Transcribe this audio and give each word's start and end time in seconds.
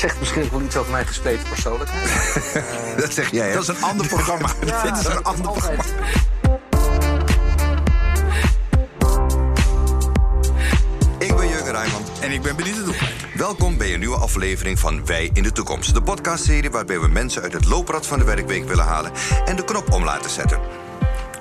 dat 0.00 0.10
zegt 0.10 0.20
misschien 0.20 0.48
wel 0.50 0.60
iets 0.60 0.76
over 0.76 0.92
mijn 0.92 1.06
gespleten 1.06 1.48
persoonlijkheid. 1.48 2.32
dat 3.00 3.12
zeg 3.12 3.30
jij, 3.30 3.48
hè? 3.48 3.54
Dat 3.54 3.62
is 3.62 3.68
een 3.68 3.82
ander 3.82 4.06
programma. 4.06 4.48
Ja, 4.66 4.82
Dit 4.82 4.98
is 4.98 5.06
een 5.06 5.22
ander 5.22 5.52
programma. 5.52 5.82
Ik 11.18 11.36
ben 11.36 11.48
Jurgen 11.48 11.72
Rijman. 11.72 12.02
En 12.20 12.30
ik 12.30 12.42
ben 12.42 12.56
Benita 12.56 12.82
Doel. 12.82 12.94
Welkom 13.34 13.76
bij 13.76 13.92
een 13.92 13.98
nieuwe 13.98 14.16
aflevering 14.16 14.78
van 14.78 15.06
Wij 15.06 15.30
in 15.32 15.42
de 15.42 15.52
Toekomst. 15.52 15.94
De 15.94 16.02
podcastserie 16.02 16.70
waarbij 16.70 17.00
we 17.00 17.08
mensen 17.08 17.42
uit 17.42 17.52
het 17.52 17.64
looprad 17.64 18.06
van 18.06 18.18
de 18.18 18.24
werkweek 18.24 18.68
willen 18.68 18.84
halen 18.84 19.12
en 19.44 19.56
de 19.56 19.64
knop 19.64 19.92
om 19.92 20.04
laten 20.04 20.30
zetten. 20.30 20.85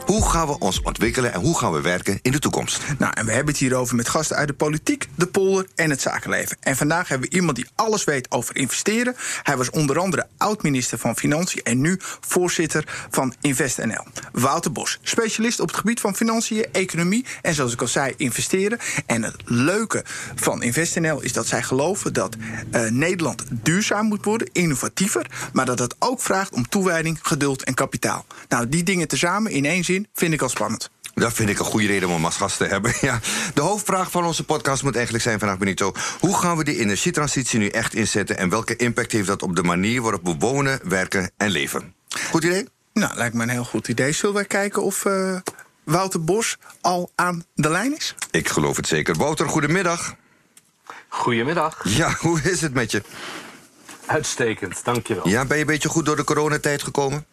Hoe 0.06 0.30
gaan 0.30 0.48
we 0.48 0.60
ons 0.60 0.82
ontwikkelen 0.82 1.34
en 1.34 1.40
hoe 1.40 1.58
gaan 1.58 1.72
we 1.72 1.82
werken 1.82 2.20
in 2.22 2.32
de 2.32 2.40
toekomst? 2.40 2.82
Nou, 2.98 3.14
en 3.16 3.26
we 3.26 3.32
hebben 3.32 3.54
het 3.54 3.62
hierover 3.62 3.96
met 3.96 4.10
gasten 4.10 4.36
uit 4.36 4.48
de 4.48 4.54
politiek, 4.54 5.10
de 5.16 5.28
polder 5.28 5.68
en 5.76 5.90
het 5.90 6.02
zakenleven. 6.02 6.58
En 6.60 6.76
vandaag 6.76 7.08
hebben 7.08 7.30
we 7.30 7.36
iemand 7.36 7.56
die 7.56 7.68
alles 7.76 8.04
weet 8.04 8.32
over 8.32 8.56
investeren. 8.56 9.16
Hij 9.44 9.58
was 9.58 9.70
onder 9.70 10.00
andere 10.00 10.28
oud-minister 10.38 10.98
van 10.98 11.18
Financiën 11.18 11.64
en 11.64 11.82
nu 11.82 12.00
voorzitter 12.20 13.08
van 13.10 13.34
InvestNL. 13.42 14.06
Wouter 14.32 14.72
Bos, 14.72 15.00
specialist 15.02 15.60
op 15.60 15.68
het 15.68 15.78
gebied 15.78 16.00
van 16.00 16.16
financiën, 16.16 16.66
economie 16.72 17.26
en 17.42 17.54
zoals 17.54 17.74
ik 17.74 17.82
al 17.82 17.88
zei, 17.88 18.14
investeren. 18.18 18.80
En 19.06 19.24
het 19.24 19.36
leuke 19.46 20.04
van 20.36 20.64
InvestNL 20.64 21.22
is 21.22 21.34
dat 21.34 21.48
zij 21.48 21.64
geloven 21.64 22.14
dat 22.14 22.36
eh, 22.72 22.90
Nederland 22.90 23.44
duurzaam 23.50 24.06
moet 24.06 24.26
worden, 24.26 24.50
innovatiever, 24.52 25.50
maar 25.54 25.66
dat 25.66 25.80
het 25.80 25.96
ook 26.00 26.22
vraagt 26.22 26.54
om 26.54 26.70
toewijding, 26.70 27.20
geduld 27.22 27.64
en 27.64 27.74
kapitaal. 27.74 28.26
Nou, 28.50 28.70
die 28.70 28.84
dingen 28.84 29.08
tezamen 29.08 29.52
in 29.52 29.66
één 29.66 29.84
zin 29.84 29.94
vind 30.14 30.34
ik 30.34 30.42
al 30.42 30.50
spannend. 30.50 30.90
Dat 31.14 31.34
vind 31.34 31.50
ik 31.50 31.60
een 31.60 31.66
goede 31.66 31.88
reden 31.88 32.08
om 32.08 32.16
hem 32.16 32.26
als 32.26 32.38
gast 32.38 32.58
te 32.58 32.66
hebben. 32.66 32.94
Ja. 33.02 33.20
De 33.54 33.62
hoofdvraag 33.62 34.12
van 34.12 34.26
onze 34.26 34.44
podcast 34.44 34.84
moet 34.84 34.96
eigenlijk 34.96 35.24
zijn 35.24 35.40
vandaag, 35.40 35.58
Benito. 35.58 35.94
Hoe 36.20 36.38
gaan 36.38 36.58
we 36.58 36.64
de 36.64 36.78
energietransitie 36.78 37.60
nu 37.60 37.68
echt 37.68 37.94
inzetten... 37.94 38.38
en 38.38 38.50
welke 38.50 38.76
impact 38.76 39.12
heeft 39.12 39.28
dat 39.28 39.44
op 39.44 39.56
de 39.56 39.64
manier 39.64 40.02
waarop 40.02 40.24
we 40.24 40.36
wonen, 40.40 40.80
werken 40.84 41.32
en 41.38 41.50
leven? 41.50 41.94
Goed 42.30 42.44
idee? 42.44 42.68
Nou, 42.94 43.16
lijkt 43.16 43.36
me 43.36 43.44
een 43.44 43.50
heel 43.50 43.64
goed 43.64 43.88
idee. 43.88 44.12
Zullen 44.12 44.36
wij 44.36 44.46
kijken 44.46 44.84
of 44.84 45.06
eh, 45.06 45.36
Wouter 45.84 46.24
Bos 46.24 46.58
al 46.82 47.12
aan 47.16 47.44
de 47.54 47.70
lijn 47.70 47.96
is? 47.96 48.16
Ik 48.32 48.50
geloof 48.50 48.76
het 48.76 48.88
zeker. 48.88 49.16
Wouter, 49.16 49.50
goedemiddag. 49.50 50.16
Goedemiddag. 51.08 51.82
Ja, 51.84 52.16
hoe 52.20 52.42
is 52.42 52.62
het 52.62 52.74
met 52.74 52.92
je? 52.92 53.02
Uitstekend, 54.06 54.84
dankjewel. 54.84 55.28
Ja, 55.28 55.46
ben 55.46 55.56
je 55.56 55.62
een 55.62 55.70
beetje 55.70 55.90
goed 55.90 56.06
door 56.06 56.16
de 56.16 56.24
coronatijd 56.24 56.84
gekomen? 56.84 57.26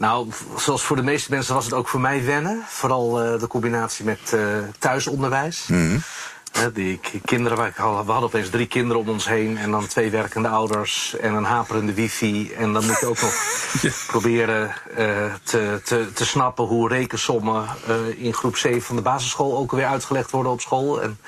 Nou, 0.00 0.28
zoals 0.56 0.82
voor 0.82 0.96
de 0.96 1.02
meeste 1.02 1.30
mensen 1.30 1.54
was 1.54 1.64
het 1.64 1.72
ook 1.74 1.88
voor 1.88 2.00
mij 2.00 2.24
wennen. 2.24 2.62
Vooral 2.66 3.22
eh, 3.22 3.40
de 3.40 3.46
combinatie 3.46 4.04
met 4.04 4.32
eh, 4.32 4.40
thuisonderwijs. 4.78 5.66
Hè, 5.66 5.96
die 6.72 7.00
kinderen, 7.24 7.58
we 7.58 7.82
hadden 7.82 8.22
opeens 8.22 8.50
drie 8.50 8.66
kinderen 8.66 9.02
om 9.02 9.08
ons 9.08 9.28
heen... 9.28 9.58
en 9.58 9.70
dan 9.70 9.86
twee 9.86 10.10
werkende 10.10 10.48
ouders 10.48 11.16
en 11.16 11.34
een 11.34 11.44
haperende 11.44 11.94
wifi. 11.94 12.52
En 12.52 12.72
dan 12.72 12.86
moet 12.86 13.00
je 13.00 13.06
ook 13.06 13.20
nog 13.20 13.34
proberen 14.06 14.74
eh, 14.96 15.06
te, 15.42 15.80
te, 15.84 16.12
te 16.14 16.26
snappen... 16.26 16.64
hoe 16.64 16.88
rekensommen 16.88 17.68
eh, 17.86 18.24
in 18.24 18.34
groep 18.34 18.56
7 18.56 18.82
van 18.82 18.96
de 18.96 19.02
basisschool 19.02 19.56
ook 19.56 19.72
weer 19.72 19.86
uitgelegd 19.86 20.30
worden 20.30 20.52
op 20.52 20.60
school. 20.60 21.02
En, 21.02 21.18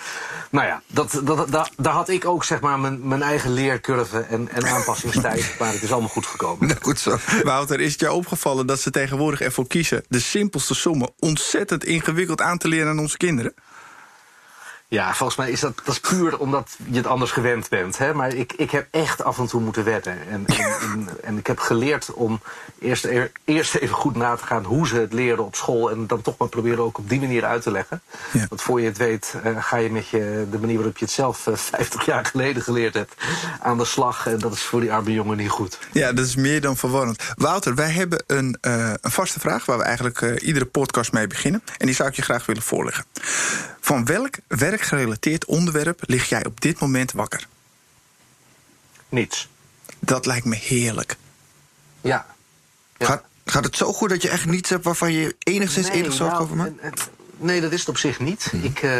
nou 0.50 0.66
ja, 0.66 0.82
dat, 0.86 1.20
dat, 1.24 1.52
dat, 1.52 1.70
daar 1.76 1.92
had 1.92 2.08
ik 2.08 2.24
ook 2.24 2.44
zeg 2.44 2.60
maar 2.60 2.80
mijn, 2.80 3.08
mijn 3.08 3.22
eigen 3.22 3.52
leercurve 3.52 4.20
en, 4.20 4.48
en 4.48 4.66
aanpassingstijd. 4.66 5.54
maar 5.58 5.72
het 5.72 5.82
is 5.82 5.92
allemaal 5.92 6.10
goed 6.10 6.26
gekomen. 6.26 6.66
Nou, 6.66 6.78
goed 6.82 6.98
zo. 6.98 7.16
Wouter, 7.42 7.80
is 7.80 7.92
het 7.92 8.00
jou 8.00 8.14
opgevallen 8.14 8.66
dat 8.66 8.80
ze 8.80 8.90
tegenwoordig 8.90 9.40
ervoor 9.40 9.66
kiezen... 9.66 10.04
de 10.08 10.20
simpelste 10.20 10.74
sommen 10.74 11.10
ontzettend 11.18 11.84
ingewikkeld 11.84 12.40
aan 12.40 12.58
te 12.58 12.68
leren 12.68 12.88
aan 12.88 12.98
onze 12.98 13.16
kinderen? 13.16 13.54
Ja, 14.92 15.14
volgens 15.14 15.38
mij 15.38 15.50
is 15.50 15.60
dat, 15.60 15.76
dat 15.84 15.94
is 15.94 16.00
puur 16.00 16.38
omdat 16.38 16.76
je 16.90 16.96
het 16.96 17.06
anders 17.06 17.30
gewend 17.30 17.68
bent. 17.68 17.98
Hè? 17.98 18.14
Maar 18.14 18.34
ik, 18.34 18.52
ik 18.52 18.70
heb 18.70 18.86
echt 18.90 19.24
af 19.24 19.38
en 19.38 19.46
toe 19.46 19.60
moeten 19.60 19.84
wetten. 19.84 20.16
En, 20.28 20.46
en, 20.46 20.56
en, 20.80 21.08
en 21.22 21.38
ik 21.38 21.46
heb 21.46 21.58
geleerd 21.58 22.12
om 22.12 22.40
eerst, 22.78 23.04
e- 23.04 23.30
eerst 23.44 23.74
even 23.74 23.94
goed 23.94 24.16
na 24.16 24.34
te 24.36 24.44
gaan 24.44 24.64
hoe 24.64 24.86
ze 24.86 24.96
het 24.96 25.12
leren 25.12 25.44
op 25.44 25.54
school. 25.54 25.90
En 25.90 26.06
dan 26.06 26.22
toch 26.22 26.36
maar 26.38 26.48
proberen 26.48 26.84
ook 26.84 26.98
op 26.98 27.08
die 27.08 27.20
manier 27.20 27.44
uit 27.44 27.62
te 27.62 27.70
leggen. 27.70 28.02
Ja. 28.32 28.46
Want 28.48 28.62
voor 28.62 28.80
je 28.80 28.86
het 28.86 28.96
weet 28.96 29.34
eh, 29.42 29.64
ga 29.64 29.76
je 29.76 29.90
met 29.90 30.08
je, 30.08 30.46
de 30.50 30.58
manier 30.58 30.76
waarop 30.76 30.96
je 30.96 31.04
het 31.04 31.14
zelf 31.14 31.46
eh, 31.46 31.56
50 31.76 32.04
jaar 32.04 32.24
geleden 32.24 32.62
geleerd 32.62 32.94
hebt 32.94 33.14
aan 33.60 33.78
de 33.78 33.84
slag. 33.84 34.26
En 34.26 34.38
dat 34.38 34.52
is 34.52 34.62
voor 34.62 34.80
die 34.80 34.92
arme 34.92 35.12
jongen 35.12 35.36
niet 35.36 35.50
goed. 35.50 35.78
Ja, 35.92 36.12
dat 36.12 36.26
is 36.26 36.36
meer 36.36 36.60
dan 36.60 36.76
verwarrend. 36.76 37.32
Wouter, 37.34 37.74
wij 37.74 37.90
hebben 37.90 38.24
een, 38.26 38.58
eh, 38.60 38.92
een 39.00 39.10
vaste 39.10 39.40
vraag... 39.40 39.64
waar 39.64 39.78
we 39.78 39.84
eigenlijk 39.84 40.22
eh, 40.22 40.46
iedere 40.46 40.66
podcast 40.66 41.12
mee 41.12 41.26
beginnen. 41.26 41.62
En 41.78 41.86
die 41.86 41.94
zou 41.94 42.08
ik 42.08 42.14
je 42.14 42.22
graag 42.22 42.46
willen 42.46 42.62
voorleggen. 42.62 43.04
Van 43.84 44.04
welk 44.04 44.34
werkgerelateerd 44.90 45.44
onderwerp 45.44 46.02
lig 46.06 46.28
jij 46.28 46.44
op 46.46 46.60
dit 46.60 46.80
moment 46.80 47.12
wakker? 47.12 47.46
Niets. 49.08 49.48
Dat 49.98 50.26
lijkt 50.26 50.44
me 50.44 50.56
heerlijk. 50.56 51.16
Ja. 52.00 52.26
Ja. 52.96 53.06
Gaat, 53.06 53.22
gaat 53.44 53.64
het 53.64 53.76
zo 53.76 53.92
goed 53.92 54.08
dat 54.08 54.22
je 54.22 54.28
echt 54.28 54.46
niets 54.46 54.70
hebt 54.70 54.84
waarvan 54.84 55.12
je 55.12 55.36
enigszins 55.38 55.88
Nee, 55.88 55.96
enig 55.96 56.12
zorg 56.12 56.30
nou, 56.32 56.42
over 56.42 56.56
maakt? 56.56 57.10
Nee, 57.36 57.60
dat 57.60 57.72
is 57.72 57.80
het 57.80 57.88
op 57.88 57.98
zich 57.98 58.20
niet. 58.20 58.52
Ik, 58.62 58.82
eh, 58.82 58.90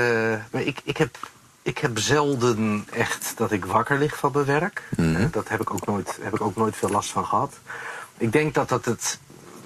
maar 0.50 0.62
ik, 0.62 0.80
ik, 0.84 0.96
heb, 0.96 1.16
ik 1.62 1.78
heb 1.78 1.98
zelden 1.98 2.86
echt 2.90 3.32
dat 3.36 3.52
ik 3.52 3.64
wakker 3.64 3.98
lig 3.98 4.16
van 4.16 4.32
mijn 4.32 4.44
werk. 4.44 4.82
Eh, 4.96 5.24
dat 5.30 5.48
heb 5.48 5.60
ik, 5.60 5.70
ook 5.70 5.86
nooit, 5.86 6.18
heb 6.20 6.34
ik 6.34 6.40
ook 6.40 6.56
nooit 6.56 6.76
veel 6.76 6.90
last 6.90 7.10
van 7.10 7.26
gehad. 7.26 7.54
Ik 8.18 8.32
denk 8.32 8.54
dat 8.54 8.68
dat 8.68 8.84
het 8.84 9.18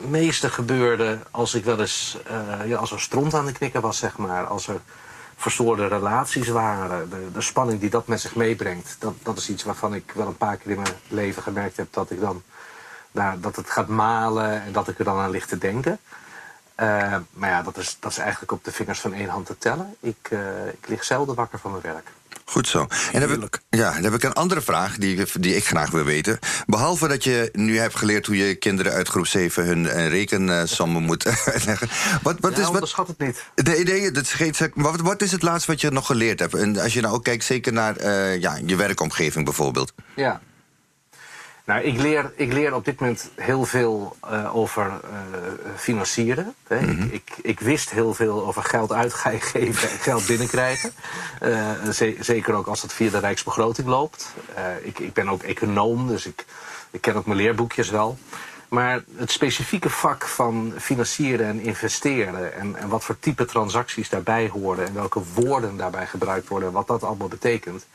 meeste 0.09 0.51
gebeurde 0.51 1.19
als 1.31 1.55
ik 1.55 1.65
wel 1.65 1.81
eens... 1.81 2.17
eh, 2.27 2.69
ja, 2.69 2.77
als 2.77 2.93
er 2.93 3.01
stront 3.01 3.35
aan 3.35 3.47
de 3.47 3.53
knikken 3.53 3.81
was, 3.81 3.99
zeg 3.99 4.17
maar. 4.17 4.47
Als 4.47 4.69
er 4.69 4.81
verstoorde 5.37 5.87
relaties 5.87 6.49
waren. 6.49 7.11
De, 7.11 7.29
de 7.33 7.41
spanning 7.41 7.81
die 7.81 7.91
dat 7.91 8.07
met 8.07 8.21
zich 8.21 8.35
meebrengt. 8.35 8.97
Dat, 8.99 9.15
dat 9.23 9.39
is 9.39 9.49
iets 9.49 9.63
waarvan 9.63 9.95
ik 9.95 10.13
wel 10.15 10.27
een 10.27 10.37
paar 10.37 10.57
keer 10.57 10.71
in 10.71 10.81
mijn 10.81 10.95
leven 11.09 11.43
gemerkt 11.43 11.77
heb... 11.77 11.87
dat 11.91 12.11
ik 12.11 12.21
dan... 12.21 12.43
Dat 13.41 13.57
het 13.57 13.71
gaat 13.71 13.89
malen 13.89 14.63
en 14.63 14.73
dat 14.73 14.89
ik 14.89 14.99
er 14.99 15.05
dan 15.05 15.19
aan 15.19 15.31
lig 15.31 15.47
te 15.47 15.59
denken. 15.59 15.99
Eh, 16.77 17.17
maar 17.31 17.51
ja, 17.51 17.63
dat 17.63 17.77
is, 17.77 17.97
dat 18.01 18.11
is 18.11 18.19
eigenlijk 18.19 18.53
op 18.53 18.65
de 18.65 18.73
vingers 18.73 19.01
van 19.01 19.13
één 19.13 19.29
hand 19.29 19.47
te 19.47 19.59
tellen. 19.59 19.97
Ik, 20.01 20.29
eh, 20.31 20.67
ik 20.67 20.89
lig 20.89 21.05
zelden 21.05 21.35
wakker 21.35 21.59
van 21.59 21.71
mijn 21.71 21.83
werk. 21.83 22.11
Goed 22.45 22.69
zo. 22.69 22.87
En 23.13 23.21
dan 23.21 23.31
heb, 23.31 23.43
ik, 23.43 23.61
ja, 23.71 23.93
dan 23.95 24.03
heb 24.05 24.15
ik 24.15 24.23
een 24.23 24.33
andere 24.33 24.61
vraag 24.61 24.97
die, 24.97 25.17
ik- 25.17 25.43
die 25.43 25.57
ik 25.57 25.67
graag 25.67 25.91
wil 25.91 26.05
weten. 26.05 26.39
Behalve 26.67 27.09
dat 27.09 27.25
je 27.25 27.49
nu 27.53 27.79
hebt 27.79 27.97
geleerd 27.97 28.27
hoe 28.27 28.37
je 28.37 28.55
kinderen 28.55 28.93
uit 28.93 29.09
groep 29.09 29.27
7 29.27 29.65
hun 29.65 29.87
eh, 29.89 30.09
rekensommen 30.09 31.03
moet 31.03 31.27
uitleggen. 31.53 31.89
Wat, 32.23 32.37
wat 32.41 32.51
ja, 32.53 32.57
is 32.59 32.65
wat. 32.65 32.73
onderschat 32.75 33.09
het 33.09 33.19
niet. 33.19 33.45
Nee, 33.55 33.85
nee, 33.85 34.11
dat 34.11 34.27
sec- 34.27 34.73
wat, 34.75 35.01
wat 35.01 35.23
is 35.23 35.33
het 35.33 35.43
laatste 35.43 35.71
wat 35.71 35.81
je 35.81 35.91
nog 35.91 36.07
geleerd 36.07 36.39
hebt? 36.41 36.55
En 36.55 36.79
als 36.79 36.93
je 36.93 37.01
nou 37.01 37.15
ook 37.15 37.25
kijkt, 37.25 37.45
zeker 37.45 37.73
naar 37.73 37.97
eh, 37.97 38.41
ja, 38.41 38.59
je 38.67 38.77
werkomgeving 38.77 39.45
bijvoorbeeld. 39.45 39.93
Ja. 40.17 40.41
Nou, 41.67 41.83
ik 41.83 41.99
leer, 42.01 42.33
ik 42.37 42.53
leer 42.53 42.75
op 42.75 42.85
dit 42.85 43.01
moment 43.01 43.31
heel 43.35 43.65
veel 43.65 44.17
eh, 44.31 44.57
over 44.57 44.87
eh, 44.87 45.19
financieren. 45.77 46.55
Hè. 46.67 46.79
ik, 46.79 47.13
ik, 47.13 47.23
ik 47.43 47.61
wist 47.61 47.91
heel 47.91 48.15
veel 48.15 48.47
over 48.47 48.63
geld 48.63 48.93
uitgeven 48.93 49.61
en 49.61 49.75
geld 49.75 50.27
binnenkrijgen. 50.27 50.93
Eh, 51.41 51.71
ze- 51.93 52.17
zeker 52.21 52.55
ook 52.55 52.67
als 52.67 52.83
het 52.83 52.93
via 52.93 53.11
de 53.11 53.19
Rijksbegroting 53.19 53.87
loopt. 53.89 54.35
Ik, 54.83 54.99
ik 54.99 55.13
ben 55.13 55.29
ook 55.29 55.43
econoom, 55.43 56.07
dus 56.09 56.27
ik, 56.27 56.45
ik 56.91 57.01
ken 57.01 57.15
ook 57.17 57.27
mijn 57.27 57.39
leerboekjes 57.39 57.91
wel. 57.91 58.19
Maar 58.69 59.03
het 59.17 59.31
specifieke 59.31 59.91
vak 59.91 60.27
van 60.27 60.73
financieren 60.79 61.47
en 61.47 61.61
investeren... 61.61 62.55
En, 62.55 62.77
en 62.77 62.89
wat 62.89 63.05
voor 63.05 63.19
type 63.19 63.45
transacties 63.45 64.09
daarbij 64.09 64.49
horen... 64.49 64.87
en 64.87 64.95
welke 64.95 65.21
woorden 65.35 65.77
daarbij 65.77 66.07
gebruikt 66.07 66.49
worden... 66.49 66.69
en 66.69 66.75
wat 66.75 66.87
dat 66.87 67.03
allemaal 67.03 67.29
betekent... 67.29 67.87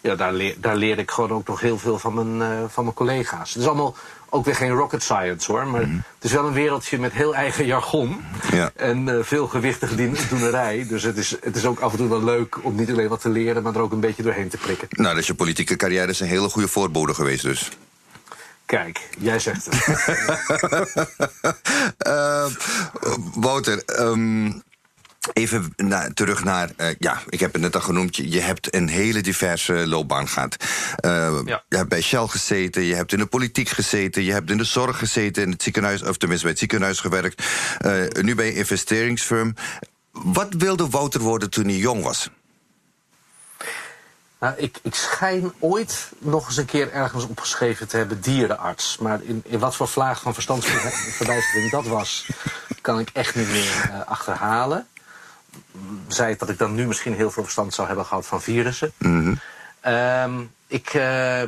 Ja, 0.00 0.14
daar, 0.14 0.32
leer, 0.32 0.54
daar 0.60 0.76
leer 0.76 0.98
ik 0.98 1.10
gewoon 1.10 1.32
ook 1.32 1.46
nog 1.46 1.60
heel 1.60 1.78
veel 1.78 1.98
van 1.98 2.14
mijn, 2.14 2.52
eh, 2.52 2.64
van 2.68 2.84
mijn 2.84 2.96
collega's. 2.96 3.48
Het 3.48 3.62
is 3.62 3.68
allemaal 3.68 3.96
ook 4.30 4.44
weer 4.44 4.54
geen 4.54 4.70
rocket 4.70 5.02
science 5.02 5.52
hoor... 5.52 5.66
maar 5.66 5.80
het 5.80 6.24
is 6.24 6.32
wel 6.32 6.46
een 6.46 6.52
wereldje 6.52 6.98
met 6.98 7.12
heel 7.12 7.34
eigen 7.34 7.66
jargon... 7.66 8.24
Ja. 8.52 8.70
en 8.76 9.08
eh, 9.08 9.24
veel 9.24 9.46
gewichtige 9.46 10.10
doenerij. 10.28 10.86
Dus 10.88 11.02
het 11.02 11.16
is, 11.16 11.36
het 11.40 11.56
is 11.56 11.64
ook 11.64 11.80
af 11.80 11.92
en 11.92 11.98
toe 11.98 12.08
wel 12.08 12.24
leuk 12.24 12.64
om 12.64 12.74
niet 12.74 12.90
alleen 12.90 13.08
wat 13.08 13.20
te 13.20 13.28
leren... 13.28 13.62
maar 13.62 13.74
er 13.74 13.80
ook 13.80 13.92
een 13.92 14.00
beetje 14.00 14.22
doorheen 14.22 14.48
te 14.48 14.56
prikken. 14.56 14.88
Nou, 14.90 15.14
dus 15.14 15.26
je 15.26 15.34
politieke 15.34 15.76
carrière 15.76 16.10
is 16.10 16.20
een 16.20 16.26
hele 16.26 16.48
goede 16.48 16.68
voorbode 16.68 17.14
geweest 17.14 17.42
dus. 17.42 17.70
Kijk, 18.66 19.08
jij 19.18 19.38
zegt 19.38 19.64
het. 19.64 19.76
Eh, 21.98 22.46
Wouter, 23.34 23.82
ehm, 23.84 24.50
even 25.32 25.72
na- 25.76 26.10
terug 26.14 26.44
naar. 26.44 26.70
eh, 26.76 26.94
ja, 26.98 27.22
ik 27.28 27.40
heb 27.40 27.52
het 27.52 27.62
net 27.62 27.74
al 27.74 27.80
genoemd. 27.80 28.16
Je, 28.16 28.30
je 28.30 28.40
hebt 28.40 28.74
een 28.74 28.88
hele 28.88 29.20
diverse 29.20 29.86
loopbaan 29.86 30.28
gehad. 30.28 30.56
Eh, 30.96 31.38
Ja. 31.44 31.62
Je 31.68 31.76
hebt 31.76 31.88
bij 31.88 32.00
Shell 32.02 32.26
gezeten, 32.26 32.82
je 32.82 32.94
hebt 32.94 33.12
in 33.12 33.18
de 33.18 33.26
politiek 33.26 33.68
gezeten, 33.68 34.22
je 34.22 34.32
hebt 34.32 34.50
in 34.50 34.56
de 34.58 34.64
zorg 34.64 34.98
gezeten, 34.98 35.42
in 35.42 35.50
het 35.50 35.62
ziekenhuis, 35.62 36.02
of 36.02 36.16
tenminste 36.16 36.44
bij 36.44 36.50
het 36.50 36.58
ziekenhuis 36.60 37.00
gewerkt. 37.00 37.42
eh, 37.78 38.22
nu 38.22 38.34
bij 38.34 38.48
een 38.48 38.54
investeringsfirm. 38.56 39.54
Wat 40.12 40.48
wilde 40.58 40.88
Wouter 40.88 41.20
worden 41.20 41.50
toen 41.50 41.64
hij 41.64 41.76
jong 41.76 42.02
was? 42.02 42.30
Nou, 44.40 44.54
ik, 44.56 44.78
ik 44.82 44.94
schijn 44.94 45.52
ooit 45.58 46.08
nog 46.18 46.46
eens 46.46 46.56
een 46.56 46.64
keer 46.64 46.92
ergens 46.92 47.24
opgeschreven 47.24 47.88
te 47.88 47.96
hebben 47.96 48.20
dierenarts. 48.20 48.98
Maar 48.98 49.20
in, 49.22 49.42
in 49.46 49.58
wat 49.58 49.76
voor 49.76 49.88
vlaag 49.88 50.20
van 50.20 50.34
verstandsverbijstering 50.34 51.70
dat 51.78 51.86
was, 51.86 52.26
kan 52.80 52.98
ik 52.98 53.10
echt 53.12 53.34
niet 53.34 53.48
meer 53.48 53.90
eh, 53.92 54.00
achterhalen. 54.06 54.86
Het 56.08 56.38
dat 56.38 56.48
ik 56.48 56.58
dan 56.58 56.74
nu 56.74 56.86
misschien 56.86 57.14
heel 57.14 57.30
veel 57.30 57.42
verstand 57.42 57.74
zou 57.74 57.86
hebben 57.86 58.06
gehad 58.06 58.26
van 58.26 58.42
virussen. 58.42 58.92
Ehm, 59.80 60.40
ik, 60.66 60.86
eh, 60.86 61.42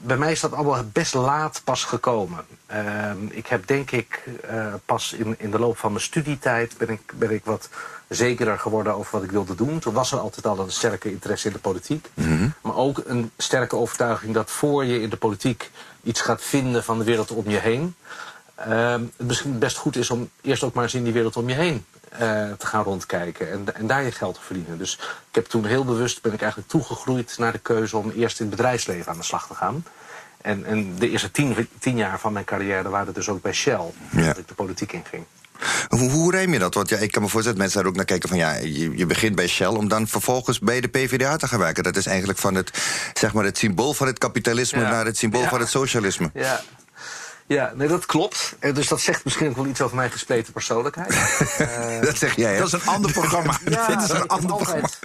bij 0.00 0.16
mij 0.16 0.32
is 0.32 0.40
dat 0.40 0.52
allemaal 0.52 0.84
best 0.92 1.14
laat 1.14 1.60
pas 1.64 1.84
gekomen. 1.84 2.44
Ehm, 2.66 3.26
ik 3.28 3.46
heb 3.46 3.66
denk 3.66 3.90
ik 3.90 4.22
uh, 4.50 4.74
pas 4.84 5.12
in, 5.12 5.34
in 5.38 5.50
de 5.50 5.58
loop 5.58 5.78
van 5.78 5.92
mijn 5.92 6.04
studietijd 6.04 6.74
ben 6.78 6.88
ik, 6.88 7.12
ben 7.14 7.30
ik 7.30 7.44
wat 7.44 7.68
zekerder 8.08 8.58
geworden 8.58 8.94
over 8.94 9.12
wat 9.12 9.22
ik 9.22 9.30
wilde 9.30 9.54
doen. 9.54 9.78
Toen 9.78 9.94
was 9.94 10.12
er 10.12 10.18
altijd 10.18 10.46
al 10.46 10.58
een 10.58 10.70
sterke 10.70 11.10
interesse 11.10 11.46
in 11.46 11.52
de 11.52 11.58
politiek. 11.58 12.10
Mhm. 12.14 12.48
Maar 12.60 12.76
ook 12.76 13.02
een 13.06 13.30
sterke 13.36 13.76
overtuiging 13.76 14.34
dat 14.34 14.50
voor 14.50 14.84
je 14.84 15.00
in 15.00 15.10
de 15.10 15.16
politiek 15.16 15.70
iets 16.02 16.20
gaat 16.20 16.42
vinden 16.42 16.84
van 16.84 16.98
de 16.98 17.04
wereld 17.04 17.30
om 17.30 17.50
je 17.50 17.58
heen. 17.58 17.94
ehm, 18.54 19.02
het 19.16 19.26
misschien 19.26 19.58
best 19.58 19.76
goed 19.76 19.96
is 19.96 20.10
om 20.10 20.30
eerst 20.40 20.62
ook 20.62 20.74
maar 20.74 20.84
eens 20.84 20.94
in 20.94 21.04
die 21.04 21.12
wereld 21.12 21.36
om 21.36 21.48
je 21.48 21.54
heen 21.54 21.84
eh, 22.05 22.05
te 22.58 22.66
gaan 22.66 22.82
rondkijken 22.82 23.50
en, 23.52 23.74
en 23.74 23.86
daar 23.86 24.02
je 24.04 24.12
geld 24.12 24.34
te 24.34 24.40
verdienen. 24.40 24.78
Dus 24.78 24.92
ik 25.28 25.34
heb 25.34 25.46
toen 25.46 25.64
heel 25.64 25.84
bewust 25.84 26.22
ben 26.22 26.32
ik 26.32 26.40
eigenlijk 26.40 26.70
toegegroeid 26.70 27.34
naar 27.38 27.52
de 27.52 27.58
keuze 27.58 27.96
om 27.96 28.10
eerst 28.10 28.40
in 28.40 28.46
het 28.46 28.56
bedrijfsleven 28.56 29.12
aan 29.12 29.18
de 29.18 29.24
slag 29.24 29.46
te 29.46 29.54
gaan. 29.54 29.84
En, 30.40 30.64
en 30.64 30.96
de 30.98 31.10
eerste 31.10 31.30
tien, 31.30 31.68
tien 31.78 31.96
jaar 31.96 32.18
van 32.20 32.32
mijn 32.32 32.44
carrière 32.44 32.88
waren 32.88 33.14
dus 33.14 33.28
ook 33.28 33.42
bij 33.42 33.52
Shell, 33.52 33.80
Ja. 34.10 34.26
dat 34.26 34.38
ik 34.38 34.48
de 34.48 34.54
politiek 34.54 34.92
inging. 34.92 35.24
Hoe, 35.88 36.10
hoe 36.10 36.30
rijm 36.30 36.52
je 36.52 36.58
dat? 36.58 36.74
Want 36.74 36.88
ja, 36.88 36.96
ik 36.96 37.10
kan 37.12 37.22
me 37.22 37.28
voorstellen 37.28 37.58
dat 37.58 37.66
mensen 37.66 37.78
daar 37.78 37.90
ook 37.90 37.96
naar 37.96 38.04
kijken 38.04 38.28
van 38.28 38.38
ja, 38.38 38.54
je, 38.54 38.96
je 38.96 39.06
begint 39.06 39.34
bij 39.34 39.46
Shell 39.46 39.66
om 39.66 39.88
dan 39.88 40.06
vervolgens 40.08 40.58
bij 40.58 40.80
de 40.80 40.88
PvdA 40.88 41.36
te 41.36 41.48
gaan 41.48 41.58
werken. 41.58 41.82
Dat 41.82 41.96
is 41.96 42.06
eigenlijk 42.06 42.38
van 42.38 42.54
het, 42.54 42.70
zeg 43.14 43.32
maar, 43.32 43.44
het 43.44 43.58
symbool 43.58 43.94
van 43.94 44.06
het 44.06 44.18
kapitalisme 44.18 44.80
Ja. 44.80 44.90
naar 44.90 45.04
het 45.04 45.16
symbool 45.16 45.40
Ja. 45.42 45.48
van 45.48 45.60
het 45.60 45.68
socialisme. 45.68 46.30
Ja. 46.34 46.60
Ja, 47.46 47.72
nee, 47.74 47.88
dat 47.88 48.06
klopt. 48.06 48.56
En 48.58 48.74
dus 48.74 48.88
dat 48.88 49.00
zegt 49.00 49.24
misschien 49.24 49.48
ook 49.48 49.56
wel 49.56 49.66
iets 49.66 49.80
over 49.80 49.96
mijn 49.96 50.10
gespleten 50.10 50.52
persoonlijkheid. 50.52 51.14
Eh, 51.58 52.00
Dat 52.00 52.16
zeg 52.16 52.36
jij, 52.36 52.52
hè? 52.52 52.58
Dat 52.58 52.66
is 52.66 52.72
een 52.72 52.86
ander 52.86 53.12
programma. 53.20 53.58
Ja, 53.64 53.86
Dit 53.96 54.02
is 54.02 54.08
ik 54.08 54.14
een 54.14 54.20
heb 54.20 54.30
ander 54.30 54.46
programma. 54.46 54.82
altijd, 54.82 54.98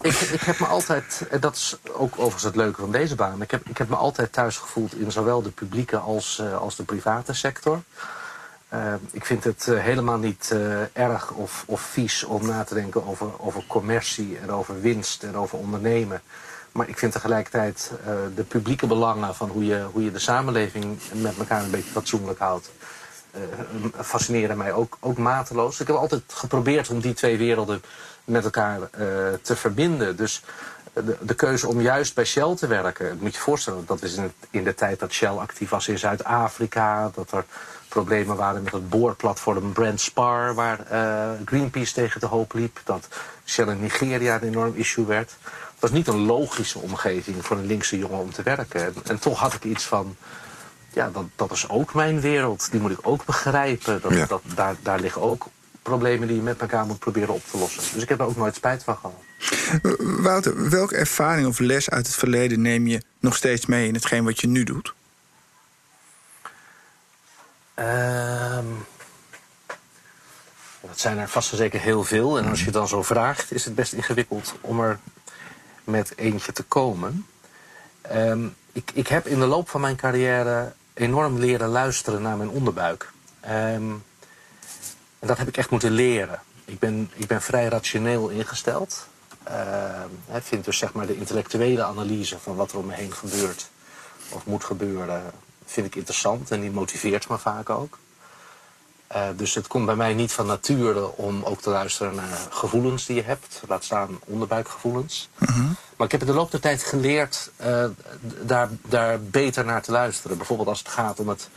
ik, 0.00 0.12
ik 0.20 0.40
heb 0.40 0.58
me 0.58 0.66
altijd, 0.66 1.22
en 1.30 1.40
dat 1.40 1.54
is 1.56 1.76
ook 1.92 2.12
overigens 2.14 2.42
het 2.42 2.56
leuke 2.56 2.80
van 2.80 2.92
deze 2.92 3.14
baan... 3.14 3.42
ik 3.42 3.50
heb, 3.50 3.68
ik 3.68 3.78
heb 3.78 3.88
me 3.88 3.96
altijd 3.96 4.32
thuis 4.32 4.56
gevoeld 4.56 4.94
in 4.94 5.12
zowel 5.12 5.42
de 5.42 5.50
publieke 5.50 5.96
als, 5.98 6.38
eh, 6.38 6.56
als 6.56 6.76
de 6.76 6.82
private 6.84 7.32
sector. 7.32 7.82
Eh, 8.74 8.94
ik 9.12 9.24
vind 9.24 9.44
het 9.44 9.68
eh, 9.68 9.78
helemaal 9.80 10.18
niet 10.18 10.50
eh, 10.52 10.96
erg 10.96 11.30
of, 11.30 11.64
of 11.66 11.80
vies 11.80 12.24
om 12.24 12.46
na 12.46 12.64
te 12.64 12.74
denken 12.74 13.06
over, 13.06 13.40
over 13.40 13.64
commercie 13.66 14.38
en 14.42 14.50
over 14.50 14.80
winst 14.80 15.22
en 15.22 15.36
over 15.36 15.58
ondernemen. 15.58 16.22
Maar 16.74 16.88
ik 16.88 16.98
vind 16.98 17.12
tegelijkertijd 17.12 17.92
eh, 18.04 18.14
de 18.34 18.42
publieke 18.42 18.86
belangen 18.86 19.34
van 19.34 19.48
hoe 19.48 19.66
je, 19.66 19.86
hoe 19.92 20.04
je 20.04 20.12
de 20.12 20.18
samenleving 20.18 20.98
met 21.12 21.38
elkaar 21.38 21.62
een 21.62 21.70
beetje 21.70 21.90
fatsoenlijk 21.90 22.38
houdt 22.38 22.70
eh, 23.30 23.40
fascineren 24.00 24.56
mij 24.56 24.72
ook, 24.72 24.96
ook 25.00 25.18
mateloos. 25.18 25.80
Ik 25.80 25.86
heb 25.86 25.96
altijd 25.96 26.22
geprobeerd 26.26 26.88
om 26.88 27.00
die 27.00 27.14
twee 27.14 27.38
werelden 27.38 27.82
met 28.24 28.44
elkaar 28.44 28.80
eh, 28.82 29.08
te 29.42 29.56
verbinden. 29.56 30.16
Dus 30.16 30.42
de, 30.92 31.16
de 31.20 31.34
keuze 31.34 31.68
om 31.68 31.80
juist 31.80 32.14
bij 32.14 32.24
Shell 32.24 32.54
te 32.56 32.66
werken, 32.66 33.18
moet 33.20 33.34
je 33.34 33.40
voorstellen, 33.40 33.86
dat 33.86 34.02
is 34.02 34.14
in, 34.14 34.32
in 34.50 34.64
de 34.64 34.74
tijd 34.74 34.98
dat 34.98 35.12
Shell 35.12 35.28
actief 35.28 35.70
was 35.70 35.88
in 35.88 35.98
Zuid-Afrika, 35.98 37.10
dat 37.14 37.32
er 37.32 37.44
problemen 37.88 38.36
waren 38.36 38.62
met 38.62 38.72
het 38.72 38.88
boorplatform 38.88 39.72
Brand 39.72 40.00
Spar, 40.00 40.54
waar 40.54 40.78
Greenpeace 41.44 41.92
tegen 41.92 42.20
de 42.20 42.26
hoop 42.26 42.52
liep, 42.52 42.80
dat 42.84 43.08
Shell 43.44 43.68
in 43.68 43.80
Nigeria 43.80 44.34
een 44.34 44.48
enorm 44.48 44.72
issue 44.76 45.06
werd. 45.06 45.36
Was 45.84 45.92
niet 45.92 46.08
een 46.08 46.26
logische 46.26 46.78
omgeving 46.78 47.44
voor 47.46 47.56
een 47.56 47.66
linkse 47.66 47.98
jongen 47.98 48.18
om 48.18 48.32
te 48.32 48.42
werken. 48.42 48.84
En, 48.84 48.94
en 49.06 49.18
toch 49.18 49.38
had 49.38 49.54
ik 49.54 49.64
iets 49.64 49.84
van, 49.84 50.16
ja, 50.92 51.10
dat, 51.10 51.24
dat 51.36 51.50
is 51.50 51.68
ook 51.68 51.94
mijn 51.94 52.20
wereld. 52.20 52.70
Die 52.70 52.80
moet 52.80 52.90
ik 52.90 52.98
ook 53.02 53.24
begrijpen. 53.24 54.00
Dat, 54.00 54.12
Ja. 54.12 54.26
dat, 54.26 54.42
daar, 54.54 54.76
daar 54.82 55.00
liggen 55.00 55.22
ook 55.22 55.46
problemen 55.82 56.28
die 56.28 56.36
je 56.36 56.42
met 56.42 56.60
elkaar 56.60 56.86
moet 56.86 56.98
proberen 56.98 57.34
op 57.34 57.42
te 57.50 57.58
lossen. 57.58 57.82
Dus 57.92 58.02
ik 58.02 58.08
heb 58.08 58.20
er 58.20 58.26
ook 58.26 58.36
nooit 58.36 58.54
spijt 58.54 58.84
van 58.84 58.96
gehad. 58.96 59.22
Wouter, 60.22 60.70
welke 60.70 60.96
ervaring 60.96 61.46
of 61.46 61.58
les 61.58 61.90
uit 61.90 62.06
het 62.06 62.16
verleden 62.16 62.62
neem 62.62 62.86
je 62.86 63.02
nog 63.18 63.36
steeds 63.36 63.66
mee 63.66 63.88
in 63.88 63.94
hetgeen 63.94 64.24
wat 64.24 64.40
je 64.40 64.46
nu 64.46 64.64
doet? 64.64 64.94
Ehm, 67.74 68.64
dat 70.80 71.00
zijn 71.00 71.18
er 71.18 71.28
vast 71.28 71.50
en 71.50 71.56
zeker 71.56 71.80
heel 71.80 72.04
veel. 72.04 72.38
En 72.38 72.48
als 72.48 72.64
je 72.64 72.70
dan 72.70 72.88
zo 72.88 73.02
vraagt, 73.02 73.52
is 73.52 73.64
het 73.64 73.74
best 73.74 73.92
ingewikkeld 73.92 74.54
om 74.60 74.80
er 74.80 74.98
met 75.84 76.12
eentje 76.16 76.52
te 76.52 76.62
komen. 76.62 77.26
Ehm, 78.00 78.46
ik, 78.72 78.90
ik 78.94 79.08
heb 79.08 79.26
in 79.26 79.38
de 79.38 79.46
loop 79.46 79.68
van 79.68 79.80
mijn 79.80 79.96
carrière 79.96 80.72
enorm 80.94 81.38
leren 81.38 81.68
luisteren 81.68 82.22
naar 82.22 82.36
mijn 82.36 82.50
onderbuik. 82.50 83.10
Ehm, 83.40 83.90
en 85.18 85.28
dat 85.28 85.38
heb 85.38 85.48
ik 85.48 85.56
echt 85.56 85.70
moeten 85.70 85.90
leren. 85.90 86.40
Ik 86.64 86.78
ben, 86.78 87.10
ik 87.14 87.26
ben 87.26 87.42
vrij 87.42 87.68
rationeel 87.68 88.28
ingesteld. 88.28 89.06
Ehm, 89.42 90.36
Ik 90.36 90.42
vind 90.42 90.64
dus 90.64 90.78
zeg 90.78 90.92
maar 90.92 91.06
de 91.06 91.16
intellectuele 91.16 91.84
analyse 91.84 92.38
van 92.38 92.56
wat 92.56 92.72
er 92.72 92.78
om 92.78 92.86
me 92.86 92.94
heen 92.94 93.12
gebeurt 93.12 93.68
of 94.28 94.46
moet 94.46 94.64
gebeuren, 94.64 95.22
vind 95.64 95.86
ik 95.86 95.94
interessant 95.94 96.50
en 96.50 96.60
die 96.60 96.70
motiveert 96.70 97.28
me 97.28 97.38
vaak 97.38 97.70
ook. 97.70 97.98
Eh, 99.06 99.22
dus 99.36 99.54
het 99.54 99.66
komt 99.66 99.86
bij 99.86 99.94
mij 99.94 100.14
niet 100.14 100.32
van 100.32 100.46
nature 100.46 101.16
om 101.16 101.44
ook 101.44 101.60
te 101.60 101.70
luisteren 101.70 102.14
naar 102.14 102.38
gevoelens 102.50 103.06
die 103.06 103.16
je 103.16 103.22
hebt, 103.22 103.62
laat 103.68 103.84
staan 103.84 104.18
onderbuikgevoelens. 104.24 105.28
Maar 105.96 106.06
ik 106.06 106.12
heb 106.12 106.20
in 106.20 106.26
de 106.26 106.32
loop 106.32 106.50
der 106.50 106.60
tijd 106.60 106.82
geleerd 106.82 107.50
eh, 107.56 107.84
daar, 108.42 108.68
daar 108.82 109.20
beter 109.20 109.64
naar 109.64 109.82
te 109.82 109.92
luisteren. 109.92 110.36
Bijvoorbeeld 110.36 110.68
als 110.68 110.78
het 110.78 110.88
gaat 110.88 111.20
om 111.20 111.28
het 111.28 111.48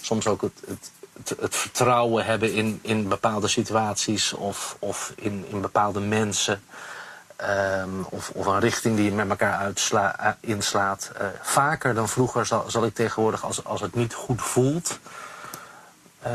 soms 0.00 0.26
ook 0.26 0.42
het, 0.42 0.62
het, 0.66 0.90
het, 1.12 1.40
het 1.40 1.56
vertrouwen 1.56 2.24
hebben 2.24 2.52
in, 2.52 2.78
in 2.82 3.08
bepaalde 3.08 3.48
situaties 3.48 4.32
of, 4.32 4.76
of 4.78 5.12
in, 5.16 5.44
in 5.48 5.60
bepaalde 5.60 6.00
mensen. 6.00 6.62
Ehm, 7.36 8.00
of, 8.10 8.30
of 8.34 8.46
een 8.46 8.60
richting 8.60 8.96
die 8.96 9.04
je 9.04 9.12
met 9.12 9.28
elkaar 9.28 9.58
uitsla, 9.58 10.18
eh, 10.18 10.30
inslaat. 10.40 11.10
Vaker 11.42 11.94
dan 11.94 12.08
vroeger 12.08 12.46
zal, 12.46 12.64
zal 12.70 12.84
ik 12.84 12.94
tegenwoordig, 12.94 13.44
als, 13.44 13.64
als 13.64 13.80
het 13.80 13.94
niet 13.94 14.14
goed 14.14 14.42
voelt, 14.42 14.98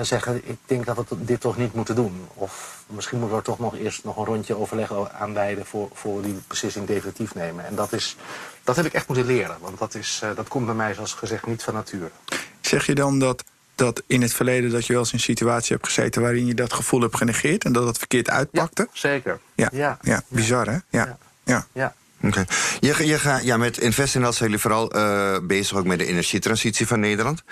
zeggen: 0.01 0.41
Ik 0.49 0.57
denk 0.65 0.85
dat 0.85 0.97
we 0.97 1.25
dit 1.25 1.41
toch 1.41 1.57
niet 1.57 1.73
moeten 1.73 1.95
doen. 1.95 2.27
Of 2.33 2.83
misschien 2.87 3.19
moeten 3.19 3.37
we 3.37 3.43
er 3.43 3.49
toch 3.49 3.59
nog 3.59 3.75
eerst 3.77 4.03
nog 4.03 4.17
een 4.17 4.25
rondje 4.25 4.55
overleg 4.55 5.11
aanwijden 5.11 5.65
voor, 5.65 5.89
voor 5.93 6.21
die 6.21 6.41
beslissing 6.47 6.87
definitief 6.87 7.35
nemen. 7.35 7.65
En 7.65 7.75
dat, 7.75 7.93
is, 7.93 8.15
dat 8.63 8.75
heb 8.75 8.85
ik 8.85 8.93
echt 8.93 9.07
moeten 9.07 9.25
leren, 9.25 9.57
want 9.59 9.79
dat, 9.79 9.95
is, 9.95 10.19
eh, 10.23 10.29
dat 10.35 10.47
komt 10.47 10.65
bij 10.65 10.75
mij, 10.75 10.93
zoals 10.93 11.13
gezegd, 11.13 11.45
niet 11.45 11.63
van 11.63 11.73
nature. 11.73 12.11
Zeg 12.61 12.85
je 12.85 12.95
dan 12.95 13.19
dat, 13.19 13.43
dat 13.75 14.03
in 14.07 14.21
het 14.21 14.33
verleden 14.33 14.71
dat 14.71 14.85
je 14.85 14.93
wel 14.93 15.01
eens 15.01 15.11
in 15.11 15.17
een 15.17 15.23
situatie 15.23 15.75
hebt 15.75 15.87
gezeten 15.87 16.21
waarin 16.21 16.45
je 16.45 16.53
dat 16.53 16.73
gevoel 16.73 17.01
hebt 17.01 17.17
genegeerd 17.17 17.63
en 17.65 17.73
dat 17.73 17.87
het 17.87 17.97
verkeerd 17.97 18.29
uitpakte? 18.29 18.87
zeker. 18.93 19.39
Ja, 19.55 19.69
ja. 19.71 19.97
ja. 20.01 20.21
bizar 20.27 20.67
hè? 20.67 20.77
Ja. 20.89 21.17
Ja. 21.43 21.67
Ja. 21.73 21.93
Oké. 22.23 22.45
Je, 22.79 23.07
je 23.07 23.19
gaat, 23.19 23.43
ja, 23.43 23.57
met 23.57 23.77
InvestNL 23.77 24.31
zijn 24.31 24.49
jullie 24.49 24.59
vooral 24.59 24.91
eh, 24.91 25.37
bezig 25.43 25.77
ook 25.77 25.85
met 25.85 25.99
de 25.99 26.05
energietransitie 26.05 26.87
van 26.87 26.99
Nederland. 26.99 27.43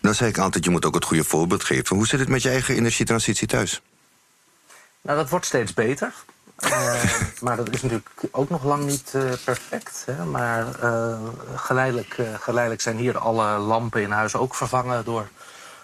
Dan 0.00 0.14
zeg 0.14 0.28
ik 0.28 0.38
altijd, 0.38 0.64
je 0.64 0.70
moet 0.70 0.84
ook 0.84 0.94
het 0.94 1.04
goede 1.04 1.24
voorbeeld 1.24 1.64
geven. 1.64 1.96
Hoe 1.96 2.06
zit 2.06 2.20
het 2.20 2.28
met 2.28 2.42
je 2.42 2.48
eigen 2.48 2.74
energietransitie 2.74 3.46
thuis? 3.46 3.82
Nou, 5.00 5.18
dat 5.18 5.30
wordt 5.30 5.46
steeds 5.46 5.74
beter. 5.74 6.12
Eh, 6.58 7.04
maar 7.44 7.56
dat 7.56 7.70
is 7.70 7.82
natuurlijk 7.82 8.10
ook 8.30 8.50
nog 8.50 8.64
lang 8.64 8.84
niet 8.84 9.10
eh, 9.14 9.22
perfect. 9.44 10.02
Hè? 10.06 10.24
Maar 10.24 10.80
eh, 10.80 11.18
geleidelijk, 11.54 12.20
geleidelijk 12.40 12.82
zijn 12.82 12.96
hier 12.96 13.18
alle 13.18 13.58
lampen 13.58 14.02
in 14.02 14.10
huis 14.10 14.34
ook 14.34 14.54
vervangen 14.54 15.04
door 15.04 15.28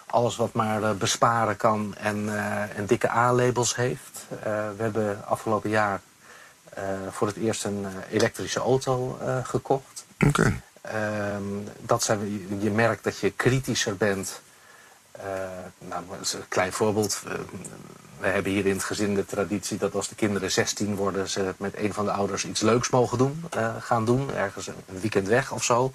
alles 0.07 0.37
wat 0.37 0.53
maar 0.53 0.97
besparen 0.97 1.57
kan 1.57 1.95
en, 1.99 2.29
en 2.77 2.87
dikke 2.87 3.11
A-labels 3.11 3.77
heeft. 3.77 4.27
We 4.77 4.83
hebben 4.83 5.25
afgelopen 5.27 5.71
jaar 5.71 6.01
voor 7.11 7.27
het 7.27 7.37
eerst 7.37 7.65
een 7.65 7.87
elektrische 8.11 8.61
auto 8.61 9.19
gekocht. 9.43 10.05
Oké. 10.27 10.61
Ehm, 10.85 11.43
dat 11.81 12.03
zijn, 12.03 12.47
je- 12.61 12.71
merkt 12.71 13.05
dat 13.05 13.19
je 13.19 13.31
kritischer 13.31 13.97
bent. 13.97 14.41
Eh, 15.13 15.25
nou, 15.79 16.03
een 16.11 16.49
klein 16.49 16.73
voorbeeld. 16.73 17.21
We 18.19 18.27
hebben 18.27 18.53
hier 18.53 18.67
in 18.67 18.75
het 18.75 18.85
gezin 18.85 19.15
de 19.15 19.25
traditie 19.27 19.79
dat 19.79 19.95
als 19.95 20.09
de 20.09 20.15
kinderen 20.15 20.51
16 20.51 20.95
worden, 20.95 21.29
ze 21.29 21.55
met 21.57 21.77
een 21.77 21.93
van 21.95 22.05
de 22.05 22.11
ouders 22.11 22.45
iets 22.45 22.61
leuks 22.61 22.91
mogen 22.91 23.19
doen, 23.19 23.45
eh, 23.51 23.75
gaan 23.81 24.05
doen. 24.05 24.35
Ergens 24.35 24.67
een 24.67 24.75
weekend 25.01 25.29
weg 25.29 25.53
of 25.53 25.65
zo. 25.65 25.93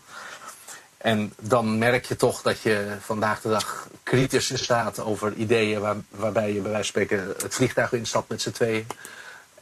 En 0.97 1.33
dan 1.39 1.77
merk 1.77 2.05
je 2.05 2.15
toch 2.15 2.41
dat 2.41 2.61
je 2.61 2.95
vandaag 3.01 3.41
de 3.41 3.49
dag 3.49 3.87
kritisch 4.03 4.63
staat 4.63 4.99
over 4.99 5.33
ideeën 5.33 5.79
waar, 5.81 5.95
waarbij 6.09 6.47
je 6.53 6.61
bij 6.61 6.71
wijze 6.71 6.91
van 6.91 7.01
spreken 7.01 7.33
het 7.41 7.55
vliegtuig 7.55 7.93
instapt 7.93 8.29
met 8.29 8.41
z'n 8.41 8.51
tweeën. 8.51 8.87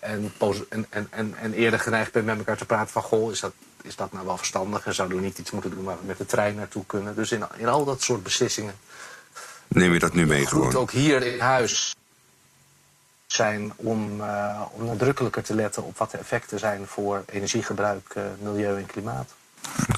En, 0.08 0.86
en, 0.90 1.08
en, 1.10 1.36
en, 1.42 1.54
eerder 1.54 1.80
geneigd 1.80 2.12
bent 2.12 2.26
met 2.26 2.38
elkaar 2.38 2.58
te 2.58 2.66
praten 2.66 2.92
van... 2.92 3.02
goh, 3.02 3.32
is 3.32 3.40
dat, 3.40 3.54
is 3.82 3.96
dat 3.96 4.14
nou 4.14 4.26
wel 4.26 4.38
verstandig? 4.38 4.86
En 4.86 4.94
zouden 4.94 5.18
we 5.18 5.24
niet 5.24 5.38
iets 5.38 5.52
moeten 5.52 5.72
doen 5.72 5.84
waar 5.84 5.98
we 6.00 6.06
met 6.06 6.18
de 6.18 6.26
trein 6.26 6.56
naartoe 6.56 6.86
kunnen? 6.86 7.16
Dus 7.16 7.32
in, 7.32 7.44
in 7.58 7.68
al 7.68 7.86
dat 7.86 8.02
soort 8.02 8.24
beslissingen 8.24 8.76
Neem 9.68 9.94
je 9.94 10.00
dat 10.00 10.14
nu 10.14 10.26
mee 10.26 10.40
moet 10.40 10.48
gewoon? 10.48 10.76
ook 10.76 10.92
hier 10.92 11.24
in 11.24 11.40
huis 11.40 11.96
zijn 13.26 13.74
om, 13.76 14.22
eh, 14.22 14.62
om 14.72 14.86
nadrukkelijker 14.86 15.44
te 15.44 15.56
letten 15.56 15.84
op 15.84 15.98
wat 15.98 16.12
de 16.12 16.18
effecten 16.18 16.60
zijn 16.60 16.88
voor 16.88 17.24
energiegebruik, 17.26 18.12
eh, 18.16 18.24
milieu 18.42 18.78
en 18.78 18.86
klimaat. 18.86 19.34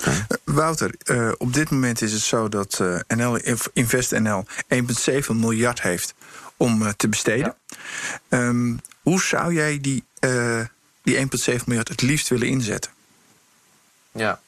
Eh, 0.04 0.16
Wouter, 0.44 0.96
eh, 1.04 1.32
op 1.38 1.54
dit 1.54 1.70
moment 1.70 2.02
is 2.02 2.12
het 2.12 2.22
zo 2.22 2.50
dat 2.50 2.80
eh, 2.80 3.18
NL, 3.18 3.40
InvestNL 3.74 4.46
1,7 4.68 5.40
miljard 5.40 5.82
heeft 5.82 6.14
om 6.58 6.96
te 6.96 7.08
besteden. 7.08 7.56
Ehm, 8.30 8.76
hoe 9.02 9.22
zou 9.22 9.54
jij 9.54 9.80
die, 9.82 10.04
eh, 10.20 10.62
die 11.02 11.18
1,7 11.18 11.64
miljard 11.66 11.88
het 11.88 12.02
liefst 12.02 12.28
willen 12.28 12.48
inzetten? 12.48 12.92
Ja, 14.12 14.40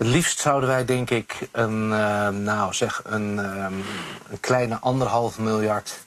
Het 0.00 0.08
liefst 0.08 0.38
zouden 0.38 0.68
wij 0.68 0.84
denk 0.84 1.10
ik 1.10 1.48
een, 1.52 1.90
uh, 1.90 2.28
nou 2.28 2.74
zeg, 2.74 3.02
een, 3.04 3.38
um, 3.38 3.84
een 4.30 4.40
kleine 4.40 4.78
anderhalf 4.78 5.38
miljard 5.38 5.98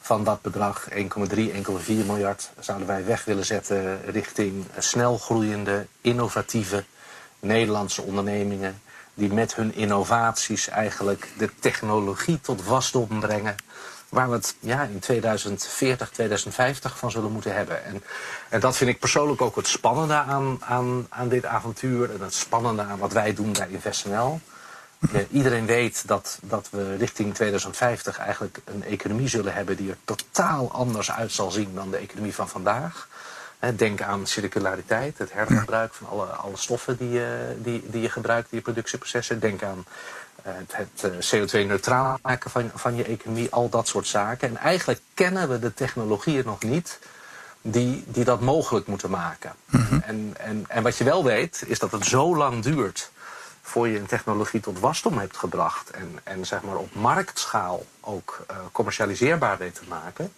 van 0.00 0.24
dat 0.24 0.42
bedrag, 0.42 0.88
1,3, 0.90 1.52
1,4 1.52 2.04
miljard, 2.04 2.50
zouden 2.58 2.86
wij 2.86 3.04
weg 3.04 3.24
willen 3.24 3.44
zetten 3.44 4.00
richting 4.04 4.66
snel 4.78 5.18
groeiende, 5.18 5.86
innovatieve 6.00 6.84
Nederlandse 7.40 8.02
ondernemingen. 8.02 8.82
Die 9.14 9.32
met 9.32 9.54
hun 9.54 9.74
innovaties 9.74 10.68
eigenlijk 10.68 11.28
de 11.36 11.50
technologie 11.60 12.40
tot 12.40 12.64
wasdom 12.64 13.20
brengen 13.20 13.56
waar 14.08 14.28
we 14.28 14.34
het 14.34 14.56
ja, 14.60 14.82
in 14.82 14.98
2040, 14.98 16.10
2050 16.10 16.98
van 16.98 17.10
zullen 17.10 17.32
moeten 17.32 17.54
hebben. 17.54 17.84
En, 17.84 18.02
en 18.48 18.60
dat 18.60 18.76
vind 18.76 18.90
ik 18.90 18.98
persoonlijk 18.98 19.40
ook 19.40 19.56
het 19.56 19.66
spannende 19.66 20.14
aan, 20.14 20.58
aan, 20.64 21.06
aan 21.08 21.28
dit 21.28 21.44
avontuur 21.44 22.14
en 22.14 22.20
het 22.20 22.34
spannende 22.34 22.82
aan 22.82 22.98
wat 22.98 23.12
wij 23.12 23.34
doen 23.34 23.52
bij 23.52 23.68
InvestNL. 23.68 24.40
Eh, 25.12 25.20
iedereen 25.30 25.66
weet 25.66 26.08
dat, 26.08 26.38
dat 26.42 26.68
we 26.70 26.96
richting 26.96 27.34
2050 27.34 28.18
eigenlijk 28.18 28.58
een 28.64 28.84
economie 28.84 29.28
zullen 29.28 29.54
hebben 29.54 29.76
die 29.76 29.90
er 29.90 29.96
totaal 30.04 30.72
anders 30.72 31.10
uit 31.10 31.32
zal 31.32 31.50
zien 31.50 31.74
dan 31.74 31.90
de 31.90 31.96
economie 31.96 32.34
van 32.34 32.48
vandaag. 32.48 33.08
Denk 33.76 34.02
aan 34.02 34.26
circulariteit, 34.26 35.18
het 35.18 35.32
hergebruik 35.32 35.94
van 35.94 36.08
alle, 36.08 36.24
alle 36.24 36.56
stoffen 36.56 36.96
die 36.96 37.10
je, 37.10 37.56
die, 37.58 37.84
die 37.90 38.00
je 38.00 38.10
gebruikt 38.10 38.50
in 38.50 38.56
je 38.56 38.62
productieprocessen. 38.62 39.40
Denk 39.40 39.62
aan 39.62 39.84
het, 40.42 40.76
het 40.76 41.30
eh, 41.30 41.40
CO2-neutraal 41.40 42.18
maken 42.22 42.50
van, 42.50 42.70
van 42.74 42.96
je 42.96 43.04
economie, 43.04 43.50
al 43.50 43.68
dat 43.68 43.88
soort 43.88 44.06
zaken. 44.06 44.48
En 44.48 44.56
eigenlijk 44.56 45.00
kennen 45.14 45.48
we 45.48 45.58
de 45.58 45.74
technologieën 45.74 46.44
nog 46.44 46.62
niet 46.62 46.98
die, 47.62 48.04
die 48.06 48.24
dat 48.24 48.40
mogelijk 48.40 48.86
moeten 48.86 49.10
maken. 49.10 49.52
Mhm. 49.64 49.98
en, 50.02 50.34
en, 50.38 50.64
en 50.68 50.82
wat 50.82 50.96
je 50.96 51.04
wel 51.04 51.24
weet, 51.24 51.62
is 51.66 51.78
dat 51.78 51.92
het 51.92 52.04
zo 52.04 52.36
lang 52.36 52.62
duurt 52.62 53.10
voor 53.62 53.88
je 53.88 53.98
een 53.98 54.06
technologie 54.06 54.60
tot 54.60 54.78
wasdom 54.78 55.18
hebt 55.18 55.36
gebracht 55.36 55.90
en, 55.90 56.18
en 56.22 56.46
zeg 56.46 56.62
maar 56.62 56.76
op 56.76 56.94
marktschaal 56.94 57.84
ook 58.00 58.44
uh, 58.50 58.56
commercialiseerbaar 58.72 59.58
weet 59.58 59.74
te 59.74 59.82
maken, 59.88 60.32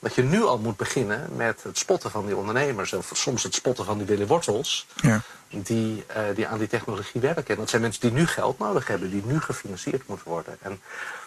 dat 0.00 0.14
je 0.14 0.22
nu 0.22 0.42
al 0.42 0.58
moet 0.58 0.76
beginnen 0.76 1.28
met 1.36 1.62
het 1.62 1.78
spotten 1.78 2.10
van 2.10 2.26
die 2.26 2.36
ondernemers. 2.36 2.92
Of 2.92 3.10
soms 3.14 3.42
het 3.42 3.54
spotten 3.54 3.84
van 3.84 3.98
die 3.98 4.06
Willy 4.06 4.26
Wortels. 4.26 4.86
Ja. 4.96 5.20
Die, 5.48 6.04
uh, 6.16 6.22
die 6.34 6.46
aan 6.46 6.58
die 6.58 6.68
technologie 6.68 7.20
werken. 7.20 7.54
En 7.54 7.56
dat 7.56 7.70
zijn 7.70 7.82
mensen 7.82 8.00
die 8.00 8.12
nu 8.12 8.26
geld 8.26 8.58
nodig 8.58 8.86
hebben. 8.86 9.10
Die 9.10 9.22
nu 9.24 9.40
gefinancierd 9.40 10.06
moeten 10.06 10.28
worden. 10.28 10.56
En 10.62 10.80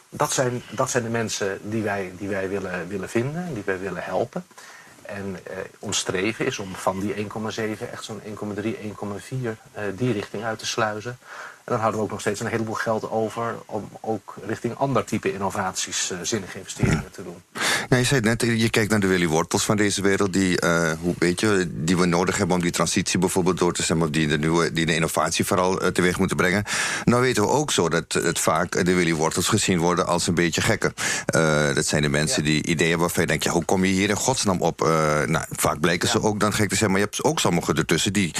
dat 0.09 0.33
zijn, 0.33 0.63
dat 0.71 0.89
zijn 0.89 1.03
de 1.03 1.09
mensen 1.09 1.59
die 1.63 1.83
wij, 1.83 2.13
die 2.17 2.27
wij 2.27 2.49
willen, 2.49 2.87
willen 2.87 3.09
vinden. 3.09 3.45
En 3.45 3.53
die 3.53 3.63
wij 3.65 3.79
willen 3.79 4.03
helpen. 4.03 4.45
En 5.01 5.39
uh, 5.51 5.57
ons 5.79 5.97
streven 5.97 6.45
is 6.45 6.59
om 6.59 6.75
van 6.75 6.99
die 6.99 7.13
1,7 7.15 7.89
echt 7.91 8.03
zo'n 8.03 8.21
1,3, 8.21 8.25
1,4 8.25 9.35
uh, 9.35 9.53
die 9.95 10.13
richting 10.13 10.43
uit 10.43 10.59
te 10.59 10.65
sluizen. 10.65 11.17
En 11.65 11.71
dan 11.71 11.79
houden 11.79 11.99
we 11.99 12.05
ook 12.05 12.11
nog 12.11 12.21
steeds 12.21 12.39
een 12.39 12.47
heleboel 12.47 12.73
geld 12.73 13.11
over 13.11 13.55
om 13.65 13.89
ook 14.01 14.35
richting 14.45 14.75
ander 14.75 15.05
type 15.05 15.33
innovaties 15.33 16.11
uh, 16.11 16.17
zinnige 16.21 16.57
investeringen 16.57 17.11
te 17.11 17.23
doen. 17.23 17.41
Nou, 17.89 18.01
je 18.01 18.07
zei 18.07 18.21
net, 18.21 18.41
je 18.41 18.69
kijkt 18.69 18.91
naar 18.91 18.99
de 18.99 19.07
Willy 19.07 19.27
Wortels 19.27 19.65
van 19.65 19.77
deze 19.77 20.01
wereld, 20.01 20.33
die, 20.33 20.61
uh, 20.63 20.91
hoe, 21.01 21.15
weet 21.17 21.39
je, 21.39 21.69
die 21.71 21.97
we 21.97 22.05
nodig 22.05 22.37
hebben 22.37 22.55
om 22.55 22.61
die 22.61 22.71
transitie 22.71 23.19
bijvoorbeeld 23.19 23.57
door 23.57 23.73
te 23.73 23.83
stemmen, 23.83 24.07
of 24.07 24.13
die 24.13 24.27
de, 24.27 24.37
nieuwe, 24.37 24.73
die 24.73 24.85
de 24.85 24.95
innovatie 24.95 25.45
vooral 25.45 25.83
uh, 25.83 25.87
teweeg 25.87 26.17
moeten 26.17 26.37
brengen. 26.37 26.63
Nou 27.03 27.21
weten 27.21 27.43
we 27.43 27.49
ook 27.49 27.71
zo 27.71 27.89
dat 27.89 28.13
het 28.13 28.39
vaak 28.39 28.85
de 28.85 28.93
Willy 28.93 29.13
Wortels 29.13 29.47
gezien 29.47 29.79
worden 29.79 30.07
als 30.07 30.27
een 30.27 30.35
beetje 30.35 30.61
gekken. 30.61 30.93
dat 31.75 31.85
zijn 31.85 32.01
de 32.01 32.09
mensen 32.09 32.43
ja. 32.43 32.49
die 32.49 32.63
ideeën 32.63 32.89
hebben 32.89 32.99
waarvan 32.99 33.21
je 33.21 33.29
denkt, 33.29 33.43
ja, 33.43 33.51
hoe 33.51 33.65
kom 33.65 33.85
je 33.85 33.91
hier 33.91 34.09
in 34.09 34.15
godsnaam 34.15 34.61
op? 34.61 34.79
nou, 35.27 35.45
vaak 35.49 35.79
blijken 35.79 36.07
ja. 36.07 36.13
ze 36.13 36.27
ook 36.27 36.39
dan 36.39 36.53
gek 36.53 36.69
te 36.69 36.75
zijn, 36.75 36.91
maar 36.91 36.99
je 36.99 37.05
hebt 37.05 37.23
ook 37.23 37.39
sommigen 37.39 37.75
ertussen 37.75 38.13
die 38.13 38.35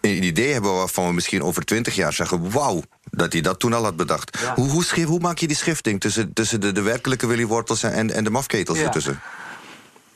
een 0.00 0.24
idee 0.24 0.52
hebben 0.52 0.74
waarvan 0.74 1.06
we 1.06 1.12
misschien 1.12 1.42
over 1.42 1.64
twintig 1.64 1.94
jaar 1.94 2.12
zeggen, 2.12 2.50
wauw, 2.60 2.82
dat 3.10 3.32
hij 3.32 3.42
dat 3.42 3.58
toen 3.58 3.72
al 3.72 3.84
had 3.84 3.96
bedacht. 3.96 4.38
Ja. 4.40 4.54
Hoe, 4.54 4.68
hoe, 4.68 4.84
schif, 4.84 5.06
hoe, 5.06 5.20
maak 5.20 5.38
je 5.38 5.46
die 5.46 5.56
schifting 5.56 6.00
tussen, 6.00 6.32
tussen 6.32 6.60
de, 6.60 6.72
de 6.72 6.82
werkelijke 6.82 7.26
Willy 7.26 7.46
Wortels 7.46 7.82
en, 7.82 8.10
en 8.10 8.24
de 8.24 8.30
mafketels 8.30 8.78
ja. 8.78 8.84
ertussen? 8.84 9.20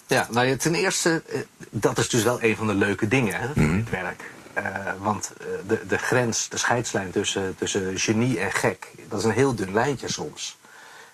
Ja, 0.06 0.28
nou 0.30 0.46
ja, 0.46 0.56
ten 0.56 0.74
eerste, 0.74 1.22
dat 1.70 1.98
is 1.98 2.08
dus 2.08 2.22
wel 2.22 2.42
een 2.42 2.56
van 2.56 2.66
de 2.66 2.74
leuke 2.74 3.08
dingen 3.08 3.40
hè, 3.40 3.52
van 3.54 3.66
mm 3.66 3.76
dit 3.76 3.90
werk. 3.90 4.22
Uh, 4.58 4.64
want 4.98 5.32
de, 5.66 5.80
de 5.88 5.98
grens, 5.98 6.48
de 6.48 6.56
scheidslijn 6.56 7.10
tussen, 7.10 7.54
tussen 7.58 7.98
genie 7.98 8.40
en 8.40 8.52
gek, 8.52 8.90
dat 9.08 9.18
is 9.18 9.24
een 9.24 9.30
heel 9.30 9.54
dun 9.54 9.72
lijntje 9.72 10.12
soms. 10.12 10.58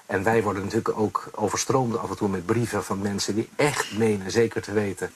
En 0.06 0.22
wij 0.22 0.42
worden 0.42 0.62
natuurlijk 0.62 0.98
ook 0.98 1.30
overstroomd 1.34 1.98
af 1.98 2.10
en 2.10 2.16
toe 2.16 2.28
met 2.28 2.46
brieven 2.46 2.84
van 2.84 2.98
mensen 2.98 3.34
die 3.34 3.48
echt 3.56 3.96
menen 3.96 4.30
zeker 4.30 4.62
te 4.62 4.72
weten 4.72 5.10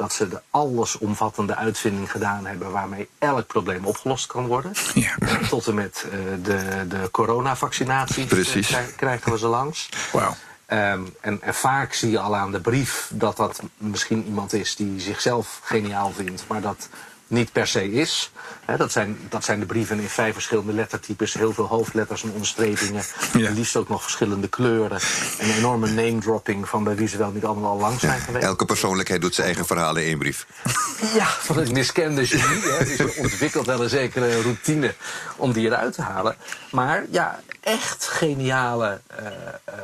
dat 0.00 0.12
ze 0.12 0.28
de 0.28 0.40
allesomvattende 0.50 1.56
uitvinding 1.56 2.10
gedaan 2.10 2.46
hebben 2.46 2.70
waarmee 2.70 3.08
elk 3.18 3.46
probleem 3.46 3.84
opgelost 3.84 4.26
kan 4.26 4.46
worden. 4.46 4.72
Ja. 4.94 5.16
Tot 5.48 5.66
en 5.66 5.74
met 5.74 6.06
uh, 6.06 6.12
de, 6.42 6.84
de 6.88 7.08
coronavaccinatie 7.10 8.26
Precies. 8.26 8.76
krijgen 8.96 9.32
we 9.32 9.38
ze 9.38 9.46
langs. 9.46 9.88
Wow. 10.12 10.22
Um, 10.22 11.14
en, 11.20 11.42
en, 11.42 11.54
vaak 11.54 11.92
zie 11.92 12.10
je 12.10 12.18
al 12.18 12.36
aan 12.36 12.52
de 12.52 12.60
brief 12.60 13.10
dat 13.14 13.36
dat 13.36 13.62
misschien 13.76 14.24
iemand 14.24 14.52
is 14.52 14.76
die 14.76 15.00
zichzelf 15.00 15.60
geniaal 15.62 16.12
vindt, 16.12 16.44
maar 16.48 16.60
dat 16.60 16.88
niet 17.30 17.52
per 17.52 17.66
se 17.66 17.92
is. 17.92 18.30
He, 18.64 18.76
dat, 18.76 18.92
zijn, 18.92 19.18
dat 19.28 19.44
zijn 19.44 19.60
de 19.60 19.66
brieven 19.66 20.00
in 20.00 20.08
vijf 20.08 20.32
verschillende 20.32 20.72
lettertypes, 20.72 21.34
heel 21.34 21.52
veel 21.52 21.66
hoofdletters 21.66 22.22
en 22.22 22.30
onderstrepingen. 22.30 23.02
Ja. 23.32 23.46
En 23.46 23.54
liefst 23.54 23.76
ook 23.76 23.88
nog 23.88 24.02
verschillende 24.02 24.48
kleuren. 24.48 25.00
En 25.38 25.48
een 25.48 25.56
enorme 25.56 25.88
name-dropping 25.88 26.68
van 26.68 26.84
bij 26.84 26.94
wie 26.94 27.08
ze 27.08 27.16
wel 27.16 27.30
niet 27.30 27.44
allemaal 27.44 27.70
al 27.70 27.78
lang 27.78 28.00
zijn 28.00 28.18
ja, 28.18 28.24
geweest. 28.24 28.44
Elke 28.44 28.64
persoonlijkheid 28.64 29.20
doet 29.20 29.34
zijn 29.34 29.46
eigen 29.46 29.66
verhalen 29.66 30.02
in 30.02 30.08
één 30.08 30.18
brief. 30.18 30.46
Ja, 31.14 31.26
van 31.26 31.56
het 31.56 31.72
miskende 31.72 32.26
genie. 32.26 32.62
Hè. 32.62 32.84
Dus 32.84 32.96
je 32.96 33.16
ontwikkelt 33.18 33.66
wel 33.66 33.82
een 33.82 33.88
zekere 33.88 34.42
routine 34.42 34.94
om 35.36 35.52
die 35.52 35.66
eruit 35.66 35.94
te 35.94 36.02
halen. 36.02 36.36
Maar 36.70 37.04
ja, 37.10 37.40
echt 37.60 38.06
geniale 38.06 39.00
uh, 39.20 39.26
uh, 39.26 39.74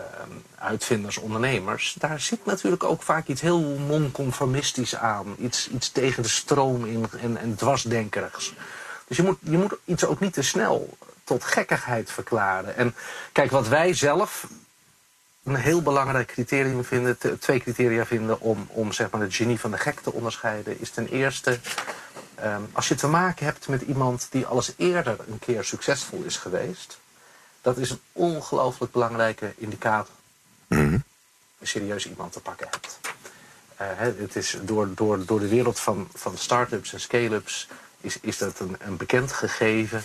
uitvinders, 0.66 1.16
ondernemers, 1.16 1.96
daar 1.98 2.20
zit 2.20 2.44
natuurlijk 2.44 2.84
ook 2.84 3.02
vaak 3.02 3.26
iets 3.26 3.40
heel 3.40 3.60
nonconformistisch 3.60 4.96
aan. 4.96 5.36
Iets, 5.38 5.68
iets 5.68 5.90
tegen 5.90 6.22
de 6.22 6.28
stroom 6.28 6.84
in 6.84 7.06
en, 7.20 7.36
en 7.36 7.54
dwarsdenkerigs. 7.54 8.54
Dus 9.06 9.16
je 9.16 9.22
moet, 9.22 9.38
je 9.40 9.58
moet 9.58 9.74
iets 9.84 10.04
ook 10.04 10.20
niet 10.20 10.32
te 10.32 10.42
snel 10.42 10.96
tot 11.24 11.44
gekkigheid 11.44 12.10
verklaren. 12.10 12.76
En 12.76 12.94
kijk, 13.32 13.50
wat 13.50 13.68
wij 13.68 13.94
zelf 13.94 14.46
een 15.44 15.54
heel 15.54 15.82
belangrijk 15.82 16.28
criterium 16.28 16.84
vinden, 16.84 17.18
twee 17.38 17.60
criteria 17.60 18.06
vinden 18.06 18.40
om, 18.40 18.66
om 18.70 18.92
zeg 18.92 19.10
maar, 19.10 19.20
het 19.20 19.34
genie 19.34 19.60
van 19.60 19.70
de 19.70 19.78
gek 19.78 20.00
te 20.00 20.12
onderscheiden, 20.12 20.80
is 20.80 20.90
ten 20.90 21.08
eerste. 21.08 21.58
Um, 22.44 22.68
als 22.72 22.88
je 22.88 22.94
te 22.94 23.06
maken 23.06 23.44
hebt 23.44 23.68
met 23.68 23.82
iemand 23.82 24.26
die 24.30 24.46
alles 24.46 24.72
eerder 24.76 25.16
een 25.28 25.38
keer 25.38 25.64
succesvol 25.64 26.22
is 26.22 26.36
geweest, 26.36 26.98
dat 27.60 27.76
is 27.76 27.90
een 27.90 28.00
ongelooflijk 28.12 28.92
belangrijke 28.92 29.54
indicator. 29.56 30.14
Mm 30.68 30.78
-hmm. 30.78 31.02
Serieus 31.62 32.06
iemand 32.06 32.32
te 32.32 32.40
pakken 32.40 32.68
hebt. 32.70 32.98
Uh, 33.80 33.86
het 34.20 34.36
is 34.36 34.56
door, 34.62 34.88
door, 34.94 35.24
door 35.26 35.40
de 35.40 35.48
wereld 35.48 35.80
van, 35.80 36.08
van 36.14 36.38
start-ups 36.38 36.92
en 36.92 37.00
scale-ups 37.00 37.68
is, 38.00 38.20
is 38.20 38.38
dat 38.38 38.60
een, 38.60 38.76
een 38.78 38.96
bekend 38.96 39.32
gegeven. 39.32 40.02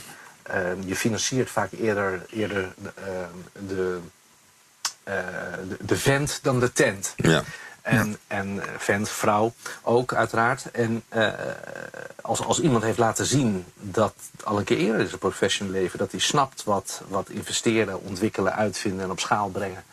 Uh, 0.49 0.71
je 0.85 0.95
financiert 0.95 1.49
vaak 1.49 1.71
eerder, 1.71 2.25
eerder 2.29 2.73
de, 2.77 2.91
uh, 2.99 3.05
de, 3.67 3.99
de, 5.03 5.77
de 5.79 5.97
vent 5.97 6.39
dan 6.41 6.59
de 6.59 6.71
tent. 6.71 7.13
Ja. 7.15 7.43
En, 7.81 8.09
ja. 8.09 8.15
en 8.27 8.63
vent, 8.77 9.09
vrouw 9.09 9.53
ook 9.81 10.13
uiteraard. 10.13 10.71
En 10.71 11.03
als, 12.21 12.41
als 12.41 12.59
iemand 12.59 12.83
heeft 12.83 12.97
laten 12.97 13.25
zien 13.25 13.65
dat 13.75 14.13
al 14.43 14.57
een 14.57 14.63
keer 14.63 14.77
eerder 14.77 14.99
in 14.99 15.07
zijn 15.07 15.19
professional 15.19 15.73
leven... 15.73 15.99
dat 15.99 16.11
hij 16.11 16.19
snapt 16.19 16.63
wat, 16.63 17.01
wat 17.07 17.29
investeren, 17.29 18.01
ontwikkelen, 18.01 18.55
uitvinden 18.55 19.03
en 19.03 19.11
op 19.11 19.19
schaal 19.19 19.49
brengen... 19.49 19.83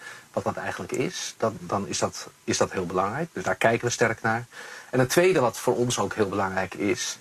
wat 0.45 0.55
dat 0.55 0.65
eigenlijk 0.65 0.93
is, 0.93 1.35
dan, 1.39 1.57
dan 1.61 1.87
is, 1.87 1.99
dat, 1.99 2.29
is 2.45 2.59
dat 2.59 2.73
heel 2.73 2.87
belangrijk. 2.87 3.29
Dus 3.33 3.45
daar 3.45 3.55
kijken 3.55 3.87
we 3.87 3.93
sterk 3.93 4.23
naar. 4.23 4.47
En 4.91 4.99
het 4.99 5.09
tweede 5.09 5.41
wat 5.41 5.59
voor 5.59 5.77
ons 5.77 5.99
ook 5.99 6.15
heel 6.15 6.29
belangrijk 6.29 6.75
is... 6.75 7.19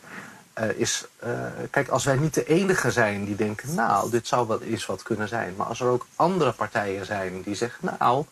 Uh, 0.60 0.70
is, 0.70 1.06
uh, 1.24 1.30
kijk, 1.70 1.88
als 1.88 2.06
wij 2.06 2.16
niet 2.16 2.34
de 2.34 2.46
enige 2.46 2.92
zijn 2.92 3.26
die 3.26 3.36
denken... 3.36 3.76
nou, 3.76 4.10
dit 4.10 4.28
zou 4.28 4.48
wel 4.48 4.62
eens 4.62 4.86
wat 4.86 5.04
kunnen 5.04 5.28
zijn. 5.28 5.54
Maar 5.56 5.68
als 5.68 5.80
er 5.80 5.88
ook 5.88 6.06
andere 6.16 6.52
partijen 6.52 7.06
zijn 7.06 7.42
die 7.42 7.56
zeggen... 7.56 7.90
nou, 8.00 8.26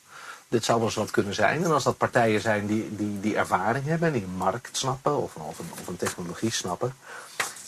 dit 0.47 0.65
zou 0.65 0.77
wel 0.77 0.87
eens 0.87 0.95
wat 0.95 1.11
kunnen 1.11 1.33
zijn. 1.33 1.63
En 1.63 1.71
als 1.71 1.83
dat 1.83 1.97
partijen 1.97 2.41
zijn 2.41 2.65
die, 2.65 2.95
die, 2.95 3.19
die 3.19 3.35
ervaring 3.35 3.85
hebben... 3.85 4.07
en 4.07 4.13
die 4.13 4.23
een 4.23 4.35
markt 4.37 4.77
snappen 4.77 5.17
of, 5.17 5.35
of, 5.35 5.59
een, 5.59 5.69
of 5.81 5.87
een 5.87 5.97
technologie 5.97 6.51
snappen... 6.51 6.95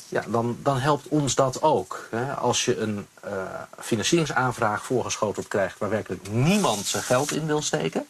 Ja, 0.10 0.24
dan, 0.28 0.58
dan 0.62 0.78
helpt 0.78 1.08
ons 1.08 1.36
dat 1.36 1.62
ook. 1.62 2.08
Hè. 2.12 2.34
Als 2.34 2.66
je 2.66 2.78
een 2.78 3.08
uh, 3.26 3.32
financieringsaanvraag 3.80 4.84
voorgeschoteld 4.84 5.48
krijgt... 5.48 5.80
waar 5.80 5.90
werkelijk 5.90 6.30
niemand 6.30 6.86
zijn 6.86 7.04
geld 7.04 7.32
in 7.32 7.46
wil 7.46 7.62
steken... 7.62 8.08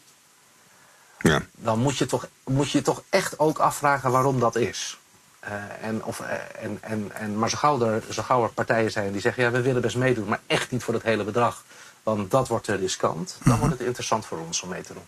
Ja. 1.20 1.42
dan 1.52 1.80
moet 1.80 1.98
je, 1.98 2.06
toch, 2.06 2.28
moet 2.44 2.72
je 2.72 2.82
toch 2.82 3.04
echt 3.10 3.40
ook 3.40 3.60
afvragen 3.60 4.12
waarom 4.12 4.40
dat 4.40 4.56
is. 4.56 4.98
Uh, 5.44 5.54
en, 5.82 6.04
of, 6.04 6.20
uh, 6.20 6.28
en, 6.64 6.78
en, 6.82 7.12
en, 7.14 7.38
maar 7.38 7.50
zo 7.50 7.58
gauw, 7.58 7.82
er, 7.82 8.04
zo 8.10 8.24
gauw 8.24 8.44
er 8.44 8.50
partijen 8.50 8.92
zijn 8.92 9.12
die 9.12 9.22
zeggen... 9.22 9.44
ja, 9.44 9.52
we 9.52 9.62
willen 9.62 9.82
best 9.82 9.96
meedoen, 9.96 10.28
maar 10.28 10.40
echt 10.48 10.72
niet 10.72 10.84
voor 10.84 10.94
het 10.94 11.04
hele 11.04 11.24
bedrag... 11.24 11.64
want 12.04 12.32
dat 12.32 12.48
wordt 12.48 12.66
te 12.66 12.76
riskant... 12.76 13.38
dan 13.44 13.60
wordt 13.60 13.74
het 13.78 13.88
interessant 13.88 14.26
voor 14.26 14.38
ons 14.38 14.62
om 14.62 14.70
mee 14.70 14.82
te 14.82 14.94
doen. 14.94 15.06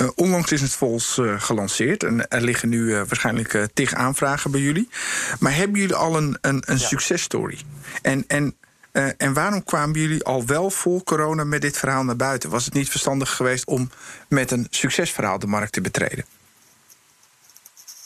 Uh, 0.00 0.08
onlangs 0.14 0.52
is 0.52 0.60
het 0.60 0.72
Vols 0.72 1.18
uh, 1.18 1.40
gelanceerd 1.40 2.02
en 2.02 2.28
er 2.28 2.40
liggen 2.40 2.68
nu 2.68 2.78
uh, 2.78 2.96
waarschijnlijk 2.96 3.68
tig 3.74 3.94
aanvragen 3.94 4.50
bij 4.50 4.60
jullie. 4.60 4.88
Maar 5.38 5.54
hebben 5.54 5.80
jullie 5.80 5.94
al 5.94 6.16
een, 6.16 6.38
een, 6.40 6.62
een 6.66 6.78
ja. 6.78 6.86
successtory? 6.86 7.58
En, 8.02 8.24
en, 8.26 8.56
en 9.16 9.32
waarom 9.32 9.64
kwamen 9.64 10.00
jullie 10.00 10.24
al 10.24 10.46
wel 10.46 10.70
voor 10.70 11.02
corona 11.02 11.44
met 11.44 11.60
dit 11.60 11.78
verhaal 11.78 12.04
naar 12.04 12.16
buiten? 12.16 12.50
Was 12.50 12.64
het 12.64 12.74
niet 12.74 12.90
verstandig 12.90 13.30
geweest 13.30 13.64
om 13.64 13.90
met 14.28 14.50
een 14.50 14.66
succesverhaal 14.70 15.38
de 15.38 15.46
markt 15.46 15.72
te 15.72 15.80
betreden? 15.80 16.24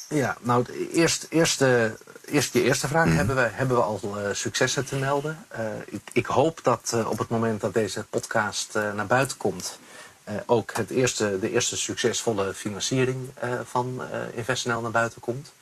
Ja, 0.08 0.36
nou, 0.40 0.88
eerst, 0.92 1.26
eerste, 1.30 1.96
eerst 2.24 2.52
je 2.52 2.62
eerste 2.62 2.88
vraag. 2.88 3.06
Mm. 3.06 3.16
Hebben, 3.16 3.36
we, 3.36 3.48
hebben 3.52 3.76
we 3.76 3.82
al 3.82 4.00
uh, 4.16 4.28
successen 4.32 4.84
te 4.84 4.96
melden? 4.96 5.46
Uh, 5.52 5.58
ik, 5.86 6.00
ik, 6.12 6.26
hoop 6.26 6.60
dat 6.62 6.92
uh, 6.94 7.10
op 7.10 7.18
het 7.18 7.28
moment 7.28 7.60
dat 7.60 7.74
deze 7.74 8.04
podcast 8.10 8.74
naar 8.74 9.06
buiten 9.06 9.36
komt... 9.36 9.78
ook 10.47 10.73
het 10.73 10.90
eerste, 10.90 11.38
de 11.38 11.50
eerste 11.50 11.76
succesvolle 11.76 12.54
financiering 12.54 13.31
van 13.64 14.02
InvestNL 14.35 14.81
naar 14.81 14.90
buiten 14.90 15.21
komt. 15.21 15.52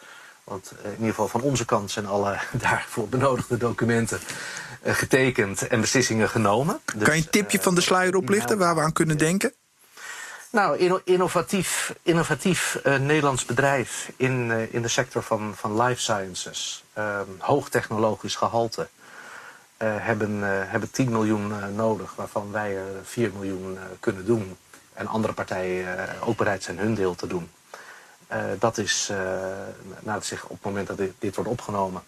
Want 0.44 0.72
in 0.82 0.90
ieder 0.90 1.08
geval 1.08 1.28
van 1.28 1.40
onze 1.40 1.64
kant 1.64 1.90
zijn 1.90 2.06
alle 2.06 2.38
daarvoor 2.68 3.08
benodigde 3.08 3.56
documenten 3.56 4.20
getekend 4.84 5.66
en 5.66 5.80
beslissingen 5.80 6.28
genomen. 6.28 6.80
Dus, 6.94 7.04
kan 7.04 7.16
je 7.16 7.22
een 7.22 7.30
tipje 7.30 7.60
van 7.60 7.74
de 7.74 7.80
sluier 7.80 8.16
oplichten 8.16 8.58
waar 8.58 8.74
we 8.74 8.80
aan 8.80 8.92
kunnen 8.92 9.18
denken? 9.18 9.52
Nou, 10.52 11.00
innovatief, 11.04 11.94
innovatief 12.02 12.80
uh, 12.84 12.96
Nederlands 12.96 13.44
bedrijf 13.44 14.12
in, 14.16 14.50
uh, 14.50 14.74
in 14.74 14.82
de 14.82 14.88
sector 14.88 15.22
van, 15.22 15.52
van 15.56 15.82
life 15.82 16.00
sciences. 16.00 16.84
Uh, 16.98 17.20
hoogtechnologisch 17.38 18.34
gehalte. 18.34 18.88
Hebben, 19.84 20.42
hebben 20.70 20.90
10 20.90 21.10
miljoen 21.10 21.74
nodig, 21.74 22.14
waarvan 22.14 22.52
wij 22.52 22.76
er 22.76 22.84
4 23.02 23.30
miljoen 23.32 23.78
kunnen 24.00 24.24
doen. 24.24 24.56
En 24.92 25.06
andere 25.06 25.32
partijen 25.32 26.08
ook 26.20 26.36
bereid 26.36 26.62
zijn 26.62 26.78
hun 26.78 26.94
deel 26.94 27.14
te 27.14 27.26
doen. 27.26 27.50
dat 28.58 28.78
is, 28.78 29.12
na 30.00 30.14
het 30.14 30.24
zich 30.24 30.44
op 30.44 30.50
het 30.50 30.62
moment 30.62 30.86
dat 30.86 30.98
dit, 31.18 31.34
wordt 31.34 31.50
opgenomen, 31.50 32.02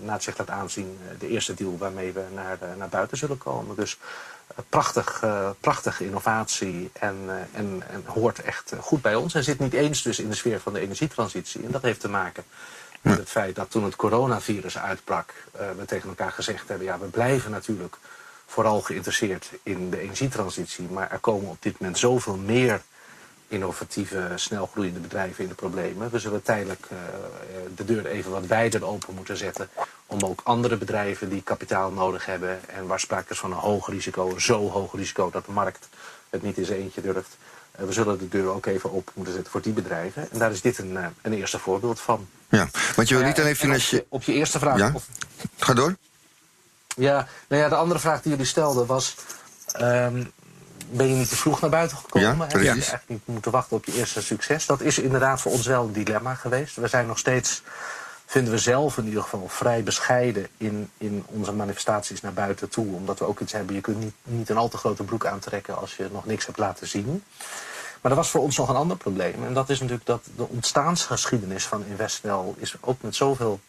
na 0.00 0.12
het 0.12 0.22
zich 0.22 0.38
laat 0.38 0.50
aanzien, 0.50 0.98
de 1.18 1.28
eerste 1.28 1.54
deal 1.54 1.78
waarmee 1.78 2.12
we 2.12 2.24
naar, 2.34 2.58
naar 2.76 2.88
buiten 2.88 3.16
zullen 3.16 3.38
komen. 3.38 3.76
Dus 3.76 3.98
prachtig, 4.68 5.24
prachtige 5.60 6.04
innovatie 6.04 6.90
en, 6.92 7.16
en, 7.52 7.82
en, 7.90 8.04
hoort 8.06 8.42
echt 8.42 8.72
goed 8.80 9.02
bij 9.02 9.14
ons. 9.14 9.34
En 9.34 9.44
zit 9.44 9.58
niet 9.58 9.72
eens 9.72 10.02
dus 10.02 10.18
in 10.18 10.28
de 10.28 10.34
sfeer 10.36 10.60
van 10.60 10.72
de 10.72 10.80
energietransitie. 10.80 11.64
En 11.64 11.70
dat 11.70 11.82
heeft 11.82 12.00
te 12.00 12.08
maken 12.08 12.44
met 13.00 13.18
het 13.18 13.28
feit 13.28 13.54
dat 13.54 13.70
toen 13.70 13.84
het 13.84 13.96
coronavirus 13.96 14.78
uitbrak... 14.78 15.32
Uh, 15.54 15.60
we 15.78 15.84
tegen 15.84 16.08
elkaar 16.08 16.32
gezegd 16.32 16.68
hebben, 16.68 16.86
ja, 16.86 16.98
we 16.98 17.06
blijven 17.06 17.50
natuurlijk 17.50 17.96
vooral 18.46 18.80
geïnteresseerd 18.80 19.50
in 19.62 19.90
de 19.90 20.00
energietransitie. 20.00 20.88
Maar 20.90 21.10
er 21.10 21.18
komen 21.18 21.50
op 21.50 21.62
dit 21.62 21.78
moment 21.78 21.98
zoveel 21.98 22.36
meer 22.36 22.80
innovatieve, 23.48 24.32
snelgroeiende 24.34 25.00
bedrijven 25.00 25.42
in 25.42 25.48
de 25.48 25.54
problemen. 25.54 26.10
We 26.10 26.18
zullen 26.18 26.42
tijdelijk 26.42 26.86
uh, 26.92 26.98
de 27.74 27.84
deur 27.84 28.06
even 28.06 28.30
wat 28.30 28.46
wijder 28.46 28.84
open 28.84 29.14
moeten 29.14 29.36
zetten... 29.36 29.68
om 30.06 30.20
ook 30.22 30.40
andere 30.44 30.76
bedrijven 30.76 31.28
die 31.28 31.42
kapitaal 31.42 31.90
nodig 31.90 32.26
hebben... 32.26 32.68
en 32.68 32.86
waar 32.86 33.00
sprake 33.00 33.32
is 33.32 33.38
van 33.38 33.52
een 33.52 33.58
hoog 33.58 33.88
risico, 33.88 34.38
zo 34.38 34.68
hoog 34.68 34.94
risico... 34.94 35.30
dat 35.30 35.46
de 35.46 35.52
markt 35.52 35.88
het 36.30 36.42
niet 36.42 36.58
zijn 36.60 36.78
eentje 36.78 37.00
durft... 37.00 37.36
Uh, 37.78 37.86
we 37.86 37.92
zullen 37.92 38.18
de 38.18 38.28
deur 38.28 38.48
ook 38.48 38.66
even 38.66 38.92
open 38.92 39.12
moeten 39.14 39.34
zetten 39.34 39.52
voor 39.52 39.62
die 39.62 39.72
bedrijven. 39.72 40.30
En 40.30 40.38
daar 40.38 40.50
is 40.50 40.60
dit 40.60 40.78
een, 40.78 40.92
uh, 40.92 41.06
een 41.22 41.32
eerste 41.32 41.58
voorbeeld 41.58 42.00
van. 42.00 42.28
Ja, 42.48 42.68
want 42.96 43.08
je 43.08 43.16
wil 43.16 43.26
niet 43.26 43.40
alleen 43.40 43.56
financieel... 43.56 44.00
Op, 44.00 44.06
op 44.08 44.22
je 44.22 44.32
eerste 44.32 44.58
vraag... 44.58 44.78
Ja? 44.78 44.90
Of... 44.94 45.06
Ga 45.58 45.74
door. 45.74 45.96
Ja, 46.96 47.28
nou 47.48 47.62
ja, 47.62 47.68
de 47.68 47.74
andere 47.74 48.00
vraag 48.00 48.22
die 48.22 48.30
jullie 48.30 48.46
stelden 48.46 48.86
was... 48.86 49.14
Um, 49.80 50.32
ben 50.90 51.08
je 51.08 51.14
niet 51.14 51.28
te 51.28 51.36
vroeg 51.36 51.60
naar 51.60 51.70
buiten 51.70 51.96
gekomen. 51.96 52.36
Ja, 52.36 52.46
Heb 52.46 52.60
je 52.60 52.68
eigenlijk 52.68 53.04
niet 53.06 53.20
moeten 53.24 53.50
wachten 53.50 53.76
op 53.76 53.84
je 53.84 53.92
eerste 53.92 54.22
succes. 54.22 54.66
Dat 54.66 54.80
is 54.80 54.98
inderdaad 54.98 55.40
voor 55.40 55.52
ons 55.52 55.66
wel 55.66 55.84
een 55.84 55.92
dilemma 55.92 56.34
geweest. 56.34 56.76
We 56.76 56.88
zijn 56.88 57.06
nog 57.06 57.18
steeds, 57.18 57.62
vinden 58.30 58.52
we 58.52 58.58
zelf 58.58 58.98
in 58.98 59.06
ieder 59.06 59.22
geval, 59.22 59.48
vrij 59.48 59.82
bescheiden 59.82 60.48
in, 60.56 60.90
in 60.98 61.24
onze 61.26 61.52
manifestaties 61.52 62.20
naar 62.20 62.32
buiten 62.32 62.68
toe. 62.68 62.94
Omdat 62.94 63.18
we 63.18 63.24
ook 63.24 63.40
iets 63.40 63.52
hebben, 63.52 63.74
je 63.74 63.80
kunt 63.80 63.98
niet, 63.98 64.14
niet 64.22 64.48
een 64.48 64.56
al 64.56 64.68
te 64.68 64.76
grote 64.76 65.02
broek 65.02 65.26
aantrekken 65.26 65.76
als 65.78 65.96
je 65.96 66.08
nog 66.12 66.26
niks 66.26 66.46
hebt 66.46 66.58
laten 66.58 66.86
zien. 66.86 67.24
Maar 68.00 68.10
er 68.10 68.16
was 68.16 68.30
voor 68.30 68.40
ons 68.40 68.56
nog 68.56 68.68
een 68.68 68.76
ander 68.76 68.96
probleem. 68.96 69.44
En 69.44 69.54
dat 69.54 69.70
is 69.70 69.80
natuurlijk 69.80 70.06
dat 70.06 70.24
de 70.36 70.48
ontstaansgeschiedenis 70.48 71.64
van 71.66 71.84
InvestNL 71.84 72.54
is 72.58 72.74
ook 72.80 73.02
met 73.02 73.14
zoveel 73.14 73.60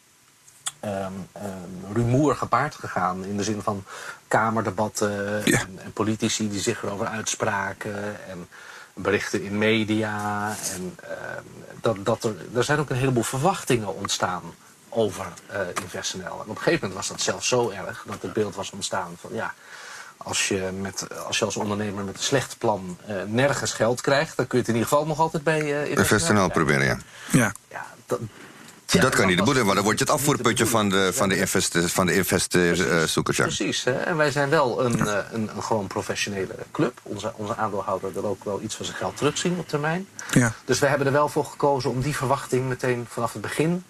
um, 0.83 0.91
um, 0.91 1.93
rumoer 1.93 2.35
gepaard 2.35 2.75
gegaan. 2.75 3.25
In 3.25 3.37
de 3.37 3.43
zin 3.43 3.61
van 3.61 3.83
kamerdebatten 4.27 5.41
ja. 5.45 5.59
en, 5.59 5.79
en, 5.83 5.93
politici 5.93 6.49
die 6.49 6.59
zich 6.59 6.83
erover 6.83 7.05
uitspraken. 7.05 8.27
En 8.27 8.47
berichten 8.93 9.43
in 9.43 9.57
media. 9.57 10.55
En 10.73 10.97
uh, 11.03 11.09
dat, 11.81 12.05
dat 12.05 12.23
er, 12.23 12.35
er 12.55 12.63
zijn 12.63 12.79
ook 12.79 12.89
een 12.89 12.95
heleboel 12.95 13.23
verwachtingen 13.23 13.95
ontstaan 13.95 14.41
over 14.89 15.25
uh, 15.51 15.59
InvestNL. 15.81 16.25
En 16.25 16.31
op 16.31 16.49
een 16.49 16.57
gegeven 16.57 16.79
moment 16.87 16.93
was 16.93 17.07
dat 17.07 17.21
zelfs 17.21 17.47
zo 17.47 17.69
erg 17.69 18.03
dat 18.07 18.21
het 18.21 18.33
beeld 18.33 18.55
was 18.55 18.71
ontstaan 18.71 19.15
van 19.21 19.29
ja. 19.33 19.53
Als 20.17 20.47
je, 20.47 20.69
met, 20.79 21.07
als 21.25 21.39
je 21.39 21.45
als 21.45 21.55
ondernemer 21.55 22.03
met 22.03 22.17
een 22.17 22.23
slecht 22.23 22.57
plan 22.57 22.97
uh, 23.09 23.15
nergens 23.25 23.73
geld 23.73 24.01
krijgt, 24.01 24.37
dan 24.37 24.47
kun 24.47 24.57
je 24.57 24.63
het 24.63 24.73
in 24.73 24.79
ieder 24.79 24.89
geval 24.89 25.05
nog 25.07 25.19
altijd 25.19 25.43
bij 25.43 25.61
uh, 25.61 25.79
InvestNL, 25.79 25.99
InvestNL 25.99 26.49
proberen. 26.49 26.85
Ja. 26.85 26.97
ja. 27.31 27.51
ja 27.69 27.85
dat, 28.05 28.19
ja, 28.91 29.01
dat 29.01 29.15
kan 29.15 29.27
niet 29.27 29.37
de 29.37 29.41
bedoeling, 29.41 29.65
want 29.65 29.75
dan 29.75 29.85
wordt 29.85 29.99
je 29.99 30.05
het 30.05 30.13
afvoerputje 30.13 30.65
van 30.65 30.89
de, 30.89 31.13
van 31.13 31.29
de, 31.29 31.37
invest, 31.37 31.77
van 31.77 32.05
de 32.05 32.15
investeerzoekers. 32.15 33.37
Ja. 33.37 33.43
Precies, 33.43 33.83
hè? 33.83 33.91
en 33.91 34.17
wij 34.17 34.31
zijn 34.31 34.49
wel 34.49 34.85
een, 34.85 34.99
een, 34.99 35.49
een, 35.55 35.63
gewoon 35.63 35.87
professionele 35.87 36.55
club. 36.71 36.99
Onze, 37.03 37.33
onze 37.35 37.55
aandeelhouder 37.55 38.13
wil 38.13 38.25
ook 38.25 38.43
wel 38.43 38.61
iets 38.61 38.75
van 38.75 38.85
zijn 38.85 38.97
geld 38.97 39.17
terugzien 39.17 39.57
op 39.59 39.67
termijn. 39.67 40.07
Ja. 40.31 40.53
Dus 40.65 40.79
we 40.79 40.85
hebben 40.85 41.07
er 41.07 41.13
wel 41.13 41.29
voor 41.29 41.45
gekozen 41.45 41.89
om 41.89 42.01
die 42.01 42.15
verwachting 42.15 42.67
meteen 42.67 43.05
vanaf 43.09 43.33
het 43.33 43.41
begin 43.41 43.83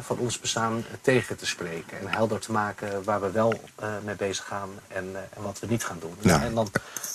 van 0.00 0.18
ons 0.18 0.40
bestaan 0.40 0.84
tegen 1.00 1.36
te 1.36 1.46
spreken. 1.46 2.00
En 2.00 2.08
helder 2.08 2.40
te 2.40 2.52
maken 2.52 3.04
waar 3.04 3.20
we 3.20 3.30
wel 3.30 3.60
uh, 3.80 3.88
mee 4.04 4.14
bezig 4.14 4.44
gaan 4.44 4.68
en, 4.88 5.04
uh, 5.12 5.18
en, 5.18 5.42
wat 5.42 5.58
we 5.58 5.66
niet 5.66 5.84
gaan 5.84 5.98
doen. 6.00 6.16
Ja. 6.20 6.42
En 6.42 6.54
dan 6.54 6.68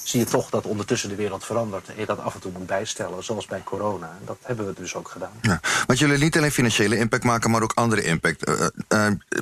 zie 0.03 0.19
je 0.19 0.25
toch 0.25 0.49
dat 0.49 0.65
ondertussen 0.65 1.09
de 1.09 1.15
wereld 1.15 1.45
verandert. 1.45 1.87
En 1.87 1.93
je 1.97 2.05
dat 2.05 2.19
af 2.19 2.33
en 2.33 2.39
toe 2.39 2.51
moet 2.51 2.65
bijstellen, 2.65 3.23
zoals 3.23 3.45
bij 3.45 3.63
corona. 3.63 4.07
En 4.19 4.25
dat 4.25 4.37
hebben 4.41 4.65
we 4.65 4.73
dus 4.73 4.95
ook 4.95 5.09
gedaan. 5.09 5.31
Ja. 5.41 5.59
Want 5.85 5.99
jullie 5.99 6.17
niet 6.17 6.37
alleen 6.37 6.51
financiële 6.51 6.97
impact 6.97 7.23
maken, 7.23 7.51
maar 7.51 7.61
ook 7.61 7.73
andere 7.75 8.03
impact. 8.03 8.49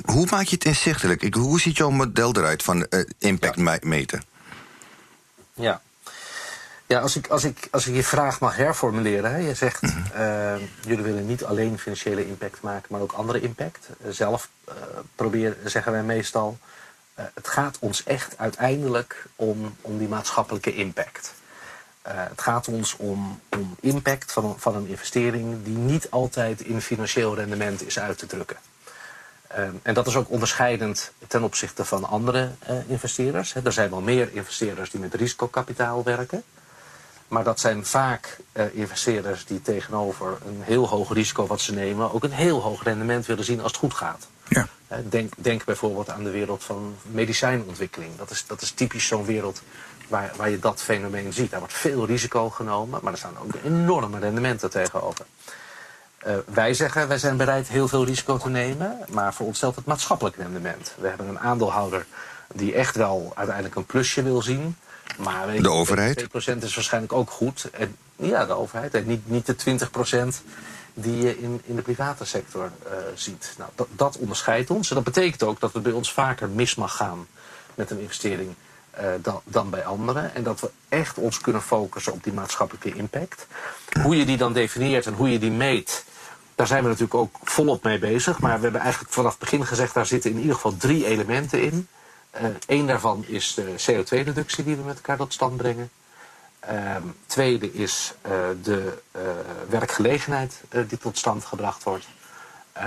hoe 0.04 0.26
maak 0.30 0.44
je 0.44 0.54
het 0.54 0.64
inzichtelijk? 0.64 1.22
Ik, 1.22 1.34
hoe 1.34 1.60
ziet 1.60 1.76
jouw 1.76 1.90
model 1.90 2.36
eruit 2.36 2.62
van 2.62 2.86
impact 3.18 3.56
ja. 3.56 3.78
meten? 3.82 4.22
Ja. 5.54 5.80
Ja, 6.90 7.00
als 7.00 7.16
ik, 7.16 7.26
als, 7.26 7.44
ik, 7.44 7.68
als 7.70 7.86
ik 7.86 7.94
je 7.94 8.04
vraag 8.04 8.40
mag 8.40 8.56
herformuleren. 8.56 9.30
Hè, 9.30 9.36
je 9.36 9.54
zegt, 9.54 9.82
uh, 9.82 10.54
jullie 10.80 11.04
willen 11.04 11.26
niet 11.26 11.44
alleen 11.44 11.78
financiële 11.78 12.26
impact 12.26 12.62
maken, 12.62 12.86
maar 12.88 13.00
ook 13.00 13.12
andere 13.12 13.40
impact. 13.40 13.88
Uh, 13.88 14.12
zelf 14.12 14.48
uh, 14.68 14.74
proberen, 15.14 15.70
zeggen 15.70 15.92
wij 15.92 16.02
meestal, 16.02 16.58
het 17.14 17.48
gaat 17.48 17.76
ons 17.80 18.04
echt 18.04 18.38
uiteindelijk 18.38 19.26
om, 19.36 19.76
om 19.80 19.98
die 19.98 20.08
maatschappelijke 20.08 20.74
impact. 20.74 21.34
het 22.02 22.40
gaat 22.40 22.68
ons 22.68 22.96
om, 22.96 23.40
om 23.48 23.76
impact 23.80 24.32
van, 24.32 24.54
van 24.58 24.76
een 24.76 24.86
investering 24.86 25.64
die 25.64 25.76
niet 25.76 26.10
altijd 26.10 26.60
in 26.60 26.80
financieel 26.80 27.34
rendement 27.34 27.86
is 27.86 27.98
uit 27.98 28.18
te 28.18 28.26
drukken. 28.26 28.56
en 29.82 29.94
dat 29.94 30.06
is 30.06 30.16
ook 30.16 30.30
onderscheidend 30.30 31.12
ten 31.26 31.42
opzichte 31.42 31.84
van 31.84 32.04
andere 32.04 32.50
investeerders. 32.86 33.54
Er 33.64 33.72
zijn 33.72 33.90
wel 33.90 34.00
meer 34.00 34.32
investeerders 34.32 34.90
die 34.90 35.00
met 35.00 35.14
risicokapitaal 35.14 36.04
werken. 36.04 36.44
Maar 37.30 37.44
dat 37.44 37.60
zijn 37.60 37.86
vaak 37.86 38.38
uh, 38.52 38.74
investeerders 38.74 39.44
die 39.44 39.62
tegenover 39.62 40.38
een 40.46 40.62
heel 40.62 40.88
hoog 40.88 41.12
risico 41.12 41.46
wat 41.46 41.60
ze 41.60 41.72
nemen... 41.72 42.12
ook 42.12 42.24
een 42.24 42.32
heel 42.32 42.60
hoog 42.60 42.82
rendement 42.82 43.26
willen 43.26 43.44
zien 43.44 43.60
als 43.60 43.72
het 43.72 43.80
goed 43.80 43.94
gaat. 43.94 44.26
Ja. 44.48 44.68
Uh, 44.92 44.98
denk, 45.08 45.32
denk 45.36 45.64
bijvoorbeeld 45.64 46.10
aan 46.10 46.24
de 46.24 46.30
wereld 46.30 46.64
van 46.64 46.96
medicijnontwikkeling. 47.02 48.16
Dat 48.16 48.30
is, 48.30 48.46
dat 48.46 48.62
is 48.62 48.70
typisch 48.70 49.06
zo'n 49.06 49.24
wereld 49.24 49.62
waar, 50.08 50.32
waar 50.36 50.50
je 50.50 50.58
dat 50.58 50.82
fenomeen 50.82 51.32
ziet. 51.32 51.50
Daar 51.50 51.58
wordt 51.58 51.74
veel 51.74 52.06
risico 52.06 52.50
genomen, 52.50 53.00
maar 53.02 53.12
er 53.12 53.18
staan 53.18 53.38
ook 53.42 53.54
enorme 53.64 54.18
rendementen 54.18 54.70
tegenover. 54.70 55.24
Uh, 56.26 56.34
wij 56.44 56.74
zeggen, 56.74 57.08
wij 57.08 57.18
zijn 57.18 57.36
bereid 57.36 57.68
heel 57.68 57.88
veel 57.88 58.04
risico 58.04 58.36
te 58.36 58.48
nemen... 58.48 58.98
maar 59.08 59.34
voor 59.34 59.46
ons 59.46 59.56
stelt 59.56 59.76
het 59.76 59.86
maatschappelijk 59.86 60.36
rendement. 60.36 60.94
We 60.98 61.08
hebben 61.08 61.28
een 61.28 61.38
aandeelhouder 61.38 62.06
die 62.54 62.74
echt 62.74 62.96
wel 62.96 63.32
uiteindelijk 63.34 63.76
een 63.76 63.86
plusje 63.86 64.22
wil 64.22 64.42
zien... 64.42 64.76
Maar 65.18 65.46
weet 65.46 65.62
de 65.62 65.70
overheid? 65.70 66.22
2% 66.22 66.24
is 66.60 66.74
waarschijnlijk 66.74 67.12
ook 67.12 67.30
goed. 67.30 67.68
En, 67.72 67.96
ja, 68.16 68.46
de 68.46 68.52
overheid. 68.52 68.94
En 68.94 69.06
niet, 69.06 69.28
niet 69.28 69.46
de 69.46 69.78
20% 70.42 70.44
die 70.94 71.16
je 71.16 71.40
in, 71.40 71.60
in 71.64 71.76
de 71.76 71.82
private 71.82 72.24
sector 72.24 72.70
uh, 72.86 72.92
ziet. 73.14 73.54
Nou, 73.58 73.70
dat, 73.74 73.86
dat 73.90 74.16
onderscheidt 74.18 74.70
ons. 74.70 74.88
En 74.88 74.94
dat 74.94 75.04
betekent 75.04 75.42
ook 75.42 75.60
dat 75.60 75.72
het 75.72 75.82
bij 75.82 75.92
ons 75.92 76.12
vaker 76.12 76.48
mis 76.48 76.74
mag 76.74 76.96
gaan 76.96 77.26
met 77.74 77.90
een 77.90 78.00
investering 78.00 78.54
uh, 79.00 79.06
dan, 79.22 79.40
dan 79.44 79.70
bij 79.70 79.84
anderen. 79.84 80.34
En 80.34 80.42
dat 80.42 80.60
we 80.60 80.70
echt 80.88 81.18
ons 81.18 81.40
kunnen 81.40 81.62
focussen 81.62 82.12
op 82.12 82.24
die 82.24 82.32
maatschappelijke 82.32 82.94
impact. 82.94 83.46
Hoe 84.02 84.16
je 84.16 84.24
die 84.24 84.36
dan 84.36 84.52
definieert 84.52 85.06
en 85.06 85.14
hoe 85.14 85.30
je 85.30 85.38
die 85.38 85.50
meet... 85.50 86.04
Daar 86.54 86.68
zijn 86.68 86.82
we 86.82 86.88
natuurlijk 86.88 87.14
ook 87.14 87.36
volop 87.42 87.82
mee 87.82 87.98
bezig. 87.98 88.40
Maar 88.40 88.56
we 88.56 88.62
hebben 88.62 88.80
eigenlijk 88.80 89.12
vanaf 89.12 89.30
het 89.30 89.40
begin 89.40 89.66
gezegd... 89.66 89.94
daar 89.94 90.06
zitten 90.06 90.30
in 90.30 90.38
ieder 90.38 90.54
geval 90.54 90.76
drie 90.76 91.06
elementen 91.06 91.62
in. 91.62 91.88
Eén 92.66 92.80
uh, 92.80 92.86
daarvan 92.86 93.24
is 93.26 93.54
de 93.54 93.64
CO2-reductie 93.64 94.64
die 94.64 94.76
we 94.76 94.82
met 94.82 94.96
elkaar 94.96 95.16
tot 95.16 95.32
stand 95.32 95.56
brengen. 95.56 95.90
Ehm, 96.60 97.02
tweede 97.26 97.72
is 97.72 98.14
uh, 98.26 98.32
de 98.62 98.98
uh, 99.16 99.22
werkgelegenheid 99.68 100.62
die 100.88 100.98
tot 100.98 101.18
stand 101.18 101.44
gebracht 101.44 101.82
wordt. 101.82 102.06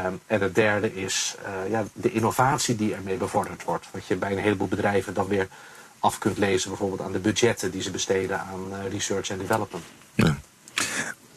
Um, 0.06 0.22
en 0.28 0.42
het 0.42 0.56
derde 0.56 0.96
is 0.96 1.36
ja, 1.70 1.86
de 1.94 2.12
innovatie 2.12 2.76
die 2.76 2.94
ermee 2.94 3.18
bevorderd 3.18 3.64
wordt. 3.64 3.88
Wat 3.92 4.06
je 4.06 4.16
bij 4.16 4.32
een 4.32 4.38
heleboel 4.38 4.68
bedrijven 4.68 5.14
dan 5.14 5.28
weer 5.28 5.48
af 6.00 6.18
kunt 6.18 6.38
lezen, 6.38 6.70
bijvoorbeeld 6.70 7.02
aan 7.02 7.12
de 7.12 7.20
budgetten 7.20 7.72
die 7.72 7.82
ze 7.82 7.92
besteden 7.92 8.40
aan 8.40 8.88
research 8.90 9.30
en 9.30 9.38
development. 9.38 9.84
Ja. 10.16 10.38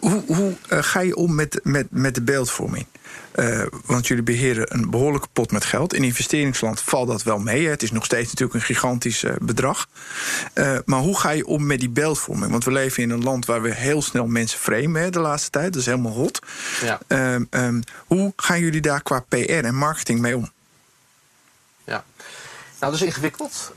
Hoe, 0.08 0.22
hoe 0.26 0.56
ga 0.68 1.00
je 1.00 1.16
om 1.16 1.34
met, 1.34 1.60
met, 1.62 1.86
met 1.90 2.14
de 2.14 2.22
beeldvorming? 2.22 2.86
Uh, 3.34 3.62
want 3.84 4.06
jullie 4.06 4.22
beheren 4.22 4.74
een 4.74 4.90
behoorlijke 4.90 5.28
pot 5.32 5.52
met 5.52 5.64
geld. 5.64 5.94
In 5.94 6.04
investeringsland 6.04 6.80
valt 6.80 7.08
dat 7.08 7.22
wel 7.22 7.38
mee. 7.38 7.64
Hè. 7.64 7.70
Het 7.70 7.82
is 7.82 7.90
nog 7.90 8.04
steeds 8.04 8.26
natuurlijk 8.28 8.54
een 8.54 8.74
gigantisch 8.74 9.22
uh, 9.22 9.32
bedrag. 9.40 9.86
Uh, 10.54 10.78
maar 10.84 11.00
hoe 11.00 11.18
ga 11.18 11.30
je 11.30 11.46
om 11.46 11.66
met 11.66 11.80
die 11.80 11.88
beeldvorming? 11.88 12.50
Want 12.50 12.64
we 12.64 12.72
leven 12.72 13.02
in 13.02 13.10
een 13.10 13.22
land 13.22 13.46
waar 13.46 13.62
we 13.62 13.74
heel 13.74 14.02
snel 14.02 14.26
mensen 14.26 14.58
framen 14.58 15.02
hè, 15.02 15.10
de 15.10 15.18
laatste 15.18 15.50
tijd. 15.50 15.72
Dat 15.72 15.80
is 15.80 15.86
helemaal 15.86 16.12
hot. 16.12 16.40
Ja. 16.82 17.00
Um, 17.48 17.82
hoe 18.06 18.32
gaan 18.36 18.60
jullie 18.60 18.80
daar 18.80 19.02
qua 19.02 19.20
PR 19.28 19.50
en 19.50 19.74
marketing 19.74 20.20
mee 20.20 20.36
om? 20.36 20.50
Ja, 21.84 22.04
nou, 22.80 22.92
dat 22.92 22.94
is 22.94 23.02
ingewikkeld. 23.02 23.72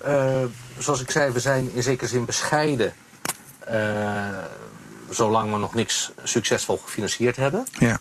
zoals 0.78 1.02
ik 1.02 1.12
zei, 1.12 1.32
we 1.32 1.40
zijn 1.40 1.70
in 1.74 1.84
zekere 1.84 2.10
zin 2.10 2.26
bescheiden 2.26 2.94
zolang 5.10 5.52
we 5.52 5.58
nog 5.58 5.74
niks 5.74 6.12
succesvol 6.24 6.78
gefinancierd 6.78 7.36
hebben. 7.36 7.68
Ja. 7.80 8.00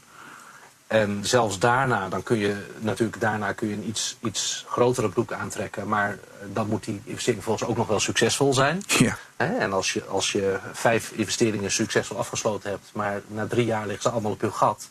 En 0.89 1.21
zelfs 1.23 1.59
daarna, 1.59 2.09
dan 2.09 2.23
kun 2.23 2.39
je 2.39 2.67
natuurlijk 2.79 3.21
daarna 3.21 3.53
kun 3.53 3.69
je 3.69 3.75
een 3.75 3.89
iets, 3.89 4.17
iets 4.23 4.65
grotere 4.69 5.09
broek 5.09 5.33
aantrekken. 5.33 5.89
Maar 5.89 6.11
eh, 6.11 6.19
dan 6.53 6.69
moet 6.69 6.85
die 6.85 7.01
investering 7.05 7.45
volgens 7.45 7.69
ook 7.69 7.77
nog 7.77 7.87
wel 7.87 8.01
succesvol 8.01 8.55
zijn. 8.55 8.83
Ja. 8.87 9.19
En 9.37 9.73
als 9.73 9.93
je, 9.93 10.05
als 10.05 10.33
je 10.33 10.59
vijf 10.73 11.11
investeringen 11.11 11.71
succesvol 11.71 12.19
afgesloten 12.19 12.71
hebt, 12.71 12.91
maar 12.93 13.21
na 13.27 13.47
drie 13.47 13.67
jaar 13.67 13.87
liggen 13.87 14.03
ze 14.03 14.11
allemaal 14.11 14.33
op 14.33 14.41
je 14.41 14.53
gat. 14.53 14.89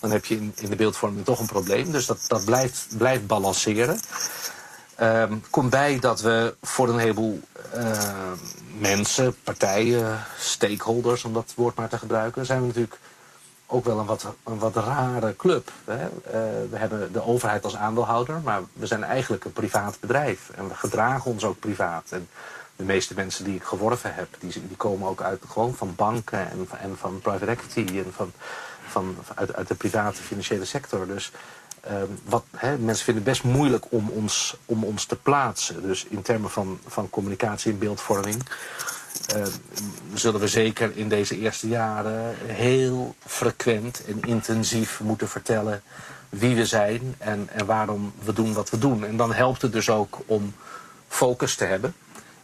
Dan 0.00 0.10
heb 0.10 0.24
je 0.24 0.36
in, 0.36 0.52
in 0.56 0.70
de 0.70 0.76
beeldvorming 0.76 1.24
toch 1.24 1.40
een 1.40 1.46
probleem. 1.46 1.90
Dus 1.90 2.06
dat, 2.06 2.24
dat 2.26 2.44
blijft, 2.44 2.86
blijft 2.96 3.26
balanceren. 3.26 4.00
Um, 5.02 5.42
komt 5.50 5.70
bij 5.70 5.98
dat 5.98 6.20
we 6.20 6.54
voor 6.62 6.88
een 6.88 6.98
heleboel 6.98 7.40
uh, 7.74 8.32
mensen, 8.78 9.36
partijen, 9.44 10.24
stakeholders, 10.38 11.24
om 11.24 11.32
dat 11.32 11.52
woord 11.56 11.76
maar 11.76 11.88
te 11.88 11.98
gebruiken, 11.98 12.46
zijn 12.46 12.60
we 12.60 12.66
natuurlijk 12.66 12.98
ook 13.66 13.84
wel 13.84 13.98
een 13.98 14.06
wat, 14.06 14.26
een 14.44 14.58
wat 14.58 14.76
rare 14.76 15.36
club. 15.36 15.72
Hè? 15.84 16.04
Uh, 16.04 16.10
we 16.70 16.76
hebben 16.76 17.12
de 17.12 17.24
overheid 17.24 17.64
als 17.64 17.76
aandeelhouder, 17.76 18.40
maar 18.44 18.60
we 18.72 18.86
zijn 18.86 19.04
eigenlijk 19.04 19.44
een 19.44 19.52
privaat 19.52 20.00
bedrijf. 20.00 20.50
En 20.54 20.68
we 20.68 20.74
gedragen 20.74 21.30
ons 21.30 21.44
ook 21.44 21.58
privaat. 21.58 22.06
En 22.10 22.28
de 22.76 22.84
meeste 22.84 23.14
mensen 23.14 23.44
die 23.44 23.54
ik 23.54 23.64
geworven 23.64 24.14
heb, 24.14 24.28
die, 24.38 24.52
die 24.52 24.76
komen 24.76 25.08
ook 25.08 25.22
uit, 25.22 25.42
gewoon 25.48 25.74
van 25.74 25.94
banken 25.96 26.50
en, 26.50 26.68
en 26.80 26.96
van 26.98 27.20
private 27.20 27.50
equity 27.50 27.98
en 27.98 28.12
van, 28.16 28.32
van, 28.88 29.16
uit, 29.34 29.54
uit 29.54 29.68
de 29.68 29.74
private 29.74 30.22
financiële 30.22 30.64
sector. 30.64 31.06
Dus 31.06 31.32
uh, 31.86 32.02
wat, 32.24 32.44
mensen 32.60 33.04
vinden 33.04 33.24
het 33.24 33.32
best 33.32 33.44
moeilijk 33.44 33.84
om 33.88 34.08
ons, 34.08 34.56
om 34.64 34.84
ons 34.84 35.04
te 35.04 35.16
plaatsen. 35.16 35.82
Dus 35.82 36.06
in 36.08 36.22
termen 36.22 36.50
van, 36.50 36.78
van 36.86 37.10
communicatie 37.10 37.72
en 37.72 37.78
beeldvorming 37.78 38.42
uh, 39.36 39.42
zullen 40.14 40.40
we 40.40 40.48
zeker 40.48 40.96
in 40.96 41.08
deze 41.08 41.38
eerste 41.38 41.68
jaren 41.68 42.34
heel 42.46 43.14
frequent 43.26 44.04
en 44.04 44.20
intensief 44.20 45.00
moeten 45.00 45.28
vertellen 45.28 45.82
wie 46.28 46.56
we 46.56 46.66
zijn 46.66 47.14
en, 47.18 47.48
en 47.52 47.66
waarom 47.66 48.12
we 48.24 48.32
doen 48.32 48.52
wat 48.52 48.70
we 48.70 48.78
doen. 48.78 49.04
En 49.04 49.16
dan 49.16 49.32
helpt 49.32 49.62
het 49.62 49.72
dus 49.72 49.90
ook 49.90 50.18
om 50.26 50.54
focus 51.08 51.54
te 51.54 51.64
hebben. 51.64 51.94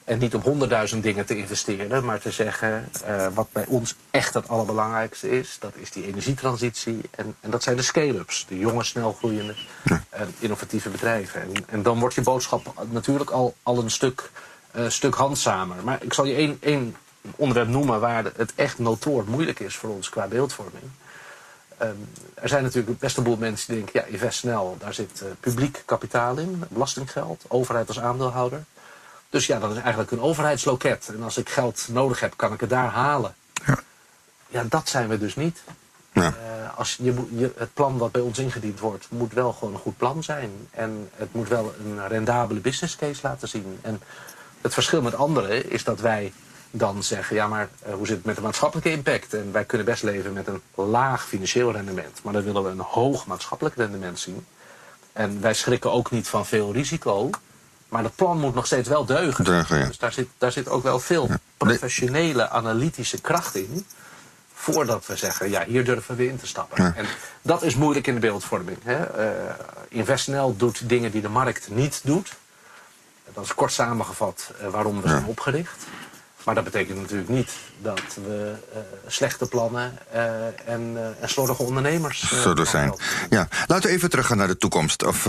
En 0.06 0.18
niet 0.18 0.34
op 0.34 0.42
honderdduizend 0.42 1.02
dingen 1.02 1.26
te 1.26 1.36
investeren, 1.36 2.04
maar 2.04 2.20
te 2.20 2.30
zeggen 2.30 2.88
uh, 3.08 3.26
wat 3.34 3.48
bij 3.52 3.64
ons 3.66 3.94
echt 4.10 4.34
het 4.34 4.48
allerbelangrijkste 4.48 5.30
is. 5.30 5.56
Dat 5.60 5.72
is 5.74 5.90
die 5.90 6.06
energietransitie. 6.06 7.00
En, 7.10 7.36
en 7.40 7.50
dat 7.50 7.62
zijn 7.62 7.76
de 7.76 7.82
scale-ups, 7.82 8.46
de 8.48 8.58
jonge, 8.58 8.84
snelgroeiende, 8.84 9.54
uh, 9.84 9.96
innovatieve 10.38 10.88
bedrijven. 10.88 11.40
En, 11.40 11.52
en 11.68 11.82
dan 11.82 11.98
wordt 11.98 12.14
je 12.14 12.20
boodschap 12.20 12.86
natuurlijk 12.90 13.30
al, 13.30 13.54
al 13.62 13.78
een 13.78 13.90
stuk 13.90 14.30
uh, 14.76 14.88
stuk 14.88 15.14
handzamer. 15.14 15.76
Maar 15.84 16.02
ik 16.02 16.12
zal 16.12 16.24
je 16.24 16.34
één, 16.34 16.56
één 16.60 16.96
onderwerp 17.36 17.68
noemen 17.68 18.00
waar 18.00 18.24
het 18.36 18.52
echt 18.54 18.78
notoor 18.78 19.24
moeilijk 19.28 19.60
is 19.60 19.76
voor 19.76 19.90
ons 19.90 20.08
qua 20.08 20.26
beeldvorming. 20.26 20.84
Um, 21.82 22.08
er 22.34 22.48
zijn 22.48 22.62
natuurlijk 22.62 22.98
best 22.98 23.16
een 23.16 23.24
boel 23.24 23.36
mensen 23.36 23.74
die 23.74 23.84
denken, 23.84 24.00
ja, 24.00 24.06
invest 24.06 24.38
snel, 24.38 24.76
daar 24.78 24.94
zit 24.94 25.20
uh, 25.22 25.28
publiek 25.40 25.82
kapitaal 25.86 26.36
in, 26.36 26.64
belastinggeld, 26.68 27.44
overheid 27.48 27.88
als 27.88 28.00
aandeelhouder. 28.00 28.64
Dus 29.36 29.46
ja, 29.46 29.58
dat 29.58 29.70
is 29.70 29.76
eigenlijk 29.76 30.10
een 30.10 30.20
overheidsloket. 30.20 31.10
En 31.14 31.22
als 31.22 31.36
ik 31.36 31.48
geld 31.48 31.86
nodig 31.90 32.20
heb, 32.20 32.32
kan 32.36 32.52
ik 32.52 32.60
het 32.60 32.70
daar 32.70 32.90
halen. 32.90 33.34
Ja, 33.66 33.78
ja 34.48 34.64
dat 34.68 34.88
zijn 34.88 35.08
we 35.08 35.18
dus 35.18 35.36
niet. 35.36 35.62
Ja. 36.12 36.22
Uh, 36.22 36.78
als 36.78 36.96
je, 37.02 37.14
je, 37.30 37.52
het 37.56 37.74
plan 37.74 37.98
wat 37.98 38.12
bij 38.12 38.20
ons 38.20 38.38
ingediend 38.38 38.80
wordt, 38.80 39.06
moet 39.10 39.32
wel 39.32 39.52
gewoon 39.52 39.74
een 39.74 39.80
goed 39.80 39.96
plan 39.96 40.22
zijn. 40.22 40.50
En 40.70 41.10
het 41.14 41.32
moet 41.32 41.48
wel 41.48 41.74
een 41.84 42.08
rendabele 42.08 42.60
business 42.60 42.96
case 42.96 43.20
laten 43.22 43.48
zien. 43.48 43.78
En 43.82 44.00
het 44.60 44.74
verschil 44.74 45.02
met 45.02 45.14
anderen 45.14 45.70
is 45.70 45.84
dat 45.84 46.00
wij 46.00 46.32
dan 46.70 47.02
zeggen, 47.02 47.36
ja 47.36 47.46
maar 47.46 47.68
uh, 47.86 47.94
hoe 47.94 48.06
zit 48.06 48.16
het 48.16 48.26
met 48.26 48.36
de 48.36 48.42
maatschappelijke 48.42 48.90
impact? 48.90 49.34
En 49.34 49.52
wij 49.52 49.64
kunnen 49.64 49.86
best 49.86 50.02
leven 50.02 50.32
met 50.32 50.46
een 50.46 50.62
laag 50.74 51.26
financieel 51.26 51.72
rendement, 51.72 52.20
maar 52.22 52.32
dan 52.32 52.44
willen 52.44 52.64
we 52.64 52.70
een 52.70 52.80
hoog 52.80 53.26
maatschappelijk 53.26 53.76
rendement 53.76 54.18
zien. 54.18 54.46
En 55.12 55.40
wij 55.40 55.54
schrikken 55.54 55.92
ook 55.92 56.10
niet 56.10 56.28
van 56.28 56.46
veel 56.46 56.72
risico, 56.72 57.30
maar 57.88 58.02
het 58.02 58.16
plan 58.16 58.40
moet 58.40 58.54
nog 58.54 58.66
steeds 58.66 58.88
wel 58.88 59.04
deugen. 59.04 59.44
deugen 59.44 59.78
ja. 59.78 59.86
Dus 59.86 59.98
daar 59.98 60.12
zit, 60.12 60.28
daar 60.38 60.52
zit 60.52 60.68
ook 60.68 60.82
wel 60.82 61.00
veel 61.00 61.28
professionele 61.56 62.48
analytische 62.48 63.20
kracht 63.20 63.54
in 63.54 63.86
voordat 64.54 65.06
we 65.06 65.16
zeggen, 65.16 65.50
ja, 65.50 65.64
hier 65.64 65.84
durven 65.84 66.16
we 66.16 66.28
in 66.28 66.36
te 66.36 66.46
stappen. 66.46 66.94
En 66.96 67.06
dat 67.42 67.62
is 67.62 67.74
moeilijk 67.74 68.06
in 68.06 68.14
de 68.14 68.20
beeldvorming. 68.20 68.78
Hè? 68.82 69.24
Uh, 69.24 69.54
InvestNL 69.88 70.56
doet 70.56 70.88
dingen 70.88 71.10
die 71.10 71.22
de 71.22 71.28
markt 71.28 71.68
niet 71.70 72.00
doet. 72.04 72.32
Dat 73.34 73.44
is 73.44 73.54
kort 73.54 73.72
samengevat 73.72 74.52
uh, 74.62 74.68
waarom 74.68 75.02
we 75.02 75.08
zijn 75.08 75.24
opgericht. 75.24 75.84
Maar 76.46 76.54
dat 76.54 76.64
betekent 76.64 77.00
natuurlijk 77.00 77.28
niet 77.28 77.50
dat 77.82 78.00
we 78.14 78.52
uh, 78.72 78.78
slechte 79.06 79.46
plannen 79.46 79.98
uh, 80.14 80.46
en, 80.46 80.96
en 81.20 81.28
slordige 81.28 81.62
ondernemers 81.62 82.30
zullen 82.42 82.66
zijn. 82.66 82.94
Ja, 83.30 83.48
laten 83.66 83.88
we 83.88 83.96
even 83.96 84.10
teruggaan 84.10 84.36
naar 84.36 84.46
de 84.46 84.56
toekomst. 84.56 85.04
Of, 85.04 85.24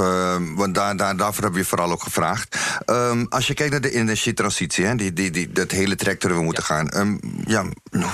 want 0.56 0.76
daar, 0.76 0.98
daar, 0.98 1.18
daarvoor 1.18 1.44
hebben 1.44 1.62
we 1.62 1.68
vooral 1.68 1.92
ook 1.92 2.04
gevraagd. 2.04 2.58
Um, 2.86 3.26
als 3.30 3.48
je 3.48 3.54
kijkt 3.54 3.72
naar 3.72 3.82
de 3.82 3.92
energietransitie, 3.92 4.86
hè, 4.86 4.96
die, 4.96 5.14
die, 5.14 5.32
die, 5.32 5.52
dat 5.52 5.72
hele 5.72 5.96
traject 5.96 6.24
we 6.24 6.42
moeten 6.42 6.64
ja. 6.68 6.76
gaan. 6.76 7.00
Um, 7.00 7.20
ja, 7.46 7.66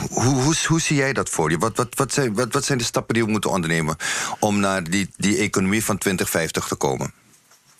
hoe, 0.09 0.41
hoe, 0.41 0.55
hoe, 0.67 0.81
zie 0.81 0.95
jij 0.95 1.13
dat 1.13 1.29
voor 1.29 1.51
je? 1.51 1.57
Wat, 1.57 1.77
wat, 1.77 1.95
wat, 1.95 2.13
zijn, 2.13 2.33
wat, 2.33 2.53
wat 2.53 2.65
zijn 2.65 2.77
de 2.77 2.83
stappen 2.83 3.13
die 3.13 3.23
we 3.23 3.31
moeten 3.31 3.49
ondernemen 3.49 3.95
om 4.39 4.59
naar 4.59 4.83
die, 4.83 5.09
die 5.15 5.37
economie 5.37 5.85
van 5.85 5.97
2050 5.97 6.67
te 6.67 6.75
komen? 6.75 7.13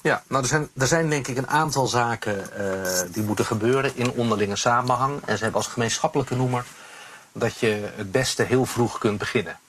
Ja, 0.03 0.23
nou 0.27 0.41
er 0.41 0.49
zijn, 0.49 0.69
er 0.77 0.87
zijn 0.87 1.09
denk 1.09 1.27
ik 1.27 1.37
een 1.37 1.47
aantal 1.47 1.87
zaken 1.87 2.49
uh, 2.57 3.13
die 3.13 3.23
moeten 3.23 3.45
gebeuren 3.45 3.95
in 3.95 4.11
onderlinge 4.11 4.55
samenhang. 4.55 5.21
En 5.25 5.37
ze 5.37 5.43
hebben 5.43 5.61
als 5.61 5.71
gemeenschappelijke 5.71 6.35
noemer 6.35 6.65
dat 7.31 7.57
je 7.57 7.91
het 7.95 8.11
beste 8.11 8.43
heel 8.43 8.65
vroeg 8.65 8.97
kunt 8.97 9.17
beginnen. 9.17 9.59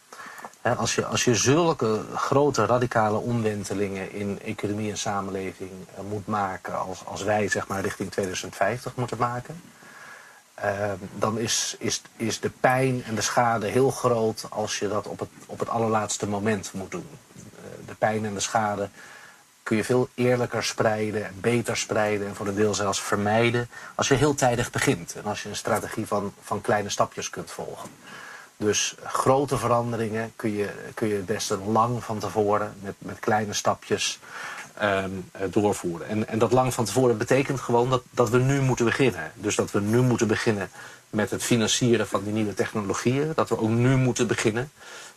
Als, 0.76 0.94
je, 0.94 1.06
als 1.06 1.24
je 1.24 1.34
zulke 1.34 2.00
grote 2.14 2.66
radicale 2.66 3.18
omwentelingen 3.18 4.12
in 4.12 4.40
economie 4.44 4.90
en 4.90 4.98
samenleving 4.98 5.70
uh, 5.70 6.04
moet 6.08 6.26
maken 6.26 6.78
als, 6.78 7.04
als 7.04 7.22
wij 7.22 7.48
zeg 7.48 7.66
maar 7.66 7.80
richting 7.80 8.10
2050 8.10 8.96
moeten 8.96 9.18
maken. 9.18 9.62
Uh, 10.64 10.92
dan 11.18 11.38
is, 11.38 11.76
is, 11.78 12.02
is 12.16 12.40
de 12.40 12.50
pijn 12.50 13.04
en 13.04 13.14
de 13.14 13.20
schade 13.20 13.66
heel 13.66 13.90
groot 13.90 14.46
als 14.48 14.78
je 14.78 14.88
dat 14.88 15.06
op 15.06 15.18
het, 15.18 15.28
op 15.46 15.58
het 15.58 15.68
allerlaatste 15.68 16.26
moment 16.26 16.72
moet 16.72 16.90
doen. 16.90 17.08
de 17.86 17.94
pijn 17.94 18.24
en 18.24 18.34
de 18.34 18.40
schade 18.40 18.88
kun 19.64 19.76
je 19.76 19.84
veel 19.84 20.08
eerlijker 20.14 20.64
spreiden, 20.64 21.30
beter 21.40 21.76
spreiden 21.76 22.26
en 22.26 22.34
voor 22.34 22.46
een 22.46 22.54
deel 22.54 22.74
zelfs 22.74 23.00
vermijden 23.00 23.68
als 23.94 24.08
je 24.08 24.14
heel 24.14 24.34
tijdig 24.34 24.70
begint 24.70 25.14
en 25.14 25.24
als 25.24 25.42
je 25.42 25.48
een 25.48 25.56
strategie 25.56 26.06
van, 26.06 26.34
van 26.42 26.60
kleine 26.60 26.88
stapjes 26.88 27.30
kunt 27.30 27.50
volgen. 27.50 27.90
Dus 28.56 28.94
grote 29.04 29.58
veranderingen 29.58 30.32
kun 30.36 30.52
je, 30.52 30.68
kun 30.94 31.08
je 31.08 31.14
het 31.14 31.26
beste 31.26 31.58
lang 31.58 32.04
van 32.04 32.18
tevoren 32.18 32.74
met, 32.80 32.94
met 32.98 33.18
kleine 33.18 33.52
stapjes 33.52 34.18
um, 34.82 35.30
doorvoeren. 35.50 36.08
En, 36.08 36.28
en 36.28 36.38
dat 36.38 36.52
lang 36.52 36.74
van 36.74 36.84
tevoren 36.84 37.18
betekent 37.18 37.60
gewoon 37.60 37.90
dat, 37.90 38.02
dat 38.10 38.30
we 38.30 38.38
nu 38.38 38.60
moeten 38.60 38.84
beginnen. 38.84 39.32
Dus 39.34 39.56
dat 39.56 39.70
we 39.70 39.80
nu 39.80 40.00
moeten 40.00 40.26
beginnen 40.26 40.70
met 41.10 41.30
het 41.30 41.42
financieren 41.42 42.06
van 42.06 42.24
die 42.24 42.32
nieuwe 42.32 42.54
technologieën. 42.54 43.32
Dat 43.34 43.48
we 43.48 43.58
ook 43.58 43.68
nu 43.68 43.96
moeten 43.96 44.26
beginnen 44.26 44.70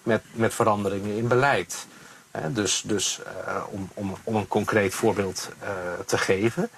met, 0.03 0.23
met 0.31 0.53
veranderingen 0.53 1.17
in 1.17 1.27
beleid 1.27 1.87
dus 2.49 2.83
dus 2.85 3.19
uh, 3.47 3.63
om, 3.69 3.89
om, 3.93 4.15
om 4.23 4.35
een 4.35 4.47
concreet 4.47 4.93
voorbeeld 4.93 5.49
uh, 5.63 5.69
te 6.05 6.17
geven. 6.17 6.69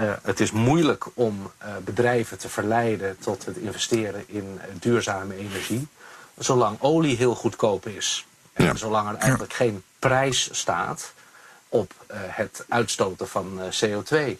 Uh, 0.00 0.12
het 0.22 0.40
is 0.40 0.50
moeilijk 0.50 1.06
om 1.14 1.50
bedrijven 1.84 2.38
te 2.38 2.48
verleiden 2.48 3.16
tot 3.18 3.44
het 3.44 3.56
investeren 3.56 4.24
in 4.26 4.60
duurzame 4.72 5.36
energie. 5.36 5.86
Zolang 6.38 6.76
olie 6.80 7.16
heel 7.16 7.34
goedkoop 7.34 7.86
is. 7.86 8.26
En 8.52 8.64
ja. 8.64 8.74
zolang 8.74 9.08
er 9.08 9.14
eigenlijk 9.16 9.52
geen 9.52 9.82
prijs 9.98 10.48
staat 10.52 11.12
op 11.68 11.92
het 12.12 12.64
uitstoten 12.68 13.28
van 13.28 13.60
CO2. 13.84 14.38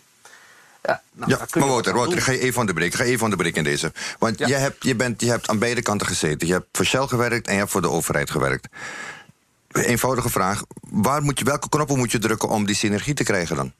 Ja, 0.82 1.02
nou, 1.12 1.30
Ja, 1.30 1.46
maar 1.54 1.68
Wouter, 1.68 1.92
aan 1.92 1.98
Wouter, 1.98 2.22
ga 2.22 2.32
je 2.32 2.38
even 2.38 2.60
onderbreken. 2.60 2.92
Ik 2.92 3.04
ga 3.04 3.10
even 3.10 3.22
onderbreken 3.22 3.58
in 3.58 3.64
deze. 3.64 3.92
Want 4.18 4.38
Ja. 4.38 4.46
je, 4.46 4.54
hebt, 4.54 4.84
je, 4.84 4.96
bent, 4.96 5.20
je 5.20 5.28
hebt 5.30 5.48
aan 5.48 5.58
beide 5.58 5.82
kanten 5.82 6.06
gezeten. 6.06 6.46
Je 6.46 6.52
hebt 6.52 6.66
voor 6.72 6.84
Shell 6.84 7.06
gewerkt 7.06 7.46
en 7.46 7.52
je 7.52 7.58
hebt 7.58 7.70
voor 7.70 7.80
de 7.82 7.90
overheid 7.90 8.30
gewerkt. 8.30 8.68
Eenvoudige 9.72 10.30
vraag. 10.30 10.62
Waar 10.90 11.22
moet 11.22 11.38
je, 11.38 11.44
welke 11.44 11.68
knoppen 11.68 11.98
moet 11.98 12.12
je 12.12 12.18
drukken 12.18 12.48
om 12.48 12.66
die 12.66 12.74
synergie 12.74 13.14
te 13.14 13.24
krijgen 13.24 13.56
dan? 13.56 13.72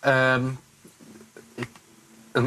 Ehm, 0.00 0.44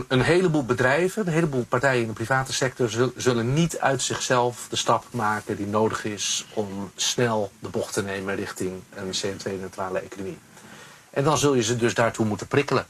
een, 0.08 0.22
heleboel 0.22 0.66
bedrijven, 0.66 1.28
een 1.28 1.34
heleboel 1.34 1.66
partijen 1.66 2.02
in 2.02 2.08
de 2.08 2.14
private 2.14 2.54
sector 2.54 2.90
zul- 2.90 3.14
zullen 3.16 3.54
niet 3.54 3.80
uit 3.80 4.02
zichzelf 4.02 4.68
de 4.70 4.76
stap 4.76 5.06
maken 5.12 5.56
die 5.56 5.68
nodig 5.68 6.06
is 6.06 6.48
om 6.54 6.92
snel 6.96 7.52
de 7.60 7.70
bocht 7.70 7.94
te 7.94 8.04
nemen 8.04 8.36
richting 8.36 8.82
een 8.94 9.14
CO2-neutrale 9.14 10.00
economie. 10.00 10.38
En 11.10 11.24
dan 11.24 11.38
zul 11.38 11.54
je 11.54 11.64
ze 11.64 11.76
dus 11.76 11.94
daartoe 11.94 12.26
moeten 12.26 12.48
prikkelen. 12.48 12.86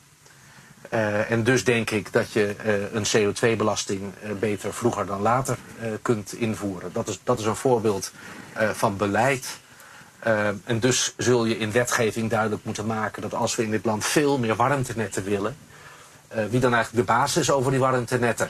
Eh, 0.89 1.31
en 1.31 1.43
dus 1.43 1.63
denk 1.63 1.89
ik 1.89 2.13
dat 2.13 2.31
je 2.31 2.55
eh, 2.63 2.93
een 2.93 3.05
CO2-belasting 3.05 4.01
eh, 4.21 4.31
beter 4.39 4.73
vroeger 4.73 5.05
dan 5.05 5.21
later 5.21 5.57
kunt 6.01 6.33
invoeren. 6.33 6.89
Dat 6.93 7.07
is, 7.07 7.19
dat 7.23 7.39
is 7.39 7.45
een 7.45 7.55
voorbeeld 7.55 8.11
van 8.73 8.97
beleid. 8.97 9.57
En 10.63 10.79
dus 10.79 11.13
zul 11.17 11.45
je 11.45 11.57
in 11.57 11.71
wetgeving 11.71 12.29
duidelijk 12.29 12.63
moeten 12.65 12.85
maken 12.85 13.21
dat 13.21 13.33
als 13.33 13.55
we 13.55 13.63
in 13.63 13.71
dit 13.71 13.85
land 13.85 14.05
veel 14.05 14.37
meer 14.37 14.55
warmtenetten 14.55 15.23
willen, 15.23 15.57
wie 16.49 16.59
dan 16.59 16.73
eigenlijk 16.73 17.07
de 17.07 17.13
basis 17.13 17.41
is 17.41 17.51
over 17.51 17.71
die 17.71 17.79
warmtenetten. 17.79 18.49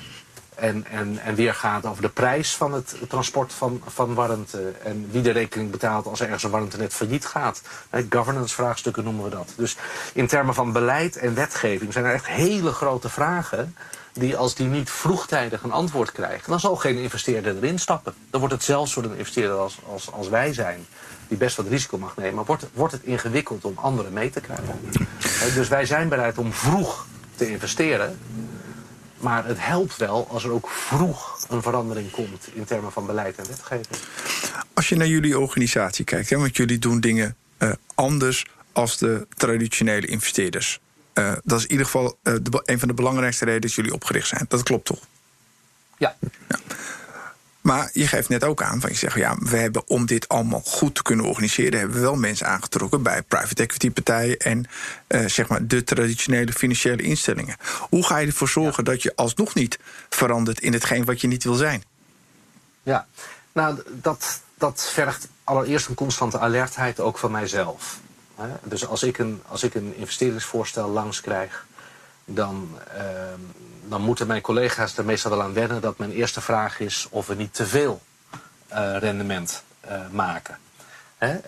En, 0.59 0.85
en, 0.91 1.19
en 1.19 1.35
weer 1.35 1.53
gaat 1.53 1.85
over 1.85 2.01
de 2.01 2.09
prijs 2.09 2.55
van 2.55 2.73
het 2.73 2.95
transport 3.07 3.53
van, 3.53 3.81
van 3.85 4.13
warmte. 4.13 4.73
En 4.83 5.07
wie 5.11 5.21
de 5.21 5.31
rekening 5.31 5.71
betaalt 5.71 6.05
als 6.05 6.19
er 6.19 6.25
ergens 6.25 6.43
een 6.43 6.49
warmtenet 6.49 6.93
failliet 6.93 7.25
gaat. 7.25 7.61
Governance 8.09 8.55
vraagstukken 8.55 9.03
noemen 9.03 9.23
we 9.23 9.29
dat. 9.29 9.53
Dus 9.55 9.77
in 10.13 10.27
termen 10.27 10.53
van 10.53 10.71
beleid 10.71 11.17
en 11.17 11.33
wetgeving 11.33 11.93
zijn 11.93 12.05
er 12.05 12.13
echt 12.13 12.27
hele 12.27 12.71
grote 12.71 13.09
vragen. 13.09 13.75
Die 14.13 14.37
als 14.37 14.55
die 14.55 14.67
niet 14.67 14.89
vroegtijdig 14.89 15.63
een 15.63 15.71
antwoord 15.71 16.11
krijgen, 16.11 16.49
dan 16.49 16.59
zal 16.59 16.75
geen 16.75 16.97
investeerder 16.97 17.55
erin 17.55 17.79
stappen. 17.79 18.13
Dan 18.29 18.39
wordt 18.39 18.55
het 18.55 18.63
zelfs 18.63 18.93
voor 18.93 19.03
een 19.03 19.17
investeerder 19.17 19.57
als, 19.57 19.79
als, 19.91 20.11
als 20.11 20.29
wij 20.29 20.53
zijn, 20.53 20.85
die 21.27 21.37
best 21.37 21.55
wat 21.55 21.67
risico 21.67 21.97
mag 21.97 22.15
nemen, 22.15 22.45
wordt, 22.45 22.65
wordt 22.73 22.93
het 22.93 23.03
ingewikkeld 23.03 23.65
om 23.65 23.77
anderen 23.77 24.13
mee 24.13 24.29
te 24.29 24.41
krijgen. 24.41 24.79
Dus 25.53 25.67
wij 25.67 25.85
zijn 25.85 26.09
bereid 26.09 26.37
om 26.37 26.53
vroeg 26.53 27.05
te 27.35 27.49
investeren. 27.49 28.19
Maar 29.19 29.45
het 29.45 29.57
helpt 29.59 29.97
wel 29.97 30.27
als 30.29 30.43
er 30.43 30.51
ook 30.51 30.69
vroeg 30.69 31.45
een 31.49 31.61
verandering 31.61 32.11
komt 32.11 32.49
in 32.53 32.65
termen 32.65 32.91
van 32.91 33.05
beleid 33.05 33.37
en 33.37 33.47
wetgeving. 33.47 34.01
Als 34.73 34.89
je 34.89 34.95
naar 34.95 35.07
jullie 35.07 35.39
organisatie 35.39 36.05
kijkt, 36.05 36.29
hè, 36.29 36.37
want 36.37 36.57
jullie 36.57 36.79
doen 36.79 36.99
dingen 36.99 37.35
eh, 37.57 37.71
anders 37.95 38.45
als 38.71 38.97
de 38.97 39.27
traditionele 39.37 40.07
investeerders. 40.07 40.79
Eh, 41.13 41.33
dat 41.43 41.57
is 41.57 41.63
in 41.63 41.71
ieder 41.71 41.85
geval 41.85 42.17
eh, 42.23 42.33
de 42.41 42.61
een 42.65 42.79
van 42.79 42.87
de 42.87 42.93
belangrijkste 42.93 43.45
redenen 43.45 43.67
dat 43.67 43.75
jullie 43.75 43.93
opgericht 43.93 44.27
zijn. 44.27 44.45
Dat 44.47 44.63
klopt 44.63 44.85
toch? 44.85 44.99
Ja, 45.97 46.15
Maar 47.61 47.89
je 47.93 48.07
geeft 48.07 48.29
net 48.29 48.43
ook 48.43 48.61
aan 48.61 48.81
van 48.81 48.89
je 48.89 48.95
zegt, 48.95 49.15
ja, 49.15 49.35
we 49.39 49.57
hebben 49.57 49.87
om 49.87 50.05
dit 50.05 50.27
allemaal 50.27 50.61
goed 50.65 50.95
te 50.95 51.01
kunnen 51.01 51.25
organiseren, 51.25 51.79
hebben 51.79 51.95
we 51.95 52.01
wel 52.01 52.15
mensen 52.15 52.47
aangetrokken 52.47 53.03
bij 53.03 53.21
private 53.21 53.63
equity 53.63 53.91
partijen 53.91 54.37
en 54.37 54.65
eh, 55.07 55.25
zeg 55.25 55.47
maar 55.47 55.67
de 55.67 55.83
traditionele 55.83 56.53
financiële 56.53 57.01
instellingen. 57.01 57.55
Hoe 57.89 58.05
ga 58.05 58.17
je 58.17 58.27
ervoor 58.27 58.49
zorgen 58.49 58.83
dat 58.83 59.03
je 59.03 59.15
alsnog 59.15 59.53
niet 59.53 59.79
verandert 60.09 60.59
in 60.59 60.73
hetgeen 60.73 61.05
wat 61.05 61.21
je 61.21 61.27
niet 61.27 61.43
wil 61.43 61.53
zijn? 61.53 61.83
ja. 62.83 63.07
Nou, 63.51 63.81
dat, 63.91 64.41
dat 64.57 64.89
vergt 64.93 65.27
allereerst 65.43 65.87
een 65.87 65.95
constante 65.95 66.39
alertheid 66.39 66.99
ook 66.99 67.17
van 67.17 67.31
mijzelf. 67.31 67.99
Dus 68.63 68.87
als 68.87 69.03
ik 69.03 69.17
een, 69.17 69.41
als 69.47 69.63
ik 69.63 69.75
een 69.75 69.95
investeringsvoorstel 69.95 70.89
langs 70.89 71.21
krijg, 71.21 71.65
dan, 72.25 72.77
ehm, 72.93 73.39
dan 73.87 74.01
moeten 74.01 74.27
mijn 74.27 74.41
collega's 74.41 74.97
er 74.97 75.05
meestal 75.05 75.31
wel 75.31 75.41
aan 75.41 75.53
wennen 75.53 75.81
dat 75.81 75.97
mijn 75.97 76.11
eerste 76.11 76.41
vraag 76.41 76.79
is 76.79 77.07
of 77.09 77.27
we 77.27 77.35
niet 77.35 77.53
te 77.53 77.65
veel 77.65 78.01
eh, 78.67 78.95
rendement 78.97 79.63
eh, 79.81 79.99
maken. 80.11 80.57
Hè? 81.17 81.33
eh, 81.35 81.41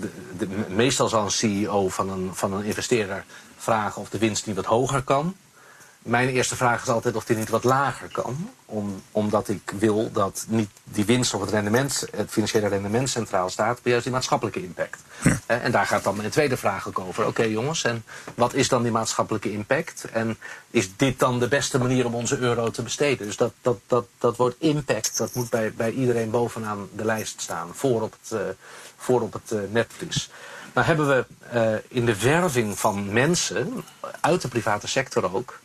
de, 0.00 0.10
de- 0.38 0.46
meestal 0.68 1.08
zal 1.08 1.24
een 1.24 1.30
CEO 1.30 1.88
van 1.88 2.10
een, 2.10 2.30
van 2.34 2.52
een 2.52 2.64
investeerder 2.64 3.24
vragen 3.56 4.00
of 4.02 4.08
de 4.08 4.18
winst 4.18 4.46
niet 4.46 4.56
wat 4.56 4.64
hoger 4.64 5.02
kan. 5.02 5.36
Mijn 6.02 6.28
eerste 6.28 6.56
vraag 6.56 6.82
is 6.82 6.88
altijd 6.88 7.16
of 7.16 7.24
die 7.24 7.36
niet 7.36 7.48
wat 7.48 7.64
lager 7.64 8.08
kan. 8.12 8.50
Om, 8.64 9.02
omdat 9.10 9.48
ik 9.48 9.72
wil 9.78 10.12
dat 10.12 10.44
niet 10.48 10.70
die 10.84 11.04
winst 11.04 11.34
of 11.34 11.40
het, 11.40 11.50
rendement, 11.50 12.04
het 12.16 12.30
financiële 12.30 12.68
rendement 12.68 13.10
centraal 13.10 13.50
staat, 13.50 13.74
maar 13.82 13.88
juist 13.88 14.04
die 14.04 14.12
maatschappelijke 14.12 14.62
impact. 14.62 15.02
Hè, 15.46 15.56
En 15.56 15.72
daar 15.72 15.86
gaat 15.86 16.04
dan 16.04 16.16
mijn 16.16 16.30
tweede 16.30 16.56
vraag 16.56 16.88
ook 16.88 16.98
over. 16.98 17.26
Oké 17.26 17.42
jongens, 17.42 17.84
en 17.84 18.04
wat 18.34 18.54
is 18.54 18.68
dan 18.68 18.82
die 18.82 18.92
maatschappelijke 18.92 19.52
impact? 19.52 20.04
En 20.12 20.38
is 20.70 20.96
dit 20.96 21.18
dan 21.18 21.38
de 21.38 21.48
beste 21.48 21.78
manier 21.78 22.06
om 22.06 22.14
onze 22.14 22.38
euro 22.38 22.70
te 22.70 22.82
besteden? 22.82 23.26
Dus 23.26 23.36
dat, 23.36 23.52
dat, 23.62 23.78
dat, 23.86 24.06
dat 24.18 24.36
woord 24.36 24.56
impact, 24.58 25.16
dat 25.18 25.34
moet 25.34 25.50
bij, 25.50 25.72
bij 25.72 25.90
iedereen 25.90 26.30
bovenaan 26.30 26.88
de 26.92 27.04
lijst 27.04 27.40
staan. 27.40 27.68
Voor 27.72 28.02
op 28.02 28.14
het, 28.22 28.40
eh, 28.40 28.46
voor 28.96 29.20
op 29.20 29.32
het 29.32 29.52
eh, 29.52 29.58
netvlies. 29.70 30.30
Nou 30.74 30.86
hebben 30.86 31.08
we 31.08 31.26
eh, 31.50 31.72
in 31.88 32.06
de 32.06 32.20
werving 32.20 32.78
van 32.78 33.12
mensen, 33.12 33.84
uit 34.20 34.42
de 34.42 34.48
private 34.48 34.86
sector 34.86 35.34
ook, 35.34 35.60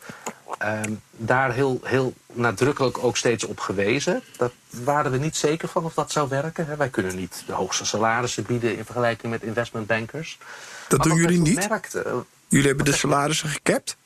ehm, 0.57 0.93
daar 1.11 1.53
heel, 1.53 1.79
heel 1.83 2.13
nadrukkelijk 2.33 3.03
ook 3.03 3.17
steeds 3.17 3.43
op 3.43 3.59
gewezen. 3.59 4.23
Dat 4.37 4.51
waren 4.69 5.11
we 5.11 5.17
niet 5.17 5.35
zeker 5.35 5.67
van 5.67 5.83
of 5.83 5.93
dat 5.93 6.11
zou 6.11 6.29
werken. 6.29 6.67
Hè. 6.67 6.75
Wij 6.75 6.89
kunnen 6.89 7.15
niet 7.15 7.43
de 7.45 7.53
hoogste 7.53 7.85
salarissen 7.85 8.43
bieden 8.43 8.77
in 8.77 8.85
vergelijking 8.85 9.31
met 9.31 9.43
investmentbankers. 9.43 10.37
Dat 10.87 10.99
Maar 10.99 11.07
doen 11.07 11.17
jullie 11.17 11.41
niet? 11.41 11.59
toen 11.59 11.69
merkten, 11.69 12.25
Jullie 12.47 12.67
hebben 12.67 12.85
de 12.85 12.93
salarissen 12.93 13.49
gekapt? 13.49 13.97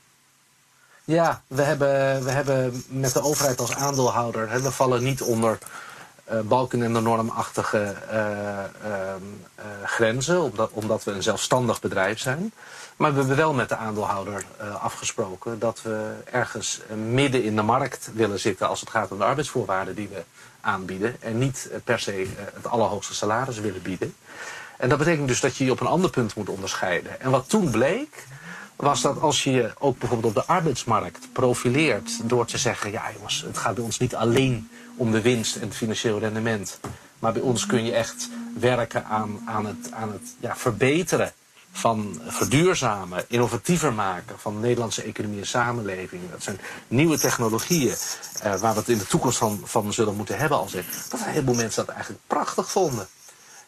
ja, 1.10 1.42
we 1.48 1.62
hebben, 1.62 2.24
we 2.24 2.32
hebben 2.32 2.84
met 2.88 3.14
de 3.14 3.22
overheid 3.22 3.60
als 3.60 3.76
aandeelhouder... 3.76 4.50
Hè, 4.50 4.62
we 4.62 4.72
vallen 4.72 5.04
niet 5.04 5.22
onder 5.22 5.58
eh, 6.24 6.40
balken 6.40 6.84
en 6.84 6.94
de 6.94 7.02
normachtige 7.02 7.96
eh, 8.10 8.60
ehm, 8.60 9.22
eh, 9.56 9.66
grenzen... 9.84 10.42
Omdat, 10.42 10.70
omdat 10.72 11.04
we 11.04 11.12
een 11.12 11.24
zelfstandig 11.24 11.82
bedrijf 11.82 12.20
zijn. 12.20 12.54
Maar 13.00 13.12
we 13.12 13.18
hebben 13.18 13.38
wel 13.38 13.54
met 13.54 13.70
de 13.70 13.76
aandeelhouder 13.76 14.46
eh, 14.58 14.84
afgesproken... 14.84 15.60
dat 15.60 15.82
we 15.82 16.14
ergens 16.32 16.82
eh, 16.90 16.96
midden 16.96 17.44
in 17.44 17.56
de 17.56 17.62
markt 17.62 18.12
willen 18.14 18.40
zitten... 18.40 18.68
als 18.68 18.80
het 18.80 18.90
gaat 18.90 19.12
om 19.12 19.18
de 19.18 19.24
arbeidsvoorwaarden 19.24 19.96
die 19.96 20.08
we 20.08 20.24
aanbieden... 20.62 21.16
en 21.22 21.38
niet 21.38 21.70
eh, 21.72 21.80
per 21.84 22.00
se 22.00 22.28
het 22.54 22.68
allerhoogste 22.68 23.14
salaris 23.14 23.60
willen 23.60 23.82
bieden. 23.82 24.16
En 24.78 24.90
dat 24.90 24.98
betekent 24.98 25.28
dus 25.28 25.40
dat 25.40 25.58
je 25.58 25.66
je 25.66 25.72
op 25.72 25.80
een 25.80 25.88
ander 25.88 26.10
punt 26.10 26.36
moet 26.36 26.50
onderscheiden. 26.50 27.22
En 27.22 27.32
wat 27.32 27.50
toen 27.50 27.70
bleek 27.70 28.26
was 28.76 29.02
dat 29.02 29.22
als 29.22 29.44
je 29.44 29.52
je 29.52 29.72
ook 29.78 29.98
bijvoorbeeld 29.98 30.36
op 30.38 30.44
de 30.44 30.54
arbeidsmarkt 30.54 31.28
profileert 31.32 32.30
door 32.30 32.46
te 32.46 32.58
zeggen, 32.58 32.92
ja 32.92 33.04
jongens, 33.16 33.42
het 33.48 33.58
gaat 33.58 33.76
bij 33.76 33.84
ons 33.84 34.00
niet 34.00 34.16
alleen 34.16 34.70
om 34.96 35.12
de 35.12 35.22
winst 35.22 35.56
en 35.56 35.68
het 35.68 35.76
financieel 35.76 36.20
rendement, 36.20 36.80
maar 37.20 37.34
bij 37.34 37.42
ons 37.42 37.66
kun 37.66 37.86
je 37.86 37.94
echt 37.94 38.30
werken 38.60 39.06
aan, 39.06 39.42
aan 39.46 39.66
het, 39.66 39.92
aan 39.92 40.12
het 40.12 40.36
ja, 40.40 40.56
verbeteren 40.56 41.34
van 41.72 42.22
verduurzamen, 42.28 43.26
innovatiever 43.28 43.94
maken 43.94 44.40
van 44.40 44.54
de 44.54 44.60
Nederlandse 44.60 45.04
economie 45.04 45.40
en 45.40 45.48
samenleving. 45.48 46.22
Dat 46.32 46.44
zijn 46.44 46.60
nieuwe 46.88 47.20
technologieën 47.20 47.96
eh, 48.42 48.56
waar 48.56 48.74
we 48.74 48.80
het 48.80 48.90
in 48.90 48.98
de 48.98 49.08
toekomst 49.08 49.38
van, 49.38 49.62
van 49.64 49.94
zullen 49.94 50.16
moeten 50.16 50.38
hebben 50.38 50.62
ik. 50.62 50.86
Dat 51.10 51.20
een 51.20 51.26
heleboel 51.26 51.56
mensen 51.56 51.86
dat 51.86 51.96
eigenlijk 51.96 52.24
prachtig 52.28 52.72
vonden. 52.72 53.08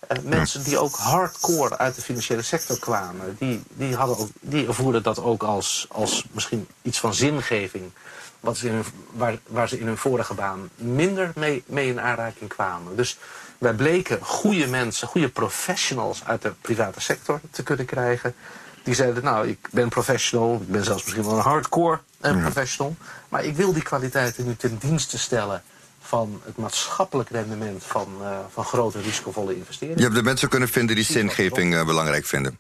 Eh, 0.07 0.17
mensen 0.23 0.63
die 0.63 0.77
ook 0.77 0.95
hardcore 0.95 1.77
uit 1.77 1.95
de 1.95 2.01
financiële 2.01 2.41
sector 2.41 2.79
kwamen, 2.79 3.35
die, 3.39 3.63
die, 3.69 3.95
hadden 3.95 4.17
ook, 4.17 4.29
die 4.39 4.67
ervoerden 4.67 5.03
dat 5.03 5.19
ook 5.19 5.43
als, 5.43 5.85
als 5.89 6.25
misschien 6.31 6.67
iets 6.81 6.99
van 6.99 7.13
zingeving. 7.13 7.91
Wat 8.39 8.57
ze 8.57 8.67
in 8.67 8.73
hun, 8.73 8.85
waar, 9.11 9.39
waar 9.47 9.69
ze 9.69 9.79
in 9.79 9.85
hun 9.85 9.97
vorige 9.97 10.33
baan 10.33 10.69
minder 10.75 11.31
mee, 11.35 11.63
mee 11.65 11.87
in 11.87 12.01
aanraking 12.01 12.49
kwamen. 12.49 12.95
Dus 12.95 13.17
wij 13.61 13.73
bleken 13.73 14.19
goede 14.21 14.67
mensen, 14.67 15.07
goede 15.07 15.29
professionals 15.29 16.23
uit 16.23 16.41
de 16.41 16.53
private 16.61 17.01
sector 17.01 17.39
te 17.51 17.63
kunnen 17.63 17.85
krijgen. 17.85 18.35
Die 18.83 18.93
zeiden, 18.93 19.23
nou, 19.23 19.47
ik 19.47 19.67
ben 19.71 19.89
professional, 19.89 20.53
ik 20.61 20.67
ben 20.67 20.83
zelfs 20.83 21.03
misschien 21.03 21.23
wel 21.23 21.33
een 21.33 21.43
hardcore 21.43 21.99
eh, 22.19 22.41
professional. 22.41 22.95
Maar 23.29 23.43
ik 23.43 23.55
wil 23.55 23.73
die 23.73 23.83
kwaliteiten 23.83 24.45
nu 24.45 24.55
ten 24.55 24.77
dienste 24.77 25.17
stellen 25.17 25.63
van 26.01 26.41
het 26.45 26.57
maatschappelijk 26.57 27.29
rendement 27.29 27.83
van, 27.83 28.07
eh, 28.21 28.37
van 28.53 28.65
grote 28.65 29.01
risicovolle 29.01 29.55
investeringen. 29.55 29.97
Je 29.97 30.03
hebt 30.03 30.15
de 30.15 30.23
mensen 30.23 30.49
kunnen 30.49 30.69
vinden 30.69 30.95
die 30.95 31.05
zingeving 31.05 31.75
eh, 31.75 31.85
belangrijk 31.85 32.25
vinden. 32.25 32.57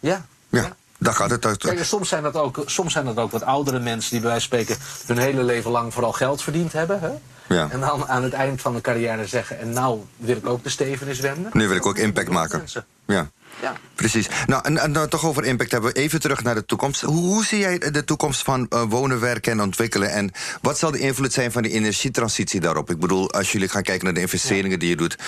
Ja. 0.00 0.26
Ja, 0.48 0.76
daar 0.98 1.14
gaat 1.14 1.30
het 1.30 1.46
uit. 1.46 1.58
Kijk, 1.58 1.84
soms, 1.84 2.08
zijn 2.08 2.22
dat 2.22 2.36
ook, 2.36 2.62
soms 2.66 2.92
zijn 2.92 3.04
dat 3.04 3.18
ook 3.18 3.30
wat 3.30 3.42
oudere 3.42 3.78
mensen 3.78 4.10
die 4.10 4.20
bij 4.20 4.30
wijze 4.30 4.48
van 4.48 4.58
spreken 4.58 4.84
hun 5.06 5.18
hele 5.18 5.42
leven 5.42 5.70
lang 5.70 5.92
vooral 5.92 6.12
geld 6.12 6.42
verdiend 6.42 6.72
hebben. 6.72 7.00
Hè? 7.00 7.10
Ja. 7.48 7.68
En 7.70 7.80
dan 7.80 8.08
aan 8.08 8.22
het 8.22 8.32
eind 8.32 8.60
van 8.60 8.74
de 8.74 8.80
carrière 8.80 9.26
zeggen, 9.26 9.58
en 9.58 9.72
nou 9.72 10.00
wil 10.16 10.36
ik 10.36 10.46
ook 10.46 10.62
de 10.62 10.68
stevenis 10.68 11.20
wenden. 11.20 11.50
Nu 11.52 11.68
wil 11.68 11.76
ik 11.76 11.86
ook 11.86 11.98
impact 11.98 12.28
maken. 12.28 12.64
Ja. 13.06 13.30
Ja. 13.60 13.74
Precies. 13.94 14.28
Nou, 14.46 14.64
en, 14.64 14.78
en 14.78 14.90
nou, 14.90 15.08
toch 15.08 15.24
over 15.24 15.44
impact 15.44 15.70
hebben 15.70 15.92
we 15.92 15.98
even 15.98 16.20
terug 16.20 16.42
naar 16.42 16.54
de 16.54 16.64
toekomst. 16.64 17.00
Hoe, 17.00 17.16
hoe 17.16 17.44
zie 17.44 17.58
jij 17.58 17.78
de 17.78 18.04
toekomst 18.04 18.42
van 18.42 18.66
eh, 18.68 18.82
wonen, 18.88 19.20
werken 19.20 19.52
en 19.52 19.60
ontwikkelen? 19.60 20.10
En 20.10 20.32
wat 20.60 20.78
zal 20.78 20.90
de 20.90 20.98
invloed 20.98 21.32
zijn 21.32 21.52
van 21.52 21.62
de 21.62 21.70
energietransitie 21.70 22.60
daarop? 22.60 22.90
Ik 22.90 22.98
bedoel, 22.98 23.32
als 23.32 23.52
jullie 23.52 23.68
gaan 23.68 23.82
kijken 23.82 24.04
naar 24.04 24.14
de 24.14 24.20
investeringen 24.20 24.78
die 24.78 24.88
je 24.88 24.96
doet, 24.96 25.18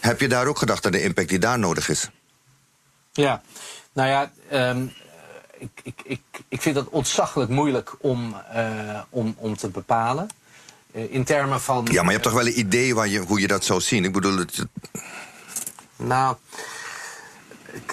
heb 0.00 0.20
je 0.20 0.28
daar 0.28 0.46
ook 0.46 0.58
gedacht 0.58 0.86
aan 0.86 0.92
de 0.92 1.02
impact 1.02 1.28
die 1.28 1.38
daar 1.38 1.58
nodig 1.58 1.88
is? 1.88 2.10
Ja, 3.12 3.42
nou 3.92 4.08
ja, 4.08 4.30
ehm, 4.48 4.86
ik, 5.58 5.70
ik, 5.82 6.00
ik, 6.04 6.20
ik 6.48 6.62
vind 6.62 6.76
het 6.76 6.88
ontzaglijk 6.88 7.50
moeilijk 7.50 7.94
om, 7.98 8.36
om, 9.10 9.34
om 9.38 9.56
te 9.56 9.68
bepalen. 9.68 10.28
In 10.92 11.24
termen 11.24 11.60
van. 11.60 11.86
Ja, 11.90 12.02
maar 12.02 12.04
je 12.04 12.18
hebt 12.18 12.22
toch 12.22 12.32
wel 12.32 12.46
een 12.46 12.58
idee 12.58 12.94
waar 12.94 13.08
je, 13.08 13.18
hoe 13.18 13.40
je 13.40 13.46
dat 13.46 13.64
zou 13.64 13.80
zien? 13.80 14.04
Ik 14.04 14.12
bedoel, 14.12 14.36
het. 14.36 14.66
Nou 15.96 16.36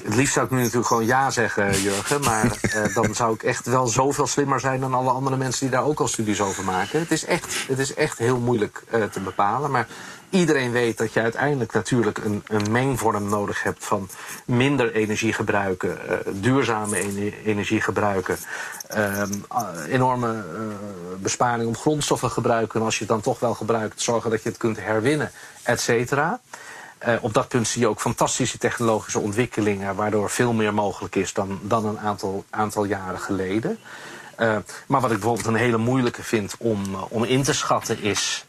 het 0.04 0.16
liefst 0.16 0.34
zou 0.34 0.46
ik 0.46 0.52
nu 0.52 0.58
natuurlijk 0.58 0.88
gewoon 0.88 1.06
ja 1.06 1.30
zeggen, 1.30 1.82
Jurgen. 1.82 2.22
Maar 2.22 2.58
uh, 2.76 2.96
dan 2.96 3.16
zou 3.16 3.34
ik 3.34 3.44
echt 3.44 3.66
wel 3.66 3.88
zoveel 3.88 4.28
slimmer 4.28 4.60
zijn 4.60 4.80
dan 4.80 4.94
alle 4.94 5.10
andere 5.10 5.38
mensen 5.38 5.60
die 5.60 5.70
daar 5.70 5.86
ook 5.86 6.00
al 6.00 6.08
studies 6.08 6.42
over 6.42 6.64
maken. 6.64 7.00
Het 7.00 7.12
is 7.12 7.26
echt, 7.26 7.66
het 7.68 7.80
is 7.80 7.94
echt 7.94 8.18
heel 8.18 8.40
moeilijk 8.40 8.84
uh, 8.94 9.04
te 9.04 9.20
bepalen. 9.20 9.72
Maar 9.72 9.88
iedereen 10.36 10.72
weet 10.72 10.98
dat 10.98 11.14
je 11.14 11.22
uiteindelijk 11.22 11.74
natuurlijk 11.74 12.18
een, 12.18 12.44
een 12.48 12.72
mengvorm 12.72 13.30
nodig 13.30 13.64
hebt 13.64 13.86
van 13.86 14.10
minder 14.46 14.94
energie 14.94 15.34
gebruiken, 15.34 15.98
uh, 16.10 16.18
duurzame 16.34 16.98
energie 17.46 17.82
gebruiken, 17.82 18.38
ehm, 18.88 19.32
enorme 19.90 20.44
besparing 21.18 21.68
op 21.68 21.78
grondstoffen 21.78 22.32
gebruiken. 22.32 22.80
En 22.80 22.86
als 22.86 22.94
je 22.94 23.00
het 23.00 23.10
dan 23.10 23.22
toch 23.22 23.40
wel 23.40 23.54
gebruikt, 23.54 24.02
zorgen 24.02 24.30
dat 24.30 24.44
je 24.44 24.50
het 24.50 24.58
kunt 24.58 24.80
herwinnen, 24.80 25.32
et 25.64 25.82
cetera. 25.82 26.40
Op 27.22 27.34
dat 27.34 27.48
punt 27.48 27.68
zie 27.68 27.82
je 27.82 27.88
ook 27.88 28.00
fantastische 28.00 28.58
technologische 28.58 29.20
ontwikkelingen, 29.20 29.96
waardoor 29.96 30.30
veel 30.30 30.54
meer 30.54 30.74
mogelijk 30.74 31.16
is 31.16 31.34
dan, 31.34 31.60
dan 31.62 31.86
een 31.86 32.00
aantal, 32.00 32.46
aantal 32.50 32.84
jaren 32.84 33.20
geleden. 33.20 33.80
Maar 34.88 35.02
wat 35.02 35.12
ik 35.12 35.20
bijvoorbeeld 35.20 35.48
een 35.48 35.56
hele 35.56 35.78
moeilijke 35.78 36.24
vind 36.24 36.56
om, 36.58 36.82
om 37.10 37.24
in 37.24 37.44
te 37.44 37.54
schatten 37.54 38.02
is. 38.02 38.46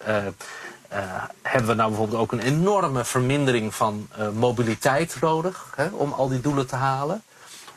Hebben 1.42 1.70
we 1.70 1.74
nou 1.74 1.88
bijvoorbeeld 1.88 2.20
ook 2.20 2.32
een 2.32 2.40
enorme 2.40 3.04
vermindering 3.04 3.74
van 3.74 4.08
mobiliteit 4.34 5.16
nodig 5.20 5.72
hè, 5.76 5.86
om 5.86 6.12
al 6.12 6.28
die 6.28 6.40
doelen 6.40 6.66
te 6.66 6.76
halen? 6.76 7.22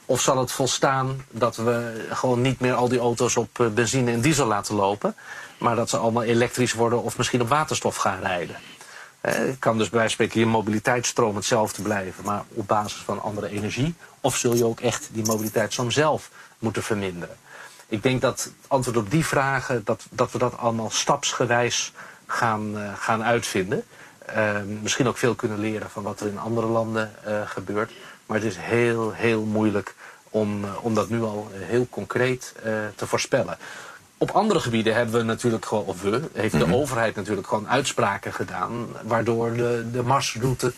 Of 0.05 0.21
zal 0.21 0.37
het 0.37 0.51
volstaan 0.51 1.25
dat 1.29 1.55
we 1.55 2.05
gewoon 2.11 2.41
niet 2.41 2.59
meer 2.59 2.73
al 2.73 2.87
die 2.87 2.99
auto's 2.99 3.37
op 3.37 3.69
benzine 3.73 4.11
en 4.11 4.21
diesel 4.21 4.45
laten 4.45 4.75
lopen, 4.75 5.15
maar 5.57 5.75
dat 5.75 5.89
ze 5.89 5.97
allemaal 5.97 6.23
elektrisch 6.23 6.73
worden 6.73 7.03
of 7.03 7.17
misschien 7.17 7.41
op 7.41 7.49
waterstof 7.49 7.95
gaan 7.95 8.19
rijden? 8.19 8.55
Kan 9.59 9.77
dus 9.77 9.89
bij 9.89 9.99
wijze 9.99 10.15
van 10.15 10.25
spreken 10.25 10.39
je 10.39 10.45
mobiliteitsstroom 10.45 11.35
hetzelfde 11.35 11.81
blijven, 11.81 12.23
maar 12.23 12.43
op 12.53 12.67
basis 12.67 13.01
van 13.01 13.21
andere 13.21 13.49
energie. 13.49 13.95
Of 14.21 14.37
zul 14.37 14.55
je 14.55 14.65
ook 14.65 14.79
echt 14.79 15.09
die 15.11 15.25
mobiliteitsstroom 15.25 15.91
zelf 15.91 16.29
moeten 16.59 16.83
verminderen? 16.83 17.37
Ik 17.87 18.03
denk 18.03 18.21
dat 18.21 18.43
het 18.43 18.53
antwoord 18.67 18.97
op 18.97 19.11
die 19.11 19.25
vragen, 19.25 19.81
dat, 19.85 20.05
dat 20.09 20.31
we 20.31 20.37
dat 20.37 20.57
allemaal 20.57 20.89
stapsgewijs 20.89 21.93
gaan, 22.31 22.77
uh, 22.77 22.93
gaan 22.97 23.23
uitvinden. 23.23 23.83
Uh, 24.37 24.55
misschien 24.81 25.07
ook 25.07 25.17
veel 25.17 25.35
kunnen 25.35 25.59
leren 25.59 25.89
van 25.89 26.03
wat 26.03 26.19
er 26.19 26.27
in 26.27 26.39
andere 26.39 26.67
landen 26.67 27.11
uh, 27.27 27.41
gebeurt. 27.45 27.91
Maar 28.25 28.37
het 28.37 28.45
is 28.45 28.57
heel, 28.57 29.11
heel 29.11 29.43
moeilijk 29.43 29.95
om, 30.29 30.65
om 30.81 30.93
dat 30.93 31.09
nu 31.09 31.21
al 31.21 31.47
heel 31.53 31.87
concreet 31.89 32.53
te 32.95 33.07
voorspellen. 33.07 33.57
Op 34.17 34.31
andere 34.31 34.59
gebieden 34.59 34.95
hebben 34.95 35.15
we 35.15 35.23
natuurlijk 35.23 35.65
gewoon, 35.65 35.85
of 35.85 36.01
we, 36.01 36.21
heeft 36.33 36.51
de 36.51 36.57
mm 36.57 36.63
-hmm. 36.63 36.73
overheid 36.73 37.15
natuurlijk 37.15 37.47
gewoon 37.47 37.69
uitspraken 37.69 38.33
gedaan, 38.33 38.87
waardoor 39.03 39.53
de, 39.53 39.85
de 39.91 40.03
marsroute 40.03 40.73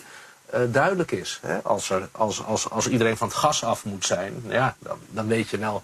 uh, 0.54 0.60
duidelijk 0.72 1.12
is. 1.12 1.40
Hè? 1.42 1.62
Als, 1.64 1.90
er, 1.90 2.10
als, 2.12 2.44
als, 2.44 2.70
als 2.70 2.88
iedereen 2.88 3.18
van 3.18 3.28
het 3.28 3.38
gas 3.38 3.64
af 3.64 3.86
moet 3.86 4.06
zijn, 4.06 4.44
ja, 4.48 4.76
dan, 4.80 4.98
dan 5.10 5.28
weet 5.28 5.50
je 5.50 5.58
wel 5.58 5.84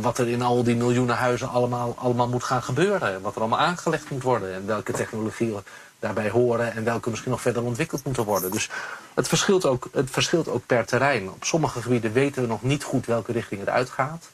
wat 0.00 0.18
er 0.18 0.28
in 0.28 0.42
al 0.42 0.62
die 0.62 0.76
miljoenen 0.76 1.16
huizen 1.16 1.48
allemaal, 1.48 1.94
allemaal 1.96 2.28
moet 2.28 2.44
gaan 2.44 2.62
gebeuren. 2.62 3.20
Wat 3.22 3.34
er 3.34 3.40
allemaal 3.40 3.58
aangelegd 3.58 4.10
moet 4.10 4.22
worden 4.22 4.54
en 4.54 4.66
welke 4.66 4.92
technologieën 4.92 5.60
daarbij 5.98 6.30
horen 6.30 6.74
en 6.74 6.84
welke 6.84 7.10
misschien 7.10 7.30
nog 7.30 7.40
verder 7.40 7.62
ontwikkeld 7.62 8.04
moeten 8.04 8.24
worden. 8.24 8.50
Dus 8.50 8.70
het 9.14 9.28
verschilt 9.28 9.66
ook, 9.66 9.88
het 9.92 10.10
verschilt 10.10 10.48
ook 10.48 10.66
per 10.66 10.86
terrein. 10.86 11.30
Op 11.30 11.44
sommige 11.44 11.82
gebieden 11.82 12.12
weten 12.12 12.42
we 12.42 12.48
nog 12.48 12.62
niet 12.62 12.82
goed 12.82 13.06
welke 13.06 13.32
richting 13.32 13.60
het 13.60 13.68
uitgaat. 13.68 14.28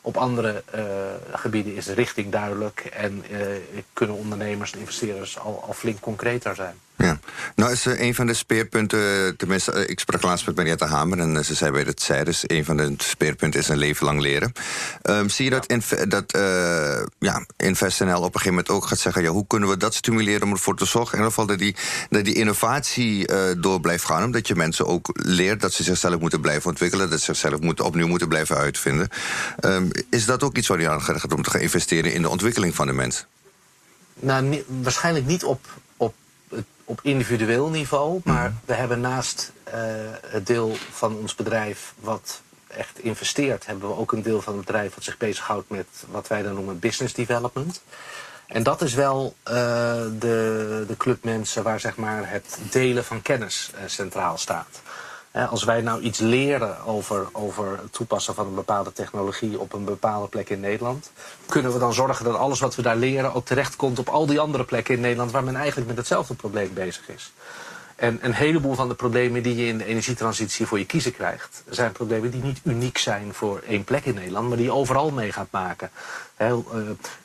Op 0.00 0.16
andere 0.16 0.62
uh, 0.74 0.82
gebieden 1.32 1.74
is 1.74 1.84
de 1.84 1.92
richting 1.92 2.32
duidelijk 2.32 2.80
en 2.80 3.24
uh, 3.30 3.38
kunnen 3.92 4.16
ondernemers 4.16 4.72
en 4.72 4.78
investeerders 4.78 5.38
al, 5.38 5.64
al 5.66 5.72
flink 5.72 6.00
concreter 6.00 6.54
zijn. 6.54 6.74
Ja, 6.98 7.18
nou 7.54 7.72
is 7.72 7.86
uh, 7.86 8.00
een 8.00 8.14
van 8.14 8.26
de 8.26 8.34
speerpunten, 8.34 9.36
tenminste, 9.36 9.72
uh, 9.72 9.88
ik 9.88 10.00
sprak 10.00 10.22
laatst 10.22 10.46
met 10.46 10.56
Mariette 10.56 10.84
Hamer 10.84 11.18
en 11.18 11.34
uh, 11.34 11.42
ze 11.42 11.54
zei 11.54 11.70
bij 11.70 11.82
het 11.82 12.02
zij, 12.02 12.24
dus 12.24 12.42
een 12.46 12.64
van 12.64 12.76
de 12.76 12.94
speerpunten 12.96 13.60
is 13.60 13.68
een 13.68 13.76
leven 13.76 14.06
lang 14.06 14.20
leren. 14.20 14.52
Um, 15.02 15.28
zie 15.28 15.44
je 15.44 15.50
dat, 15.50 15.66
in, 15.66 15.82
dat 16.08 16.38
ja, 17.18 17.46
InvestNL 17.56 18.16
op 18.16 18.24
een 18.24 18.40
gegeven 18.40 18.48
moment 18.48 18.68
ook 18.68 18.86
gaat 18.86 18.98
zeggen, 18.98 19.22
ja, 19.22 19.28
hoe 19.28 19.46
kunnen 19.46 19.68
we 19.68 19.76
dat 19.76 19.94
stimuleren 19.94 20.42
om 20.42 20.52
ervoor 20.52 20.76
te 20.76 20.84
zorgen, 20.84 21.12
in 21.12 21.24
ieder 21.24 21.30
geval 21.30 21.46
dat 21.46 21.58
die, 21.58 21.76
dat 22.10 22.24
die 22.24 22.34
innovatie 22.34 23.28
door 23.60 23.80
blijft 23.80 24.04
gaan, 24.04 24.24
omdat 24.24 24.48
je 24.48 24.54
mensen 24.54 24.86
ook 24.86 25.10
leert 25.12 25.60
dat 25.60 25.72
ze 25.72 25.82
zichzelf 25.82 26.20
moeten 26.20 26.40
blijven 26.40 26.70
ontwikkelen, 26.70 27.10
dat 27.10 27.18
ze 27.18 27.24
zichzelf 27.24 27.60
moeten, 27.60 27.84
opnieuw 27.84 28.06
moeten 28.06 28.28
blijven 28.28 28.56
uitvinden. 28.56 29.08
Um, 29.64 29.90
is 30.10 30.24
dat 30.24 30.42
ook 30.42 30.56
iets 30.56 30.68
waar 30.68 30.80
je 30.80 30.88
aan 30.88 31.02
gaat 31.02 31.34
om 31.34 31.42
te 31.42 31.50
gaan 31.50 31.60
investeren 31.60 32.12
in 32.12 32.22
de 32.22 32.28
ontwikkeling 32.28 32.74
van 32.74 32.86
de 32.86 32.92
mens? 32.92 33.26
Nou, 34.14 34.64
waarschijnlijk 34.82 35.26
niet 35.26 35.44
op, 35.44 35.66
op 35.96 36.14
op 36.88 37.00
individueel 37.02 37.68
niveau. 37.68 38.20
Maar 38.24 38.52
we 38.64 38.74
hebben 38.74 39.00
naast 39.00 39.52
uh, 39.68 39.74
het 40.26 40.46
deel 40.46 40.76
van 40.90 41.16
ons 41.16 41.34
bedrijf 41.34 41.94
wat 42.00 42.40
echt 42.66 42.98
investeert, 42.98 43.66
hebben 43.66 43.88
we 43.88 43.96
ook 43.96 44.12
een 44.12 44.22
deel 44.22 44.42
van 44.42 44.56
het 44.56 44.64
bedrijf 44.64 44.94
wat 44.94 45.04
zich 45.04 45.16
bezighoudt 45.16 45.70
met 45.70 45.86
wat 46.10 46.28
wij 46.28 46.42
dan 46.42 46.54
noemen 46.54 46.78
business 46.78 47.14
development. 47.14 47.80
En 48.46 48.62
dat 48.62 48.82
is 48.82 48.94
wel 48.94 49.34
uh, 49.44 49.54
de, 50.18 50.84
de 50.86 50.96
club 50.96 51.24
mensen 51.24 51.62
waar 51.62 51.80
zeg 51.80 51.96
maar, 51.96 52.30
het 52.30 52.58
delen 52.70 53.04
van 53.04 53.22
kennis 53.22 53.70
uh, 53.74 53.80
centraal 53.86 54.38
staat. 54.38 54.82
Als 55.46 55.64
wij 55.64 55.80
nou 55.80 56.00
iets 56.00 56.18
leren 56.18 56.84
over, 56.84 57.28
over 57.32 57.78
het 57.82 57.92
toepassen 57.92 58.34
van 58.34 58.46
een 58.46 58.54
bepaalde 58.54 58.92
technologie 58.92 59.58
op 59.58 59.72
een 59.72 59.84
bepaalde 59.84 60.28
plek 60.28 60.50
in 60.50 60.60
Nederland, 60.60 61.10
kunnen 61.46 61.72
we 61.72 61.78
dan 61.78 61.94
zorgen 61.94 62.24
dat 62.24 62.34
alles 62.34 62.60
wat 62.60 62.74
we 62.74 62.82
daar 62.82 62.96
leren 62.96 63.34
ook 63.34 63.44
terechtkomt 63.44 63.98
op 63.98 64.08
al 64.08 64.26
die 64.26 64.40
andere 64.40 64.64
plekken 64.64 64.94
in 64.94 65.00
Nederland 65.00 65.30
waar 65.30 65.44
men 65.44 65.56
eigenlijk 65.56 65.88
met 65.88 65.96
hetzelfde 65.96 66.34
probleem 66.34 66.74
bezig 66.74 67.08
is. 67.08 67.32
En 67.98 68.18
een 68.22 68.32
heleboel 68.32 68.74
van 68.74 68.88
de 68.88 68.94
problemen 68.94 69.42
die 69.42 69.56
je 69.56 69.66
in 69.66 69.78
de 69.78 69.84
energietransitie 69.84 70.66
voor 70.66 70.78
je 70.78 70.86
kiezen 70.86 71.12
krijgt, 71.12 71.62
zijn 71.68 71.92
problemen 71.92 72.30
die 72.30 72.42
niet 72.42 72.60
uniek 72.64 72.98
zijn 72.98 73.34
voor 73.34 73.62
één 73.66 73.84
plek 73.84 74.04
in 74.04 74.14
Nederland, 74.14 74.48
maar 74.48 74.56
die 74.56 74.66
je 74.66 74.72
overal 74.72 75.10
mee 75.10 75.32
gaat 75.32 75.50
maken. 75.50 75.90
He, 76.36 76.48
uh, 76.54 76.62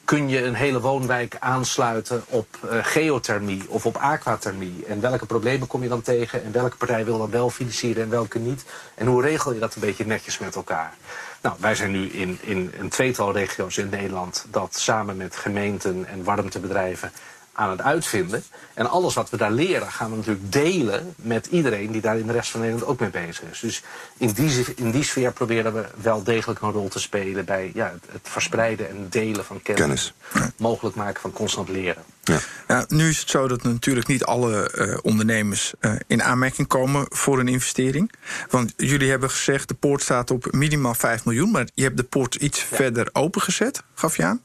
kun 0.05 0.29
je 0.29 0.43
een 0.43 0.53
hele 0.53 0.79
woonwijk 0.79 1.35
aansluiten 1.39 2.23
op 2.27 2.47
uh, 2.65 2.79
geothermie 2.81 3.63
of 3.67 3.85
op 3.85 3.97
aquathermie? 3.97 4.85
En 4.87 5.01
welke 5.01 5.25
problemen 5.25 5.67
kom 5.67 5.83
je 5.83 5.89
dan 5.89 6.01
tegen? 6.01 6.43
En 6.43 6.51
welke 6.51 6.77
partij 6.77 7.05
wil 7.05 7.17
dat 7.17 7.29
wel 7.29 7.49
financieren 7.49 8.03
en 8.03 8.09
welke 8.09 8.39
niet? 8.39 8.65
En 8.95 9.07
hoe 9.07 9.21
regel 9.21 9.53
je 9.53 9.59
dat 9.59 9.75
een 9.75 9.81
beetje 9.81 10.05
netjes 10.05 10.39
met 10.39 10.55
elkaar? 10.55 10.93
Nou, 11.41 11.55
wij 11.59 11.75
zijn 11.75 11.91
nu 11.91 12.09
in, 12.09 12.37
in 12.41 12.73
een 12.79 12.89
tweetal 12.89 13.33
regio's 13.33 13.77
in 13.77 13.89
Nederland 13.89 14.45
dat 14.49 14.75
samen 14.75 15.17
met 15.17 15.35
gemeenten 15.35 16.05
en 16.07 16.23
warmtebedrijven 16.23 17.11
aan 17.53 17.69
het 17.69 17.81
uitvinden. 17.81 18.43
En 18.73 18.89
alles 18.89 19.13
wat 19.13 19.29
we 19.29 19.37
daar 19.37 19.51
leren 19.51 19.91
gaan 19.91 20.09
we 20.09 20.15
natuurlijk 20.15 20.51
delen 20.51 21.13
met 21.15 21.45
iedereen 21.45 21.91
die 21.91 22.01
daar 22.01 22.17
in 22.17 22.27
de 22.27 22.33
rest 22.33 22.51
van 22.51 22.59
Nederland 22.59 22.87
ook 22.87 22.99
mee 22.99 23.09
bezig 23.09 23.43
is. 23.51 23.59
Dus 23.59 23.83
in 24.17 24.31
die, 24.31 24.65
in 24.75 24.91
die 24.91 25.03
sfeer 25.03 25.31
proberen 25.31 25.73
we 25.73 25.85
wel 26.01 26.23
degelijk 26.23 26.61
een 26.61 26.71
rol 26.71 26.87
te 26.87 26.99
spelen 26.99 27.45
bij 27.45 27.71
ja, 27.73 27.85
het, 27.85 28.03
het 28.11 28.21
verspreiden 28.29 28.89
en 28.89 29.07
delen 29.09 29.45
van 29.45 29.61
kennis. 29.61 30.13
kennis. 30.31 30.53
Mogelijk 30.57 30.95
maken 30.95 31.21
van 31.21 31.31
constant 31.31 31.69
leren. 31.69 32.03
Ja. 32.23 32.39
Ja, 32.67 32.85
nu 32.87 33.09
is 33.09 33.19
het 33.19 33.29
zo 33.29 33.47
dat 33.47 33.63
natuurlijk 33.63 34.07
niet 34.07 34.23
alle 34.23 34.71
uh, 34.75 34.97
ondernemers 35.01 35.73
uh, 35.79 35.95
in 36.07 36.23
aanmerking 36.23 36.67
komen 36.67 37.05
voor 37.09 37.39
een 37.39 37.47
investering. 37.47 38.11
Want 38.49 38.73
jullie 38.77 39.09
hebben 39.09 39.29
gezegd 39.29 39.67
de 39.67 39.73
poort 39.73 40.01
staat 40.01 40.31
op 40.31 40.51
minimaal 40.51 40.93
5 40.95 41.25
miljoen, 41.25 41.51
maar 41.51 41.67
je 41.73 41.83
hebt 41.83 41.97
de 41.97 42.03
poort 42.03 42.35
iets 42.35 42.59
ja. 42.69 42.75
verder 42.75 43.09
opengezet, 43.11 43.83
gaf 43.93 44.17
je 44.17 44.23
aan? 44.23 44.41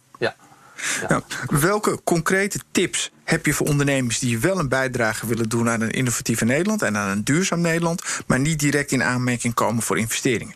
Nou, 1.08 1.22
welke 1.46 2.00
concrete 2.04 2.58
tips 2.70 3.10
heb 3.24 3.46
je 3.46 3.54
voor 3.54 3.66
ondernemers 3.66 4.18
die 4.18 4.38
wel 4.38 4.58
een 4.58 4.68
bijdrage 4.68 5.26
willen 5.26 5.48
doen 5.48 5.68
aan 5.68 5.80
een 5.80 5.90
innovatief 5.90 6.40
Nederland 6.40 6.82
en 6.82 6.96
aan 6.96 7.08
een 7.08 7.24
duurzaam 7.24 7.60
Nederland, 7.60 8.02
maar 8.26 8.38
niet 8.38 8.58
direct 8.58 8.92
in 8.92 9.02
aanmerking 9.02 9.54
komen 9.54 9.82
voor 9.82 9.98
investeringen? 9.98 10.54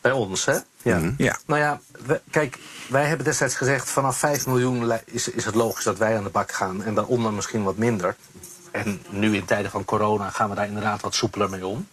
Bij 0.00 0.12
ons, 0.12 0.44
hè? 0.44 0.58
Ja. 0.82 0.98
-hmm. 0.98 1.14
ja. 1.18 1.38
Nou 1.46 1.60
ja, 1.60 1.80
we, 2.06 2.20
kijk, 2.30 2.58
wij 2.88 3.04
hebben 3.04 3.24
destijds 3.26 3.54
gezegd: 3.54 3.90
vanaf 3.90 4.18
5 4.18 4.46
miljoen 4.46 4.92
is, 5.04 5.28
is 5.28 5.44
het 5.44 5.54
logisch 5.54 5.84
dat 5.84 5.98
wij 5.98 6.16
aan 6.16 6.24
de 6.24 6.30
bak 6.30 6.52
gaan 6.52 6.82
en 6.82 6.94
daaronder 6.94 7.32
misschien 7.32 7.62
wat 7.62 7.76
minder. 7.76 8.16
En 8.70 9.02
nu 9.10 9.36
in 9.36 9.44
tijden 9.44 9.70
van 9.70 9.84
corona 9.84 10.30
gaan 10.30 10.48
we 10.48 10.54
daar 10.54 10.66
inderdaad 10.66 11.00
wat 11.00 11.14
soepeler 11.14 11.50
mee 11.50 11.66
om 11.66 11.86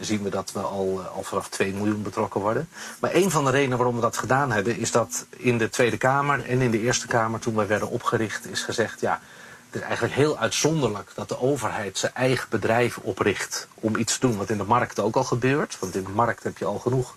zien 0.00 0.22
we 0.22 0.30
dat 0.30 0.52
we 0.52 0.60
al, 0.60 1.00
al 1.14 1.22
vanaf 1.22 1.48
2 1.48 1.72
miljoen 1.72 2.02
betrokken 2.02 2.40
worden. 2.40 2.68
Maar 3.00 3.14
een 3.14 3.30
van 3.30 3.44
de 3.44 3.50
redenen 3.50 3.76
waarom 3.76 3.94
we 3.94 4.00
dat 4.00 4.16
gedaan 4.16 4.52
hebben... 4.52 4.76
is 4.76 4.90
dat 4.90 5.26
in 5.30 5.58
de 5.58 5.68
Tweede 5.68 5.96
Kamer 5.96 6.44
en 6.44 6.60
in 6.60 6.70
de 6.70 6.80
Eerste 6.80 7.06
Kamer... 7.06 7.40
toen 7.40 7.54
wij 7.54 7.66
werden 7.66 7.90
opgericht, 7.90 8.46
is 8.46 8.62
gezegd... 8.62 9.00
ja, 9.00 9.20
het 9.66 9.80
is 9.80 9.86
eigenlijk 9.86 10.14
heel 10.14 10.38
uitzonderlijk 10.38 11.10
dat 11.14 11.28
de 11.28 11.40
overheid 11.40 11.98
zijn 11.98 12.14
eigen 12.14 12.46
bedrijf 12.50 12.98
opricht... 12.98 13.68
om 13.74 13.96
iets 13.96 14.18
te 14.18 14.26
doen 14.26 14.36
wat 14.36 14.50
in 14.50 14.58
de 14.58 14.64
markt 14.64 15.00
ook 15.00 15.16
al 15.16 15.24
gebeurt. 15.24 15.78
Want 15.78 15.94
in 15.94 16.04
de 16.04 16.10
markt 16.10 16.42
heb 16.42 16.58
je 16.58 16.64
al 16.64 16.78
genoeg 16.78 17.14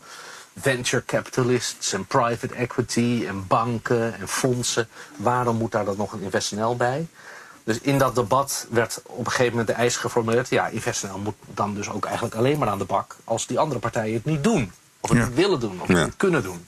venture 0.60 1.06
capitalists 1.06 1.94
en 1.94 2.06
private 2.06 2.54
equity 2.54 3.26
en 3.28 3.48
banken 3.48 4.20
en 4.20 4.28
fondsen. 4.28 4.88
Waarom 5.16 5.58
moet 5.58 5.72
daar 5.72 5.86
dan 5.86 5.98
nog 5.98 6.14
een 6.14 6.22
InvestNL 6.22 6.76
bij? 6.76 7.08
Dus 7.64 7.80
in 7.80 7.98
dat 7.98 8.16
debat 8.16 8.68
werd 8.70 9.02
op 9.06 9.26
een 9.26 9.32
gegeven 9.32 9.52
moment 9.52 9.68
de 9.68 9.74
eis 9.74 9.96
geformuleerd... 9.98 10.50
ja, 10.50 10.68
InvestNL 10.68 11.18
moet 11.18 11.36
dan 11.48 11.76
dus 11.76 11.90
ook 11.90 12.06
eigenlijk 12.06 12.36
alleen 12.36 12.58
maar 12.58 12.68
aan 12.68 12.78
de 12.78 12.86
bak... 12.86 13.16
als 13.24 13.48
die 13.48 13.60
andere 13.60 13.80
partijen 13.80 14.14
het 14.14 14.26
niet 14.26 14.44
doen. 14.44 14.72
Of 15.00 15.10
het 15.10 15.18
Ja. 15.20 15.26
niet 15.26 15.36
willen 15.36 15.60
doen, 15.60 15.82
of 15.82 15.88
het 15.88 16.04
niet 16.06 16.18
kunnen 16.18 16.44
doen. 16.44 16.66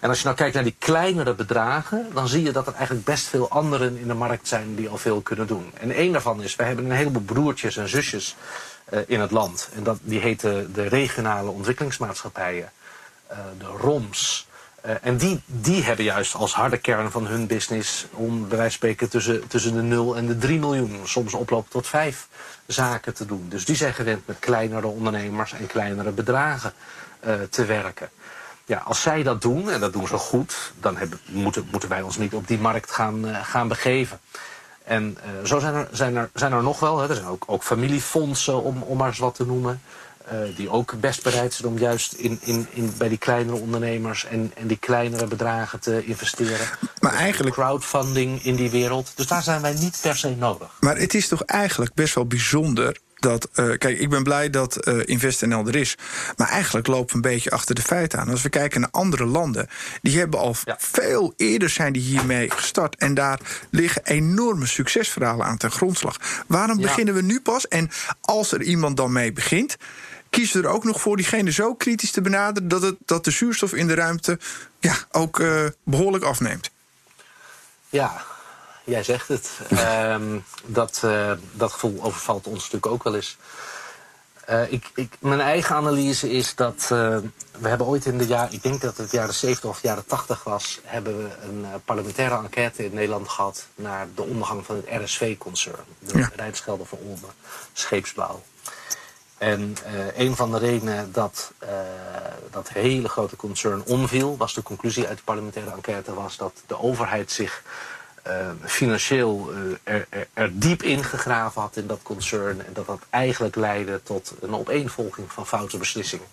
En 0.00 0.08
als 0.08 0.18
je 0.18 0.24
nou 0.24 0.36
kijkt 0.36 0.54
naar 0.54 0.62
die 0.64 0.76
kleinere 0.78 1.34
bedragen... 1.34 2.06
dan 2.14 2.28
zie 2.28 2.42
je 2.42 2.52
dat 2.52 2.66
er 2.66 2.74
eigenlijk 2.74 3.04
best 3.04 3.26
veel 3.26 3.50
anderen 3.50 3.96
in 3.98 4.06
de 4.08 4.14
markt 4.14 4.48
zijn... 4.48 4.74
die 4.74 4.88
al 4.88 4.96
veel 4.98 5.20
kunnen 5.20 5.46
doen. 5.46 5.70
En 5.80 5.90
één 5.90 6.12
daarvan 6.12 6.42
is, 6.42 6.56
wij 6.56 6.66
hebben 6.66 6.84
een 6.84 6.90
heleboel 6.96 7.22
broertjes 7.22 7.76
en 7.76 7.88
zusjes 7.88 8.36
eh, 8.84 9.00
in 9.06 9.20
het 9.20 9.30
land. 9.30 9.68
En 9.74 9.82
dat, 9.82 9.98
die 10.02 10.20
heten 10.20 10.72
de 10.72 10.88
regionale 10.88 11.50
ontwikkelingsmaatschappijen. 11.50 12.72
eh, 13.26 13.38
de 13.58 13.64
ROMS. 13.66 14.46
Eh, 14.84 14.94
en 15.00 15.16
die, 15.16 15.40
die 15.46 15.82
hebben 15.82 16.04
juist 16.04 16.34
als 16.34 16.54
harde 16.54 16.76
kern 16.76 17.10
van 17.10 17.26
hun 17.26 17.46
business... 17.46 18.06
om 18.10 18.48
bij 18.48 18.48
wijze 18.48 18.62
van 18.62 18.70
spreken 18.70 19.08
tussen, 19.08 19.48
tussen 19.48 19.74
de 19.74 19.82
0 19.82 20.16
en 20.16 20.26
de 20.26 20.38
3 20.38 20.58
miljoen... 20.58 21.00
soms 21.04 21.34
oplopen 21.34 21.70
tot 21.70 21.86
5 21.86 22.28
zaken 22.66 23.14
te 23.14 23.26
doen. 23.26 23.46
Dus 23.48 23.64
die 23.64 23.76
zijn 23.76 23.94
gewend 23.94 24.26
met 24.26 24.38
kleinere 24.38 24.86
ondernemers 24.86 25.52
en 25.52 25.66
kleinere 25.66 26.10
bedragen 26.10 26.72
eh, 27.20 27.34
te 27.50 27.64
werken. 27.64 28.08
Ja, 28.64 28.78
als 28.78 29.02
zij 29.02 29.22
dat 29.22 29.42
doen, 29.42 29.70
en 29.70 29.80
dat 29.80 29.92
doen 29.92 30.06
ze 30.06 30.16
goed... 30.16 30.72
dan 30.80 30.96
hebben, 30.96 31.20
moeten, 31.26 31.68
moeten 31.70 31.88
wij 31.88 32.02
ons 32.02 32.16
niet 32.16 32.34
op 32.34 32.46
die 32.48 32.58
markt 32.58 32.90
gaan, 32.90 33.26
eh, 33.26 33.44
gaan 33.44 33.68
begeven. 33.68 34.20
En 34.84 35.18
zo 35.44 35.58
zijn 35.58 35.74
er, 35.74 35.88
zijn, 35.92 36.16
er, 36.16 36.30
zijn 36.34 36.52
er 36.52 36.62
nog 36.62 36.80
wel. 36.80 36.98
Hè. 36.98 37.08
Er 37.08 37.14
zijn 37.14 37.26
ook, 37.26 37.44
ook 37.46 37.62
familiefondsen, 37.62 38.62
om, 38.62 38.82
om 38.82 38.96
maar 38.96 39.08
eens 39.08 39.18
wat 39.18 39.34
te 39.34 39.46
noemen. 39.46 39.82
Eh, 40.24 40.38
die 40.56 40.70
ook 40.70 41.00
best 41.00 41.22
bereid 41.22 41.54
zijn 41.54 41.68
om 41.72 41.78
juist 41.78 42.12
in, 42.12 42.38
in, 42.42 42.66
in, 42.70 42.92
bij 42.98 43.08
die 43.08 43.18
kleinere 43.18 43.56
ondernemers 43.56 44.24
en, 44.26 44.52
en 44.56 44.66
die 44.66 44.76
kleinere 44.78 45.26
bedragen 45.26 45.80
te 45.80 46.04
investeren. 46.04 46.66
Maar 47.00 47.10
Dus 47.10 47.20
eigenlijk- 47.20 47.54
Crowdfunding 47.54 48.44
in 48.44 48.54
die 48.56 48.70
wereld. 48.70 49.12
Dus 49.14 49.26
daar 49.26 49.42
zijn 49.42 49.60
wij 49.62 49.72
niet 49.74 49.98
per 50.02 50.16
se 50.16 50.30
nodig. 50.30 50.68
Maar 50.80 50.96
het 50.96 51.14
is 51.14 51.28
toch 51.28 51.42
eigenlijk 51.42 51.94
best 51.94 52.14
wel 52.14 52.26
bijzonder 52.26 52.96
dat. 53.14 53.48
eh, 53.54 53.68
kijk, 53.78 53.98
ik 53.98 54.10
ben 54.10 54.22
blij 54.22 54.50
dat 54.50 54.76
eh 54.76 54.98
InvestNL 55.04 55.66
er 55.66 55.76
is. 55.76 55.96
Maar 56.36 56.48
eigenlijk 56.48 56.86
lopen 56.86 57.08
we 57.08 57.14
een 57.14 57.32
beetje 57.34 57.50
achter 57.50 57.74
de 57.74 57.82
feiten 57.82 58.18
aan. 58.18 58.28
Als 58.28 58.42
we 58.42 58.48
kijken 58.48 58.80
naar 58.80 58.90
andere 58.92 59.24
landen, 59.26 59.68
die 60.02 60.18
hebben 60.18 60.40
al 60.40 60.54
Ja. 60.64 60.76
veel 60.78 61.32
eerder 61.36 61.68
zijn 61.68 61.92
die 61.92 62.02
hiermee 62.02 62.50
gestart. 62.50 62.96
En 62.96 63.14
daar 63.14 63.40
liggen 63.70 64.04
enorme 64.06 64.66
succesverhalen 64.66 65.46
aan 65.46 65.56
ten 65.56 65.70
grondslag. 65.70 66.16
Waarom 66.46 66.78
Ja. 66.78 66.82
beginnen 66.86 67.14
we 67.14 67.22
nu 67.22 67.40
pas? 67.40 67.68
En 67.68 67.90
als 68.20 68.52
er 68.52 68.62
iemand 68.62 68.96
dan 68.96 69.12
mee 69.12 69.32
begint. 69.32 69.76
Kiezen 70.34 70.62
er 70.62 70.68
ook 70.68 70.84
nog 70.84 71.00
voor 71.00 71.16
diegene 71.16 71.52
zo 71.52 71.74
kritisch 71.74 72.10
te 72.10 72.20
benaderen 72.20 72.68
dat, 72.68 72.82
het, 72.82 72.96
dat 73.04 73.24
de 73.24 73.30
zuurstof 73.30 73.72
in 73.72 73.86
de 73.86 73.94
ruimte 73.94 74.38
ja, 74.78 74.96
ook 75.10 75.40
eh, 75.40 75.64
behoorlijk 75.82 76.24
afneemt. 76.24 76.70
Ja, 77.88 78.22
jij 78.84 79.02
zegt 79.02 79.28
het. 79.28 79.50
Ehm, 79.68 80.38
dat, 80.66 81.00
eh, 81.04 81.32
dat 81.52 81.72
gevoel 81.72 82.02
overvalt 82.02 82.46
ons 82.46 82.56
natuurlijk 82.56 82.86
ook 82.86 83.02
wel 83.02 83.14
eens. 83.14 83.36
Eh, 84.44 84.72
ik, 84.72 84.90
ik, 84.94 85.16
mijn 85.18 85.40
eigen 85.40 85.74
analyse 85.74 86.30
is 86.30 86.54
dat 86.54 86.86
we 86.88 87.68
hebben 87.68 87.86
ooit 87.86 88.06
in 88.06 88.18
de 88.18 88.26
jaren, 88.26 88.52
ik 88.52 88.62
denk 88.62 88.80
dat 88.80 88.96
het 88.96 89.10
jaren 89.10 89.34
70 89.34 89.70
of 89.70 89.82
jaren 89.82 90.06
80 90.06 90.44
was, 90.44 90.80
hebben 90.84 91.16
we 91.18 91.30
een 91.42 91.66
parlementaire 91.84 92.36
enquête 92.36 92.84
in 92.84 92.94
Nederland 92.94 93.28
gehad 93.28 93.66
naar 93.74 94.06
de 94.14 94.22
ondergang 94.22 94.66
van 94.66 94.76
het 94.76 95.02
RSV-concern. 95.02 95.84
De 95.98 96.18
Ja. 96.18 96.30
Rijnsgelder 96.36 96.86
voor 96.86 96.98
Olmen, 96.98 97.30
scheepsbouw. 97.72 98.42
En 99.38 99.76
eh, 99.84 100.18
een 100.18 100.36
van 100.36 100.50
de 100.50 100.58
redenen 100.58 101.12
dat 101.12 101.52
eh, 101.58 101.68
dat 102.50 102.68
hele 102.68 103.08
grote 103.08 103.36
concern 103.36 103.84
omviel, 103.84 104.36
was 104.36 104.54
de 104.54 104.62
conclusie 104.62 105.06
uit 105.06 105.16
de 105.16 105.24
parlementaire 105.24 105.70
enquête, 105.70 106.14
was 106.14 106.36
dat 106.36 106.62
de 106.66 106.78
overheid 106.80 107.30
zich 107.30 107.62
eh, 108.22 108.50
financieel 108.64 109.52
er, 109.82 110.06
er, 110.08 110.28
er 110.32 110.58
diep 110.58 110.82
ingegraven 110.82 111.60
had 111.60 111.76
in 111.76 111.86
dat 111.86 112.02
concern. 112.02 112.66
En 112.66 112.72
dat 112.72 112.86
dat 112.86 113.00
eigenlijk 113.10 113.54
leidde 113.54 114.02
tot 114.02 114.34
een 114.40 114.54
opeenvolging 114.54 115.32
van 115.32 115.46
foute 115.46 115.78
beslissingen. 115.78 116.26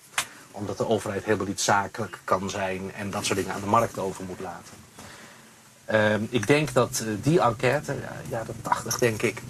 Omdat 0.52 0.78
de 0.78 0.88
overheid 0.88 1.24
helemaal 1.24 1.48
niet 1.48 1.62
zakelijk 1.62 2.20
kan 2.24 2.50
zijn 2.50 2.94
en 2.94 3.10
dat 3.10 3.26
soort 3.26 3.38
dingen 3.38 3.54
aan 3.54 3.62
de 3.62 3.66
markt 3.66 3.98
over 3.98 4.24
moet 4.24 4.40
laten. 4.40 4.74
Ehm, 5.86 6.24
ik 6.30 6.48
denk 6.48 6.74
dat 6.74 7.04
die 7.22 7.42
enquête, 7.42 7.94
ja, 7.94 8.14
jaren 8.30 8.56
80 8.62 8.98
denk 8.98 9.22
ik, 9.22 9.42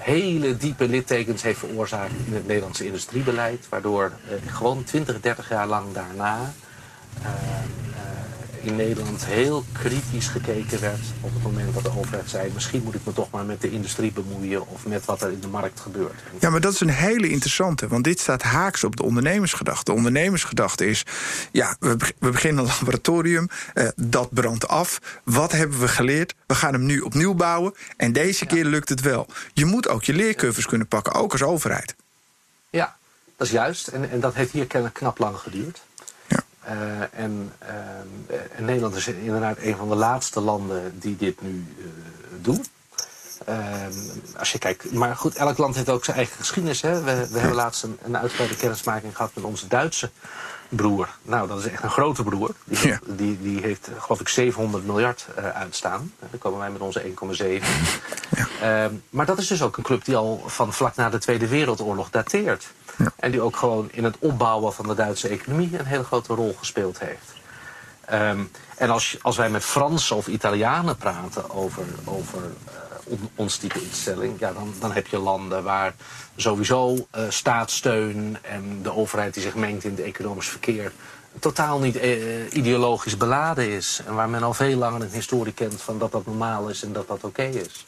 hele 0.00 0.56
diepe 0.56 0.88
littekens 0.88 1.42
heeft 1.42 1.58
veroorzaakt 1.58 2.12
in 2.26 2.34
het 2.34 2.46
Nederlandse 2.46 2.86
industriebeleid. 2.86 3.68
Waardoor 3.68 4.12
eh, 4.28 4.52
gewoon 4.52 4.84
20, 4.84 5.20
30 5.20 5.48
jaar 5.48 5.66
lang 5.66 5.92
daarna 5.92 6.52
eh, 7.22 7.30
in 8.62 8.76
Nederland 8.76 9.24
heel 9.24 9.64
kritisch 9.72 10.26
gekeken 10.26 10.80
werd 10.80 11.00
op 11.20 11.32
het 11.32 11.42
moment 11.42 11.74
dat 11.74 11.82
de 11.82 11.98
overheid 11.98 12.30
zei... 12.30 12.50
misschien 12.54 12.82
moet 12.82 12.94
ik 12.94 13.00
me 13.04 13.12
toch 13.12 13.30
maar 13.30 13.44
met 13.44 13.60
de 13.60 13.70
industrie 13.70 14.12
bemoeien 14.12 14.68
of 14.68 14.86
met 14.86 15.04
wat 15.04 15.22
er 15.22 15.32
in 15.32 15.40
de 15.40 15.48
markt 15.48 15.80
gebeurt. 15.80 16.20
Ja, 16.40 16.50
maar 16.50 16.60
dat 16.60 16.72
is 16.72 16.80
een 16.80 16.88
hele 16.88 17.28
interessante, 17.28 17.88
want 17.88 18.04
dit 18.04 18.20
staat 18.20 18.42
haaks 18.42 18.84
op 18.84 18.96
de 18.96 19.02
ondernemersgedachte. 19.02 19.90
De 19.90 19.96
ondernemersgedachte 19.96 20.86
is, 20.86 21.04
ja, 21.52 21.76
we, 21.80 21.96
we 22.18 22.30
beginnen 22.30 22.64
een 22.64 22.70
laboratorium, 22.78 23.48
eh, 23.74 23.88
dat 23.96 24.34
brandt 24.34 24.68
af. 24.68 24.98
Wat 25.24 25.52
hebben 25.52 25.80
we 25.80 25.88
geleerd? 25.88 26.34
We 26.46 26.54
gaan 26.54 26.72
hem 26.72 26.84
nu 26.84 27.00
opnieuw 27.00 27.34
bouwen 27.34 27.74
en 27.96 28.12
deze 28.12 28.46
keer 28.46 28.64
lukt 28.64 28.88
het 28.88 29.00
wel. 29.00 29.26
Je 29.52 29.64
moet 29.64 29.88
ook 29.88 30.04
je 30.04 30.12
leercurves 30.12 30.66
kunnen 30.66 30.86
pakken, 30.86 31.14
ook 31.14 31.32
als 31.32 31.42
overheid. 31.42 31.94
Ja, 32.70 32.96
dat 33.36 33.46
is 33.46 33.52
juist. 33.52 33.88
En, 33.88 34.10
en 34.10 34.20
dat 34.20 34.34
heeft 34.34 34.52
hier 34.52 34.66
kennelijk 34.66 34.98
knap 34.98 35.18
lang 35.18 35.36
geduurd. 35.36 35.80
Ja. 36.70 37.08
Eh, 37.10 37.24
en, 37.24 37.52
ehm, 37.58 37.74
eh, 38.26 38.36
en 38.56 38.64
Nederland 38.64 38.94
is 38.94 39.06
inderdaad 39.08 39.56
een 39.60 39.76
van 39.76 39.88
de 39.88 39.94
laatste 39.94 40.40
landen 40.40 40.98
die 41.00 41.16
dit 41.16 41.42
nu 41.42 41.64
eh, 41.78 41.84
doen. 42.40 42.64
Ehm, 43.46 43.92
als 44.36 44.52
je 44.52 44.58
kijkt, 44.58 44.92
maar 44.92 45.16
goed, 45.16 45.34
elk 45.34 45.58
land 45.58 45.74
heeft 45.74 45.88
ook 45.88 46.04
zijn 46.04 46.16
eigen 46.16 46.36
geschiedenis. 46.36 46.80
Hè? 46.80 47.02
We, 47.02 47.28
we 47.30 47.38
hebben 47.38 47.56
laatst 47.56 47.82
een, 47.82 47.98
een 48.02 48.16
uitgebreide 48.16 48.56
kennismaking 48.56 49.16
gehad 49.16 49.30
met 49.34 49.44
onze 49.44 49.66
Duitse 49.66 50.10
broer. 50.68 51.08
Nou, 51.22 51.48
dat 51.48 51.58
is 51.58 51.66
echt 51.66 51.82
een 51.82 51.90
grote 51.90 52.22
broer. 52.22 52.50
Die, 52.64 52.88
Ja. 52.88 52.98
die, 53.06 53.38
die 53.42 53.60
heeft, 53.60 53.88
geloof 53.98 54.20
ik, 54.20 54.28
700 54.28 54.86
miljard 54.86 55.26
eh, 55.36 55.48
uitstaan. 55.48 56.12
Dan 56.30 56.38
komen 56.38 56.58
wij 56.58 56.70
met 56.70 56.80
onze 56.80 57.02
1,7. 57.02 57.64
Ehm, 58.60 58.94
maar 59.10 59.26
dat 59.26 59.38
is 59.38 59.46
dus 59.46 59.62
ook 59.62 59.76
een 59.76 59.82
club 59.82 60.04
die 60.04 60.16
al 60.16 60.42
van 60.46 60.72
vlak 60.72 60.96
na 60.96 61.10
de 61.10 61.18
Tweede 61.18 61.48
Wereldoorlog 61.48 62.10
dateert. 62.10 62.72
En 63.16 63.30
die 63.30 63.40
ook 63.40 63.56
gewoon 63.56 63.88
in 63.92 64.04
het 64.04 64.16
opbouwen 64.18 64.72
van 64.72 64.86
de 64.88 64.94
Duitse 64.94 65.28
economie 65.28 65.78
een 65.78 65.84
hele 65.84 66.04
grote 66.04 66.34
rol 66.34 66.54
gespeeld 66.58 66.98
heeft. 66.98 67.32
Ehm, 68.04 68.40
en 68.76 68.90
als, 68.90 69.16
als 69.22 69.36
wij 69.36 69.50
met 69.50 69.64
Fransen 69.64 70.16
of 70.16 70.26
Italianen 70.26 70.96
praten 70.96 71.50
over, 71.50 71.84
over 72.04 72.38
eh, 72.64 72.72
on- 73.04 73.30
ons 73.34 73.56
type 73.56 73.82
instelling, 73.82 74.38
ja, 74.38 74.52
dan, 74.52 74.74
dan 74.80 74.92
heb 74.92 75.06
je 75.06 75.18
landen 75.18 75.62
waar 75.62 75.94
sowieso 76.36 77.06
eh, 77.10 77.22
staatssteun 77.28 78.38
en 78.42 78.82
de 78.82 78.94
overheid 78.94 79.34
die 79.34 79.42
zich 79.42 79.54
mengt 79.54 79.84
in 79.84 79.90
het 79.90 80.00
economisch 80.00 80.48
verkeer 80.48 80.92
totaal 81.38 81.78
niet 81.78 81.96
eh, 81.96 82.52
ideologisch 82.52 83.16
beladen 83.16 83.68
is. 83.68 84.00
En 84.06 84.14
waar 84.14 84.28
men 84.28 84.42
al 84.42 84.54
veel 84.54 84.76
langer 84.76 85.00
een 85.02 85.10
historie 85.10 85.52
kent 85.52 85.82
van 85.82 85.98
dat 85.98 86.12
dat 86.12 86.26
normaal 86.26 86.68
is 86.68 86.82
en 86.82 86.92
dat 86.92 87.08
dat 87.08 87.24
oké 87.24 87.42
is. 87.42 87.86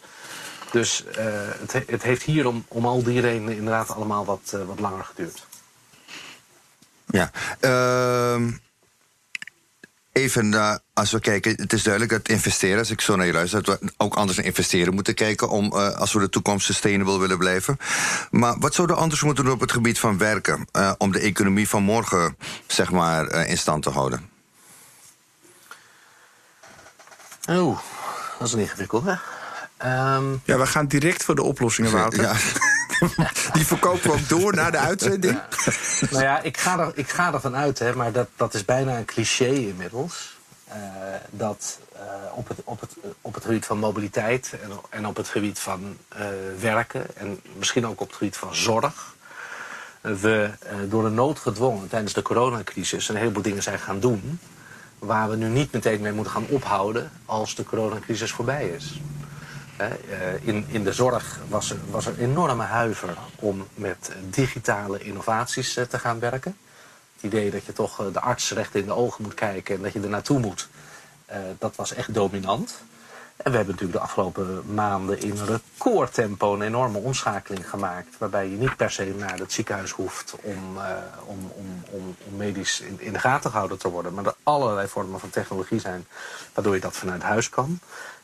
Dus 0.73 1.05
eh, 1.05 1.25
het, 1.61 1.73
he- 1.73 1.85
het 1.87 2.03
heeft 2.03 2.23
hier 2.23 2.47
om, 2.47 2.65
om 2.69 2.87
al 2.87 3.03
die 3.03 3.21
redenen 3.21 3.57
inderdaad 3.57 3.91
allemaal 3.91 4.25
wat, 4.25 4.41
eh, 4.55 4.61
wat 4.67 4.81
langer 4.81 5.05
geduurd. 5.05 5.47
Ja. 7.07 7.31
Ehm, 7.61 8.51
even 10.13 10.55
eh, 10.55 10.75
als 10.93 11.11
we 11.11 11.21
kijken, 11.21 11.55
het 11.57 11.73
is 11.73 11.83
duidelijk 11.83 12.13
dat 12.13 12.29
investeren, 12.29 12.79
als 12.79 12.91
ik 12.91 13.01
zo 13.01 13.17
naar 13.17 13.27
je 13.27 13.33
luister, 13.33 13.63
dat 13.63 13.81
we 13.81 13.93
ook 13.97 14.15
anders 14.15 14.37
naar 14.37 14.47
investeren 14.47 14.95
moeten 14.95 15.15
kijken 15.15 15.49
om, 15.49 15.73
eh, 15.73 15.97
als 15.97 16.13
we 16.13 16.19
de 16.21 16.29
toekomst 16.29 16.67
sustainable 16.67 17.19
willen 17.19 17.39
blijven. 17.39 17.77
Maar 18.31 18.59
wat 18.59 18.75
zouden 18.75 18.97
we 18.97 19.03
anders 19.03 19.23
moeten 19.23 19.45
doen 19.45 19.53
op 19.55 19.61
het 19.61 19.73
gebied 19.73 19.99
van 19.99 20.19
werken 20.19 20.67
eh, 20.73 20.93
om 20.99 21.13
de 21.13 21.21
economie 21.21 21.69
van 21.69 21.83
morgen, 21.83 22.37
zeg 22.67 22.91
maar, 22.91 23.47
in 23.47 23.59
stand 23.59 23.83
te 23.83 23.91
houden? 23.91 24.31
Oeh, 27.49 27.79
dat 28.39 28.47
is 28.49 28.53
een 28.55 28.61
ingewikkelde. 28.61 29.19
Ehm 29.83 30.25
Ja, 30.45 30.59
we 30.59 30.67
gaan 30.67 30.87
direct 30.87 31.25
voor 31.25 31.35
de 31.35 31.43
oplossingen, 31.43 31.93
Wouter. 31.93 32.23
Ja. 32.23 32.35
Die 33.53 33.67
verkopen 33.67 34.03
we 34.03 34.13
ook 34.13 34.29
door 34.29 34.55
na 34.55 34.71
de 34.71 34.79
uitzending. 34.79 35.41
nou 36.11 36.23
ja, 36.23 36.41
ik 36.41 36.57
ga, 36.57 36.79
er, 36.79 36.93
ik 36.95 37.09
ga 37.09 37.33
ervan 37.33 37.57
uit, 37.57 37.79
hè, 37.79 37.95
maar 37.95 38.13
dat, 38.13 38.29
dat 38.37 38.55
is 38.55 38.65
bijna 38.65 38.97
een 38.97 39.05
cliché 39.05 39.47
inmiddels. 39.47 40.37
eh, 40.65 40.77
dat 41.31 41.79
eh, 41.95 42.03
op, 42.35 42.49
het, 42.49 42.59
op, 42.65 42.81
het, 42.81 42.97
op 43.21 43.35
het 43.35 43.45
gebied 43.45 43.67
van 43.67 43.79
mobiliteit 43.79 44.55
en, 44.63 44.71
en 44.91 45.07
op 45.07 45.17
het 45.17 45.29
gebied 45.29 45.59
van 45.59 45.97
eh, 46.09 46.27
werken 46.61 47.17
en 47.17 47.41
misschien 47.59 47.87
ook 47.87 48.01
op 48.01 48.07
het 48.07 48.17
gebied 48.17 48.37
van 48.37 48.55
zorg. 48.55 49.15
we 50.01 50.51
door 50.89 51.03
de 51.03 51.11
nood 51.11 51.39
gedwongen 51.39 51.89
tijdens 51.89 52.13
de 52.13 52.23
coronacrisis 52.23 53.09
een 53.09 53.17
heleboel 53.17 53.43
dingen 53.43 53.63
zijn 53.63 53.79
gaan 53.79 54.01
doen. 54.01 54.39
Waar 54.99 55.29
we 55.31 55.37
nu 55.37 55.49
niet 55.49 55.73
meteen 55.73 56.01
mee 56.01 56.13
moeten 56.13 56.33
gaan 56.33 56.47
ophouden 56.49 57.11
als 57.25 57.55
de 57.55 57.65
coronacrisis 57.65 58.33
voorbij 58.33 58.69
is. 58.69 59.01
Eh, 59.91 60.47
In, 60.47 60.67
in 60.69 60.85
de 60.85 60.93
zorg 60.93 61.39
was 61.49 61.71
er, 61.71 61.77
was 61.91 62.07
er 62.07 62.19
enorme 62.19 62.63
huiver 62.63 63.17
om 63.39 63.67
met 63.75 64.11
digitale 64.31 64.99
innovaties 64.99 65.77
eh, 65.77 65.85
te 65.85 65.99
gaan 65.99 66.19
werken. 66.19 66.57
Het 67.15 67.23
idee 67.23 67.51
dat 67.51 67.65
je 67.65 67.73
toch 67.73 68.01
eh, 68.01 68.07
de 68.13 68.21
arts 68.21 68.53
recht 68.53 68.75
in 68.75 68.85
de 68.85 68.95
ogen 68.95 69.23
moet 69.23 69.35
kijken 69.35 69.77
en 69.77 69.83
dat 69.83 69.93
je 69.93 70.01
er 70.01 70.09
naartoe 70.09 70.39
moet, 70.39 70.69
dat 71.59 71.77
was 71.77 71.95
echt 71.95 72.15
dominant. 72.15 72.83
En 73.37 73.51
we 73.51 73.57
hebben 73.57 73.75
natuurlijk 73.75 73.99
de 73.99 74.05
afgelopen 74.05 74.75
maanden 74.75 75.21
in 75.21 75.37
recordtempo 75.45 76.55
een 76.55 76.63
enorme 76.63 76.99
omschakeling 76.99 77.71
gemaakt. 77.71 78.19
Waarbij 78.19 78.49
je 78.49 78.57
niet 78.57 78.77
per 78.77 78.91
se 78.91 79.15
naar 79.19 79.39
het 79.39 79.53
ziekenhuis 79.53 79.91
hoeft 79.91 80.35
om, 80.43 80.79
om, 81.25 81.51
om, 81.55 81.83
om, 81.91 82.17
om, 82.27 82.37
medisch 82.37 82.81
in, 82.81 83.01
in, 83.01 83.13
de 83.13 83.19
gaten 83.19 83.51
gehouden 83.51 83.79
te 83.79 83.89
worden. 83.89 84.15
Maar 84.15 84.25
er 84.25 84.35
allerlei 84.43 84.89
vormen 84.89 85.21
van 85.21 85.31
technologie 85.31 85.81
zijn 85.81 86.07
waardoor 86.55 86.75
je 86.75 86.81
dat 86.81 86.97
vanuit 86.97 87.23
huis 87.23 87.49
kan. 87.49 87.81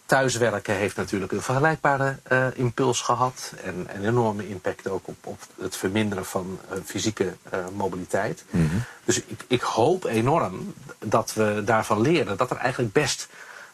Thuiswerken 0.09 0.74
heeft 0.74 0.96
natuurlijk 0.96 1.32
een 1.32 1.42
vergelijkbare 1.42 2.16
uh, 2.32 2.46
impuls 2.54 3.00
gehad. 3.00 3.52
En 3.64 3.86
een 3.94 4.04
enorme 4.04 4.48
impact 4.48 4.88
ook 4.88 5.09
op, 5.09 5.16
op 5.26 5.40
het 5.61 5.76
verminderen 5.76 6.24
van 6.24 6.59
uh, 6.72 6.78
fysieke 6.84 7.36
mobiliteit. 7.72 8.44
Mm 8.50 8.68
-hmm. 8.68 8.82
Dus 9.04 9.22
ik, 9.22 9.44
ik 9.46 9.61
hoop 9.61 10.04
enorm 10.04 10.74
dat 10.98 11.34
we 11.34 11.62
daarvan 11.64 12.00
leren 12.00 12.36
dat 12.36 12.50
er 12.50 12.56
eigenlijk 12.56 12.92
best 12.92 13.28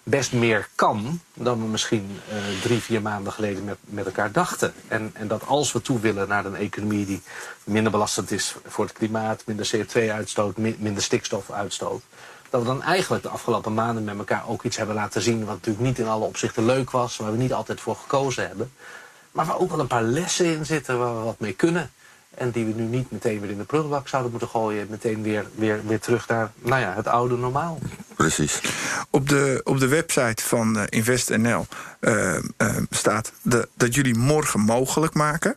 best 0.05 0.33
meer 0.33 0.69
kan 0.75 1.21
dan 1.35 1.61
we 1.61 1.67
misschien 1.67 2.21
drie, 2.63 2.81
vier 2.81 3.03
maanden 3.03 3.33
geleden 3.33 3.65
met, 3.65 3.79
met 3.85 4.07
elkaar 4.07 4.33
dachten. 4.33 4.73
En, 4.89 5.11
en 5.13 5.29
dat 5.29 5.47
als 5.47 5.73
we 5.73 5.83
toe 5.83 6.01
willen 6.01 6.29
naar 6.29 6.45
een 6.45 6.57
economie 6.57 7.07
die 7.07 7.23
minder 7.65 7.93
belastend 7.93 8.31
is 8.31 8.55
voor 8.67 8.85
het 8.85 8.95
klimaat, 8.95 9.43
minder 9.47 9.71
CO2-uitstoot, 9.77 10.57
minder 10.57 11.03
stikstofuitstoot, 11.03 12.03
dat 12.55 12.63
we 12.63 12.69
dan 12.69 12.83
eigenlijk 12.83 13.23
de 13.23 13.29
afgelopen 13.29 13.75
maanden 13.75 14.05
met 14.05 14.19
elkaar 14.19 14.49
ook 14.49 14.63
iets 14.63 14.77
hebben 14.77 14.95
laten 14.95 15.23
zien 15.23 15.45
wat 15.45 15.55
natuurlijk 15.55 15.85
niet 15.85 15.99
in 15.99 16.09
alle 16.09 16.25
opzichten 16.25 16.65
leuk 16.65 16.91
was, 16.91 17.17
waar 17.17 17.31
we 17.31 17.37
niet 17.37 17.53
altijd 17.53 17.81
voor 17.81 17.97
gekozen 17.97 18.47
hebben. 18.47 18.73
Maar 19.33 19.47
waar 19.47 19.59
ook 19.59 19.71
wel 19.71 19.81
een 19.81 19.87
paar 19.87 20.03
lessen 20.03 20.47
in 20.47 20.67
zitten 20.67 20.99
waar 20.99 21.17
we 21.17 21.25
wat 21.25 21.41
mee 21.41 21.53
kunnen. 21.53 21.91
En 22.35 22.51
die 22.51 22.65
we 22.65 22.73
nu 22.73 22.83
niet 22.83 23.11
meteen 23.11 23.41
weer 23.41 23.51
in 23.51 23.59
de 23.59 23.65
prullenbak 23.65 24.09
zouden 24.09 24.31
moeten 24.31 24.49
gooien. 24.49 24.87
Meteen 24.91 25.23
weer, 25.23 25.47
weer, 25.55 25.81
weer 25.87 26.01
terug 26.01 26.29
naar 26.29 26.53
nou 26.55 26.81
ja, 26.81 26.95
het 26.95 27.07
oude 27.07 27.37
normaal. 27.37 27.79
Precies. 28.17 28.61
Op 29.11 29.29
de, 29.29 29.61
op 29.65 29.79
de 29.79 29.89
website 29.89 30.43
van 30.43 30.77
uh, 30.77 30.83
InvestNL 30.89 31.67
uh, 32.01 32.35
uh, 32.59 32.77
staat 32.91 33.33
de, 33.43 33.69
dat 33.75 33.95
jullie 33.95 34.17
morgen 34.17 34.61
mogelijk 34.61 35.15
maken. 35.15 35.57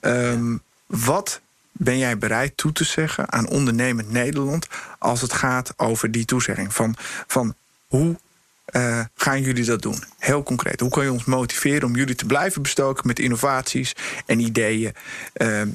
Um, 0.00 0.62
wat 0.86 1.40
ben 1.78 1.98
jij 1.98 2.18
bereid 2.18 2.56
toe 2.56 2.72
te 2.72 2.84
zeggen 2.84 3.32
aan 3.32 3.48
ondernemend 3.48 4.10
Nederland 4.10 4.66
als 4.98 5.20
het 5.20 5.32
gaat 5.32 5.72
over 5.76 6.10
die 6.10 6.24
toezegging? 6.24 6.74
Van, 6.74 6.96
van 7.26 7.54
hoe 7.86 8.16
uh, 8.72 9.00
gaan 9.14 9.42
jullie 9.42 9.64
dat 9.64 9.82
doen? 9.82 10.04
Heel 10.18 10.42
concreet. 10.42 10.80
Hoe 10.80 10.90
kan 10.90 11.04
je 11.04 11.12
ons 11.12 11.24
motiveren 11.24 11.88
om 11.88 11.96
jullie 11.96 12.14
te 12.14 12.26
blijven 12.26 12.62
bestoken 12.62 13.06
met 13.06 13.18
innovaties 13.18 13.92
en 14.26 14.40
ideeën? 14.40 14.92
Uh, 15.36 15.60
uh, 15.60 15.66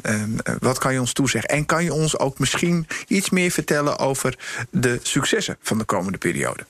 wat 0.59 0.77
kan 0.77 0.93
je 0.93 0.99
ons 0.99 1.13
toezeggen? 1.13 1.49
En 1.49 1.65
kan 1.65 1.83
je 1.83 1.93
ons 1.93 2.19
ook 2.19 2.39
misschien 2.39 2.87
iets 3.07 3.29
meer 3.29 3.51
vertellen 3.51 3.97
over 3.97 4.37
de 4.69 4.99
successen 5.03 5.57
van 5.61 5.77
de 5.77 5.83
komende 5.83 6.17
periode? 6.17 6.65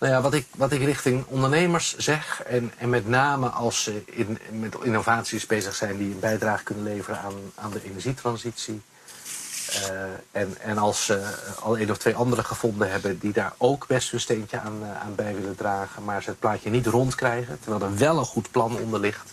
Nou 0.00 0.12
ja, 0.12 0.20
wat 0.20 0.34
ik, 0.34 0.46
wat 0.56 0.72
ik 0.72 0.82
richting 0.82 1.24
ondernemers 1.26 1.96
zeg, 1.96 2.42
en, 2.42 2.72
en 2.78 2.88
met 2.88 3.08
name 3.08 3.48
als 3.48 3.82
ze 3.82 4.02
in, 4.06 4.38
met 4.50 4.76
innovaties 4.82 5.46
bezig 5.46 5.74
zijn 5.74 5.98
die 5.98 6.12
een 6.12 6.20
bijdrage 6.20 6.64
kunnen 6.64 6.84
leveren 6.84 7.20
aan, 7.20 7.34
aan 7.54 7.70
de 7.70 7.84
energietransitie. 7.84 8.82
Uh, 9.70 10.02
en, 10.30 10.56
en 10.60 10.78
als 10.78 11.04
ze 11.04 11.34
al 11.60 11.76
één 11.76 11.90
of 11.90 11.98
twee 11.98 12.14
anderen 12.14 12.44
gevonden 12.44 12.90
hebben 12.90 13.18
die 13.18 13.32
daar 13.32 13.52
ook 13.56 13.86
best 13.86 14.10
hun 14.10 14.20
steentje 14.20 14.60
aan, 14.60 14.78
uh, 14.82 15.00
aan 15.00 15.14
bij 15.14 15.34
willen 15.34 15.56
dragen, 15.56 16.04
maar 16.04 16.22
ze 16.22 16.30
het 16.30 16.38
plaatje 16.38 16.70
niet 16.70 16.86
rondkrijgen, 16.86 17.58
terwijl 17.60 17.82
er 17.82 17.98
wel 17.98 18.18
een 18.18 18.24
goed 18.24 18.50
plan 18.50 18.76
onder 18.76 19.00
ligt, 19.00 19.32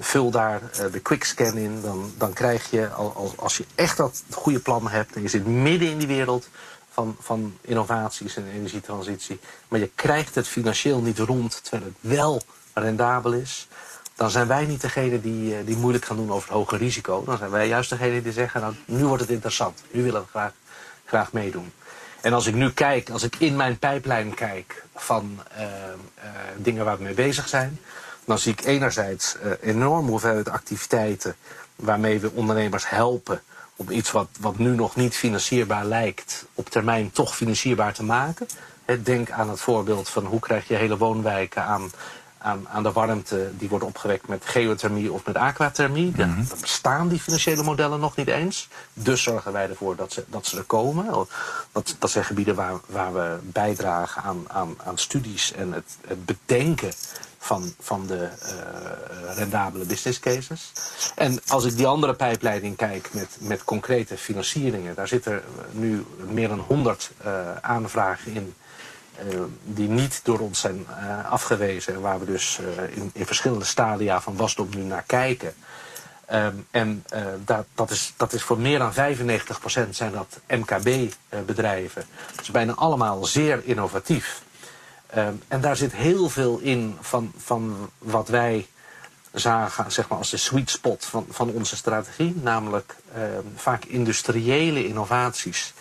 vul 0.00 0.30
daar 0.30 0.60
de 0.92 1.00
quickscan 1.00 1.56
in, 1.56 1.80
dan, 1.80 2.12
dan 2.18 2.32
krijg 2.32 2.70
je, 2.70 2.88
als, 2.88 3.36
als 3.36 3.56
je 3.56 3.64
echt 3.74 3.96
dat 3.96 4.22
goede 4.30 4.60
plan 4.60 4.88
hebt 4.88 5.14
en 5.14 5.22
je 5.22 5.28
zit 5.28 5.46
midden 5.46 5.90
in 5.90 5.98
die 5.98 6.06
wereld, 6.06 6.48
van, 6.92 7.16
van 7.20 7.56
innovaties 7.60 8.36
en 8.36 8.46
energietransitie. 8.46 9.40
Maar 9.68 9.80
je 9.80 9.90
krijgt 9.94 10.34
het 10.34 10.48
financieel 10.48 11.00
niet 11.00 11.18
rond 11.18 11.60
terwijl 11.62 11.84
het 11.84 11.96
wel 12.00 12.42
rendabel 12.72 13.32
is. 13.32 13.68
Dan 14.14 14.30
zijn 14.30 14.46
wij 14.46 14.66
niet 14.66 14.80
degene 14.80 15.20
die, 15.20 15.64
die 15.64 15.76
moeilijk 15.76 16.04
gaan 16.04 16.16
doen 16.16 16.32
over 16.32 16.48
het 16.48 16.56
hoge 16.56 16.76
risico. 16.76 17.24
Dan 17.24 17.38
zijn 17.38 17.50
wij 17.50 17.68
juist 17.68 17.90
degene 17.90 18.22
die 18.22 18.32
zeggen, 18.32 18.60
nou, 18.60 18.74
nu 18.84 19.04
wordt 19.04 19.22
het 19.22 19.30
interessant. 19.30 19.82
Nu 19.90 20.02
willen 20.02 20.20
we 20.20 20.28
graag, 20.28 20.52
graag 21.04 21.32
meedoen. 21.32 21.72
En 22.20 22.32
als 22.32 22.46
ik 22.46 22.54
nu 22.54 22.72
kijk, 22.72 23.10
als 23.10 23.22
ik 23.22 23.36
in 23.36 23.56
mijn 23.56 23.78
pijplijn 23.78 24.34
kijk 24.34 24.84
van 24.94 25.40
uh, 25.56 25.62
uh, 25.62 25.70
dingen 26.56 26.84
waar 26.84 26.96
we 26.96 27.02
mee 27.02 27.14
bezig 27.14 27.48
zijn, 27.48 27.80
dan 28.24 28.38
zie 28.38 28.52
ik 28.52 28.64
enerzijds 28.64 29.36
uh, 29.44 29.52
enorm 29.60 30.06
hoeveelheid 30.06 30.48
activiteiten 30.48 31.36
waarmee 31.76 32.20
we 32.20 32.30
ondernemers 32.32 32.88
helpen 32.88 33.42
om 33.76 33.90
iets 33.90 34.10
wat, 34.10 34.28
wat 34.40 34.58
nu 34.58 34.74
nog 34.74 34.96
niet 34.96 35.16
financierbaar 35.16 35.84
lijkt, 35.84 36.46
op 36.54 36.68
termijn 36.68 37.10
toch 37.10 37.36
financierbaar 37.36 37.92
te 37.92 38.04
maken. 38.04 38.48
Denk 39.02 39.30
aan 39.30 39.50
het 39.50 39.60
voorbeeld 39.60 40.08
van 40.08 40.24
hoe 40.24 40.40
krijg 40.40 40.68
je 40.68 40.74
hele 40.74 40.96
woonwijken 40.96 41.62
aan, 41.62 41.90
aan, 42.42 42.68
aan 42.68 42.82
de 42.82 42.92
warmte 42.92 43.50
die 43.58 43.68
wordt 43.68 43.84
opgewekt 43.84 44.28
met 44.28 44.44
geothermie 44.44 45.12
of 45.12 45.26
met 45.26 45.36
aquathermie. 45.36 46.06
Mm 46.06 46.14
-hmm. 46.14 46.46
Dan 46.48 46.58
bestaan 46.60 47.08
die 47.08 47.20
financiële 47.20 47.62
modellen 47.62 48.00
nog 48.00 48.16
niet 48.16 48.28
eens. 48.28 48.68
Dus 48.92 49.22
zorgen 49.22 49.52
wij 49.52 49.68
ervoor 49.68 49.96
dat 49.96 50.12
ze, 50.12 50.24
dat 50.28 50.46
ze 50.46 50.56
er 50.56 50.62
komen. 50.62 51.26
Dat, 51.72 51.96
dat 51.98 52.10
zijn 52.10 52.24
gebieden 52.24 52.54
waar, 52.54 52.80
waar 52.86 53.12
we 53.12 53.38
bijdragen 53.42 54.22
aan, 54.22 54.44
aan, 54.46 54.74
aan 54.84 54.98
studies 54.98 55.52
en 55.52 55.72
het, 55.72 55.96
het 56.06 56.24
bedenken 56.24 56.92
van, 57.42 57.74
van 57.80 58.06
de 58.06 58.28
uh, 58.42 59.36
rendabele 59.36 59.84
business 59.84 60.20
cases. 60.20 60.72
En 61.14 61.40
als 61.46 61.64
ik 61.64 61.76
die 61.76 61.86
andere 61.86 62.14
pijpleiding 62.14 62.76
kijk 62.76 63.08
met, 63.12 63.28
met 63.38 63.64
concrete 63.64 64.16
financieringen, 64.18 64.94
daar 64.94 65.08
zitten 65.08 65.42
nu 65.70 66.06
meer 66.30 66.48
dan 66.48 66.58
100 66.58 67.10
uh, 67.24 67.56
aanvragen 67.60 68.32
in. 68.32 68.54
Uh, 69.30 69.40
die 69.64 69.88
niet 69.88 70.20
door 70.24 70.38
ons 70.38 70.60
zijn 70.60 70.86
afgewezen 71.30 71.94
en 71.94 72.00
waar 72.00 72.18
we 72.18 72.24
dus 72.24 72.58
in, 72.90 73.10
in 73.14 73.26
verschillende 73.26 73.64
stadia 73.64 74.20
van 74.20 74.36
wasdom 74.36 74.68
nu 74.76 74.82
naar 74.82 75.04
kijken. 75.06 75.54
Um, 76.32 76.66
en 76.70 77.04
dat, 77.44 77.66
dat, 77.74 77.90
is, 77.90 78.12
dat 78.16 78.32
is 78.32 78.42
voor 78.42 78.58
meer 78.58 78.78
dan 78.78 78.92
95% 78.92 79.88
zijn 79.90 80.12
dat 80.12 80.40
MKB-bedrijven. 80.48 82.04
Dus 82.36 82.50
bijna 82.50 82.72
allemaal 82.74 83.24
zeer 83.24 83.60
innovatief. 83.64 84.42
Um, 85.16 85.42
en 85.48 85.60
daar 85.60 85.76
zit 85.76 85.92
heel 85.92 86.28
veel 86.28 86.58
in 86.58 86.96
van, 87.00 87.32
van 87.36 87.90
wat 87.98 88.28
wij 88.28 88.66
zagen 89.32 89.92
zeg 89.92 90.08
maar, 90.08 90.18
als 90.18 90.30
de 90.30 90.36
sweet 90.36 90.70
spot 90.70 91.04
van, 91.04 91.26
van 91.30 91.50
onze 91.50 91.76
strategie. 91.76 92.34
Namelijk 92.42 92.96
um, 93.16 93.52
vaak 93.56 93.84
industriële 93.84 94.86
innovaties 94.86 95.72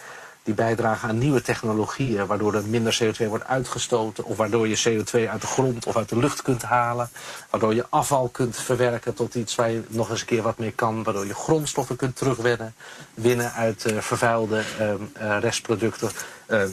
die 0.44 0.54
bijdragen 0.54 1.10
aan 1.10 1.18
nieuwe 1.18 1.42
technologieën... 1.42 2.26
waardoor 2.26 2.54
er 2.54 2.64
minder 2.66 3.00
CO2 3.04 3.28
wordt 3.28 3.48
uitgestoten... 3.48 4.24
of 4.24 4.38
waardoor 4.38 4.68
je 4.68 4.78
CO2 4.78 5.30
uit 5.30 5.42
de 5.42 5.48
grond 5.48 5.86
of 5.86 5.96
uit 5.96 6.10
de 6.10 6.18
lucht 6.18 6.42
kunt 6.42 6.62
halen... 6.62 7.10
waardoor 7.50 7.76
je 7.76 7.86
afval 7.90 8.28
kunt 8.28 8.58
verwerken 8.58 9.14
tot 9.14 9.36
iets 9.36 9.56
waar 9.56 9.72
je 9.72 9.82
nog 9.88 10.10
eens 10.10 10.20
een 10.20 10.26
keer 10.26 10.42
wat 10.42 10.58
mee 10.58 10.72
kan... 10.72 11.04
waardoor 11.04 11.26
je 11.26 11.34
grondstoffen 11.34 11.96
kunt 11.96 12.16
terugwinnen 12.16 12.74
winnen 13.14 13.54
uit 13.54 13.92
uh, 13.92 13.98
vervuilde 14.00 14.64
uh, 14.80 14.88
uh, 15.22 15.38
restproducten... 15.40 16.12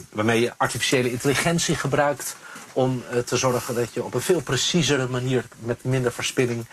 waarmee 0.09 0.41
je 0.41 0.53
artificiële 0.57 1.11
intelligentie 1.11 1.75
gebruikt 1.75 2.35
om 2.73 3.03
te 3.25 3.37
zorgen 3.37 3.75
dat 3.75 3.93
je 3.93 4.03
op 4.03 4.13
een 4.13 4.21
veel 4.21 4.41
preciezere 4.41 5.07
manier 5.07 5.45
met 5.59 5.83
minder 5.83 6.11
verspilling 6.11 6.65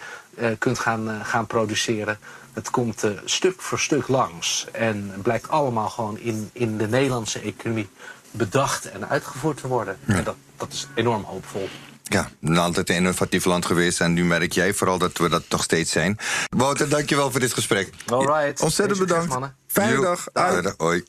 kunt 0.59 0.79
gaan, 0.79 1.11
uh, 1.11 1.15
gaan 1.23 1.47
produceren. 1.47 2.19
Het 2.53 2.71
komt 2.71 3.05
stuk 3.25 3.63
voor 3.63 3.79
stuk 3.79 4.09
langs 4.09 4.67
en 4.73 5.13
blijkt 5.23 5.49
allemaal 5.49 5.89
gewoon 5.89 6.19
in, 6.19 6.51
in 6.53 6.77
de 6.79 6.89
Nederlandse 6.89 7.41
economie 7.41 7.89
bedacht 8.31 8.91
en 8.91 9.09
uitgevoerd 9.09 9.61
te 9.61 9.69
worden. 9.69 9.99
Ja. 10.05 10.15
En 10.15 10.25
dat, 10.25 10.37
dat 10.57 10.73
is 10.73 10.87
enorm 10.95 11.23
hoopvol. 11.23 11.69
Ja, 12.03 12.31
altijd 12.55 12.89
een 12.89 12.97
innovatief 12.97 13.45
land 13.45 13.67
geweest. 13.67 14.01
En 14.01 14.13
nu 14.13 14.25
merk 14.25 14.53
jij 14.53 14.75
vooral 14.75 14.99
dat 14.99 15.19
we 15.19 15.29
dat 15.29 15.43
nog 15.49 15.63
steeds 15.63 15.91
zijn. 15.91 16.19
Wouter, 16.49 16.89
dankjewel 16.89 17.31
voor 17.31 17.41
dit 17.41 17.53
gesprek. 17.53 17.91
All 18.07 18.27
right. 18.27 18.61
Ontzettend 18.61 18.99
bedankt. 18.99 19.29
Mannen. 19.29 19.57
Fijne 19.67 20.01
dag. 20.01 20.29
Dag. 20.33 20.75
Hoi. 20.77 21.05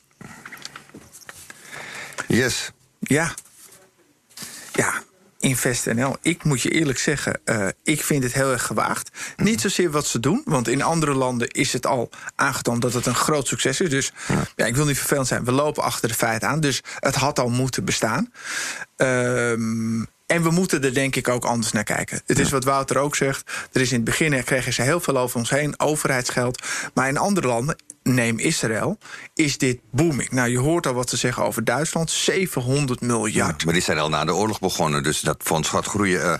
Yes. 2.26 2.70
Ja, 3.00 3.34
ja, 4.72 5.02
InvestNL. 5.38 6.16
Ik 6.22 6.44
moet 6.44 6.62
je 6.62 6.70
eerlijk 6.70 6.98
zeggen, 6.98 7.40
uh, 7.44 7.66
ik 7.82 8.02
vind 8.02 8.22
het 8.22 8.32
heel 8.32 8.52
erg 8.52 8.66
gewaagd. 8.66 9.10
Niet 9.36 9.60
zozeer 9.60 9.90
wat 9.90 10.06
ze 10.06 10.20
doen, 10.20 10.42
want 10.44 10.68
in 10.68 10.82
andere 10.82 11.14
landen 11.14 11.48
is 11.48 11.72
het 11.72 11.86
al 11.86 12.10
aangetoond 12.34 12.82
dat 12.82 12.92
het 12.92 13.06
een 13.06 13.14
groot 13.14 13.46
succes 13.46 13.80
is. 13.80 13.90
Dus 13.90 14.12
ja. 14.28 14.42
ja 14.56 14.66
ik 14.66 14.76
wil 14.76 14.86
niet 14.86 14.98
vervelend 14.98 15.26
zijn, 15.26 15.44
we 15.44 15.52
lopen 15.52 15.82
achter 15.82 16.08
de 16.08 16.14
feiten 16.14 16.48
aan. 16.48 16.60
Dus 16.60 16.82
het 16.98 17.14
had 17.14 17.38
al 17.38 17.48
moeten 17.48 17.84
bestaan. 17.84 18.32
Um, 18.96 20.08
en 20.28 20.42
we 20.42 20.50
moeten 20.50 20.84
er 20.84 20.94
denk 20.94 21.16
ik 21.16 21.28
ook 21.28 21.44
anders 21.44 21.72
naar 21.72 21.84
kijken. 21.84 22.20
Het 22.26 22.38
is 22.38 22.50
wat 22.50 22.64
Wouter 22.64 22.98
ook 22.98 23.16
zegt. 23.16 23.50
Er 23.72 23.80
is 23.80 23.88
in 23.88 23.96
het 23.96 24.04
begin 24.04 24.44
kregen 24.44 24.72
ze 24.72 24.82
heel 24.82 25.00
veel 25.00 25.18
over 25.18 25.38
ons 25.38 25.50
heen, 25.50 25.80
overheidsgeld. 25.80 26.62
Maar 26.94 27.08
in 27.08 27.18
andere 27.18 27.46
landen 27.46 27.76
neem 28.08 28.38
Israël, 28.38 28.98
is 29.34 29.58
dit 29.58 29.78
booming. 29.90 30.30
Nou, 30.30 30.48
je 30.48 30.58
hoort 30.58 30.86
al 30.86 30.94
wat 30.94 31.10
ze 31.10 31.16
zeggen 31.16 31.44
over 31.44 31.64
Duitsland. 31.64 32.10
700 32.10 33.00
miljard. 33.00 33.64
maar 33.64 33.74
die 33.74 33.82
zijn 33.82 33.98
al 33.98 34.08
na 34.08 34.24
de 34.24 34.34
oorlog 34.34 34.60
begonnen, 34.60 35.02
dus 35.02 35.20
dat 35.20 35.36
fonds 35.42 35.68
gaat 35.68 35.86
groeien. 35.86 36.20
Uh, 36.20 36.34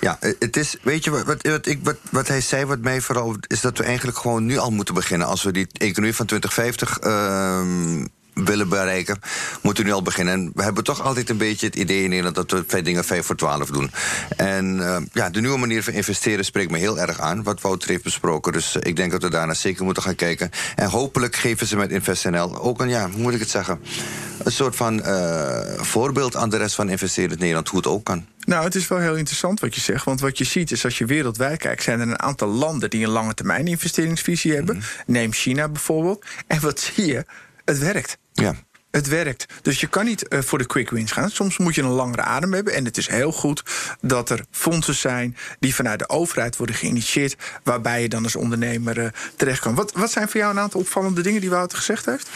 ja, 0.00 0.18
het 0.38 0.56
is, 0.56 0.76
weet 0.82 1.04
je 1.04 1.10
wat, 1.10 1.42
wat, 1.42 1.66
ik, 1.66 1.78
wat, 1.82 1.96
wat 2.10 2.28
hij 2.28 2.40
zei, 2.40 2.64
wat 2.64 2.80
mij 2.80 3.00
vooral, 3.00 3.36
is 3.46 3.60
dat 3.60 3.78
we 3.78 3.84
eigenlijk 3.84 4.18
gewoon 4.18 4.44
nu 4.44 4.58
al 4.58 4.70
moeten 4.70 4.94
beginnen. 4.94 5.26
Als 5.26 5.42
we 5.42 5.52
die 5.52 5.66
economie 5.72 6.14
van 6.14 6.26
2050 6.26 7.00
uh, 7.04 8.04
willen 8.34 8.68
bereiken, 8.68 9.18
moeten 9.62 9.84
nu 9.84 9.92
al 9.92 10.02
beginnen. 10.02 10.34
En 10.34 10.50
we 10.54 10.62
hebben 10.62 10.84
toch 10.84 11.02
altijd 11.02 11.30
een 11.30 11.36
beetje 11.36 11.66
het 11.66 11.76
idee 11.76 12.02
in 12.02 12.08
Nederland 12.08 12.34
dat 12.34 12.50
we 12.50 12.82
dingen 12.82 13.04
5 13.04 13.26
voor 13.26 13.36
12 13.36 13.68
doen. 13.70 13.90
En 14.36 14.76
uh, 14.76 14.96
ja, 15.12 15.30
de 15.30 15.40
nieuwe 15.40 15.58
manier 15.58 15.82
van 15.82 15.92
investeren 15.92 16.44
spreekt 16.44 16.70
me 16.70 16.78
heel 16.78 16.98
erg 16.98 17.20
aan, 17.20 17.42
wat 17.42 17.60
Wouter 17.60 17.88
heeft 17.88 18.02
besproken. 18.02 18.52
Dus 18.52 18.76
ik 18.76 18.96
denk 18.96 19.12
dat 19.12 19.22
we 19.22 19.30
daarna 19.30 19.54
zeker 19.54 19.84
moeten 19.84 20.02
gaan 20.02 20.14
kijken. 20.14 20.50
En 20.74 20.88
hopelijk 20.88 21.36
geven 21.36 21.66
ze 21.66 21.76
met 21.76 21.90
InvestNL 21.90 22.60
ook 22.60 22.80
een, 22.80 22.88
ja, 22.88 23.10
hoe 23.10 23.22
moet 23.22 23.34
ik 23.34 23.40
het 23.40 23.50
zeggen, 23.50 23.80
een 24.44 24.52
soort 24.52 24.76
van 24.76 24.98
uh, 24.98 25.60
voorbeeld 25.76 26.36
aan 26.36 26.50
de 26.50 26.56
rest 26.56 26.74
van 26.74 26.88
investeren 26.88 27.30
in 27.30 27.38
Nederland, 27.38 27.68
hoe 27.68 27.78
het 27.78 27.88
ook 27.88 28.04
kan. 28.04 28.26
Nou, 28.44 28.64
het 28.64 28.74
is 28.74 28.88
wel 28.88 28.98
heel 28.98 29.16
interessant 29.16 29.60
wat 29.60 29.74
je 29.74 29.80
zegt. 29.80 30.04
Want 30.04 30.20
wat 30.20 30.38
je 30.38 30.44
ziet 30.44 30.70
is 30.70 30.84
als 30.84 30.98
je 30.98 31.06
wereldwijd 31.06 31.58
kijkt, 31.58 31.82
zijn 31.82 32.00
er 32.00 32.08
een 32.08 32.22
aantal 32.22 32.48
landen 32.48 32.90
die 32.90 33.04
een 33.04 33.10
lange 33.10 33.34
termijn 33.34 33.66
investeringsvisie 33.66 34.54
hebben. 34.54 34.74
Mm 34.74 34.80
-hmm. 34.80 35.14
Neem 35.14 35.32
China 35.32 35.68
bijvoorbeeld. 35.68 36.24
En 36.46 36.60
wat 36.60 36.80
zie 36.80 37.06
je? 37.06 37.24
Het 37.64 37.78
werkt. 37.78 38.18
Ja. 38.36 38.54
Het 38.94 39.08
werkt. 39.08 39.46
Dus 39.62 39.80
je 39.80 39.86
kan 39.86 40.04
niet 40.04 40.26
uh, 40.28 40.40
voor 40.40 40.58
de 40.58 40.66
quick 40.66 40.90
wins 40.90 41.12
gaan. 41.12 41.30
Soms 41.30 41.58
moet 41.58 41.74
je 41.74 41.82
een 41.82 41.88
langere 41.88 42.22
adem 42.22 42.52
hebben. 42.52 42.74
En 42.74 42.84
het 42.84 42.96
is 42.96 43.08
heel 43.08 43.32
goed 43.32 43.62
dat 44.00 44.30
er 44.30 44.44
fondsen 44.50 44.94
zijn 44.94 45.36
die 45.58 45.74
vanuit 45.74 45.98
de 45.98 46.08
overheid 46.08 46.56
worden 46.56 46.76
geïnitieerd. 46.76 47.36
Waarbij 47.62 48.02
je 48.02 48.08
dan 48.08 48.22
als 48.22 48.36
ondernemer 48.36 48.98
uh, 48.98 49.06
terecht 49.36 49.60
kan. 49.60 49.74
Wat, 49.74 49.92
wat 49.92 50.10
zijn 50.10 50.28
voor 50.28 50.40
jou 50.40 50.52
een 50.52 50.60
aantal 50.60 50.80
opvallende 50.80 51.22
dingen 51.22 51.40
die 51.40 51.50
Wouter 51.50 51.78
gezegd 51.78 52.06
heeft? 52.06 52.28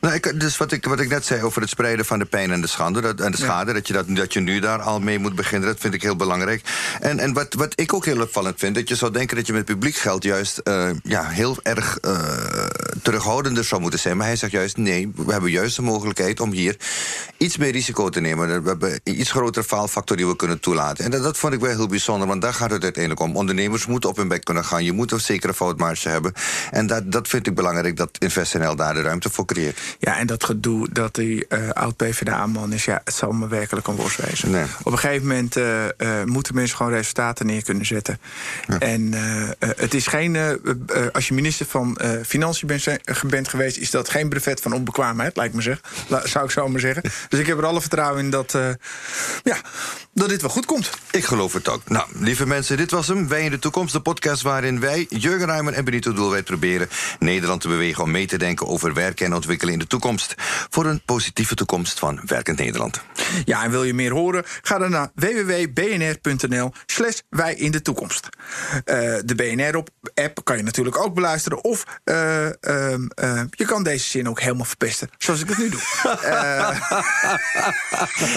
Nou, 0.00 0.14
ik, 0.14 0.40
dus 0.40 0.56
wat 0.56 0.72
ik, 0.72 0.84
wat 0.84 1.00
ik 1.00 1.08
net 1.08 1.24
zei 1.24 1.42
over 1.42 1.60
het 1.60 1.70
spreiden 1.70 2.04
van 2.04 2.18
de 2.18 2.24
pijn 2.24 2.50
en 2.50 2.60
de 2.60 2.66
schande. 2.66 3.00
Dat, 3.00 3.20
en 3.20 3.30
de 3.30 3.36
schade, 3.36 3.66
ja. 3.66 3.72
dat, 3.72 3.86
je 3.86 3.92
dat, 3.92 4.06
dat 4.08 4.32
je 4.32 4.40
nu 4.40 4.60
daar 4.60 4.80
al 4.80 5.00
mee 5.00 5.18
moet 5.18 5.34
beginnen. 5.34 5.68
Dat 5.68 5.80
vind 5.80 5.94
ik 5.94 6.02
heel 6.02 6.16
belangrijk. 6.16 6.62
En, 7.00 7.18
en 7.18 7.32
wat, 7.32 7.54
wat 7.54 7.80
ik 7.80 7.92
ook 7.92 8.04
heel 8.04 8.20
opvallend 8.20 8.58
vind. 8.58 8.74
Dat 8.74 8.88
je 8.88 8.94
zou 8.94 9.12
denken 9.12 9.36
dat 9.36 9.46
je 9.46 9.52
met 9.52 9.64
publiek 9.64 9.96
geld 9.96 10.22
juist 10.22 10.60
uh, 10.64 10.90
ja, 11.02 11.28
heel 11.28 11.56
erg 11.62 11.98
terughoudender 13.02 13.64
zou 13.64 13.80
moeten 13.80 14.00
zijn. 14.00 14.16
Maar 14.16 14.26
hij 14.26 14.36
zegt 14.36 14.52
juist 14.52 14.76
nee, 14.76 15.12
we 15.14 15.32
hebben 15.32 15.50
juist 15.50 15.76
de 15.76 15.82
mogelijkheid 15.82 16.00
om 16.40 16.50
hier 16.50 16.76
iets 17.36 17.56
meer 17.56 17.70
risico 17.70 18.08
te 18.08 18.20
nemen. 18.20 18.62
We 18.62 18.68
hebben 18.68 19.00
een 19.04 19.20
iets 19.20 19.30
grotere 19.30 19.64
faalfactor 19.64 20.16
die 20.16 20.26
we 20.26 20.36
kunnen 20.36 20.60
toelaten. 20.60 21.04
En 21.04 21.10
dat, 21.10 21.22
dat 21.22 21.38
vond 21.38 21.52
ik 21.52 21.60
wel 21.60 21.70
heel 21.70 21.86
bijzonder, 21.86 22.28
want 22.28 22.42
daar 22.42 22.54
gaat 22.54 22.70
het 22.70 22.82
uiteindelijk 22.82 23.22
om. 23.22 23.36
Ondernemers 23.36 23.86
moeten 23.86 24.10
op 24.10 24.16
hun 24.16 24.28
bek 24.28 24.44
kunnen 24.44 24.64
gaan. 24.64 24.84
Je 24.84 24.92
moet 24.92 25.12
een 25.12 25.20
zekere 25.20 25.54
foutmarge 25.54 26.08
hebben. 26.08 26.32
En 26.70 26.86
dat, 26.86 27.12
dat 27.12 27.28
vind 27.28 27.46
ik 27.46 27.54
belangrijk 27.54 27.96
dat 27.96 28.10
InvestNL 28.18 28.76
daar 28.76 28.94
de 28.94 29.00
ruimte 29.00 29.30
voor 29.30 29.44
creëert. 29.44 29.80
Ja, 29.98 30.18
en 30.18 30.26
dat 30.26 30.44
gedoe 30.44 30.88
dat 30.92 31.14
die 31.14 31.44
uh, 31.48 31.68
oud-PVDA-man 31.70 32.72
is, 32.72 32.84
ja, 32.84 33.00
het 33.04 33.14
zal 33.14 33.32
me 33.32 33.48
werkelijk 33.48 33.86
een 33.86 33.96
worst 33.96 34.26
wezen. 34.26 34.50
Nee. 34.50 34.64
Op 34.82 34.92
een 34.92 34.98
gegeven 34.98 35.26
moment 35.26 35.56
uh, 35.56 35.84
uh, 35.84 36.24
moeten 36.24 36.54
mensen 36.54 36.76
gewoon 36.76 36.92
resultaten 36.92 37.46
neer 37.46 37.62
kunnen 37.62 37.86
zetten. 37.86 38.20
Ja. 38.68 38.78
En 38.78 39.14
het 39.58 39.94
is 39.94 40.06
geen, 40.06 40.36
als 41.12 41.28
je 41.28 41.34
minister 41.34 41.66
van 41.66 41.98
Financiën 42.26 42.66
bent, 42.66 42.86
bent 43.26 43.48
geweest, 43.48 43.76
is 43.76 43.90
dat 43.90 44.08
geen 44.08 44.28
brevet 44.28 44.60
van 44.60 44.72
onbekwaamheid, 44.72 45.36
lijkt 45.36 45.54
me 45.54 45.62
zeg. 45.62 45.80
Zou 46.24 46.44
ik 46.44 46.50
zo 46.50 46.68
maar 46.68 46.80
zeggen. 46.80 47.02
Dus 47.28 47.40
ik 47.40 47.46
heb 47.46 47.58
er 47.58 47.66
alle 47.66 47.80
vertrouwen 47.80 48.24
in 48.24 48.30
dat, 48.30 48.54
uh, 48.54 48.68
ja, 49.42 49.56
dat 50.14 50.28
dit 50.28 50.40
wel 50.40 50.50
goed 50.50 50.66
komt. 50.66 50.90
Ik 51.10 51.24
geloof 51.24 51.52
het 51.52 51.68
ook. 51.68 51.88
Nou, 51.88 52.06
lieve 52.12 52.46
mensen, 52.46 52.76
dit 52.76 52.90
was 52.90 53.08
hem. 53.08 53.28
Wij 53.28 53.44
in 53.44 53.50
de 53.50 53.58
toekomst, 53.58 53.92
de 53.92 54.00
podcast 54.00 54.42
waarin 54.42 54.80
wij, 54.80 55.06
Jurgen 55.08 55.46
Ruimer 55.46 55.72
en 55.72 55.84
Benito 55.84 56.12
Doelwijd 56.12 56.44
proberen 56.44 56.88
Nederland 57.18 57.60
te 57.60 57.68
bewegen 57.68 58.02
om 58.02 58.10
mee 58.10 58.26
te 58.26 58.38
denken 58.38 58.66
over 58.66 58.94
werken 58.94 59.26
en 59.26 59.34
ontwikkelen 59.34 59.72
in 59.72 59.78
de 59.78 59.86
toekomst. 59.86 60.34
Voor 60.70 60.86
een 60.86 61.02
positieve 61.04 61.54
toekomst 61.54 61.98
van 61.98 62.20
werkend 62.26 62.58
Nederland. 62.58 63.00
Ja, 63.44 63.64
en 63.64 63.70
wil 63.70 63.84
je 63.84 63.94
meer 63.94 64.12
horen? 64.12 64.44
Ga 64.62 64.78
dan 64.78 64.90
naar 64.90 65.10
www.bnr.nl 65.14 66.72
slash 66.86 67.18
wij 67.28 67.54
in 67.54 67.70
de 67.70 67.82
toekomst. 67.82 68.28
Uh, 68.72 69.18
de 69.24 69.34
BNR-app 69.34 70.44
kan 70.44 70.56
je 70.56 70.62
natuurlijk 70.62 70.98
ook 70.98 71.14
beluisteren. 71.14 71.64
Of 71.64 71.84
uh, 72.04 72.14
je 73.50 73.64
kan 73.66 73.82
deze 73.82 74.08
zin 74.08 74.28
ook 74.28 74.40
helemaal 74.40 74.64
verpesten, 74.64 75.10
zoals 75.18 75.40
ik 75.40 75.48
het 75.48 75.58
nu 75.58 75.68
eh, 76.22 76.68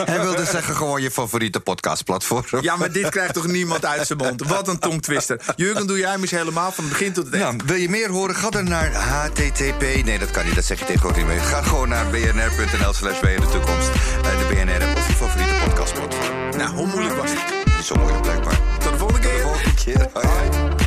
hij 0.12 0.20
wilde 0.22 0.46
zeggen 0.46 0.76
gewoon 0.76 1.02
je 1.02 1.12
favoriete 1.12 1.60
podcastplatform. 1.60 2.44
ja, 2.62 2.76
maar 2.76 2.92
dit 2.92 3.10
krijgt 3.10 3.34
toch 3.34 3.48
niemand 3.48 3.86
uit 3.86 4.08
zijn 4.08 4.20
mond? 4.20 4.48
Wat 4.48 4.68
een 4.68 4.80
tongtwister. 4.80 5.40
Jurgen, 5.56 5.88
doe 5.88 5.98
jij 5.98 6.18
mis 6.18 6.32
helemaal 6.32 6.72
van 6.72 6.84
het 6.84 6.94
begin 6.94 7.14
tot 7.14 7.26
het 7.26 7.34
eind. 7.34 7.44
Nou, 7.46 7.62
wil 7.66 7.76
je 7.76 7.90
meer 7.90 8.10
horen? 8.10 8.36
Ga 8.36 8.50
dan 8.50 8.64
naar 8.64 8.94
http... 8.94 9.82
Nee, 9.82 10.20
dat 10.20 10.32
kan 10.32 10.46
niet. 10.46 10.56
Dat 10.56 10.66
zeg 10.66 10.80
je 10.80 10.86
tegenwoordig 10.86 11.18
niet 11.18 11.28
meer. 11.28 11.42
Ga 11.42 11.62
gewoon 11.62 11.90
naar 11.90 12.06
bnr.nl 12.10 12.94
slash 12.94 13.20
de 13.20 13.48
toekomst. 13.52 13.90
Eh, 14.24 14.38
de 14.40 14.46
bnr 14.50 14.98
of 14.98 15.08
je 15.08 15.14
favoriete 15.14 15.54
podcastplatform. 15.66 16.58
Nou, 16.58 16.70
hoe 16.76 16.88
moeilijk 16.88 17.16
was 17.16 17.30
het? 17.32 17.86
Zo 17.86 17.96
moeilijk 17.96 18.22
blijkbaar. 18.22 18.60
Tot 18.80 18.92
de 18.92 18.98
volgende 18.98 19.28
keer. 19.28 19.42
Tot 19.42 19.44
de 19.44 20.20
volgende 20.20 20.76
keer. 20.76 20.85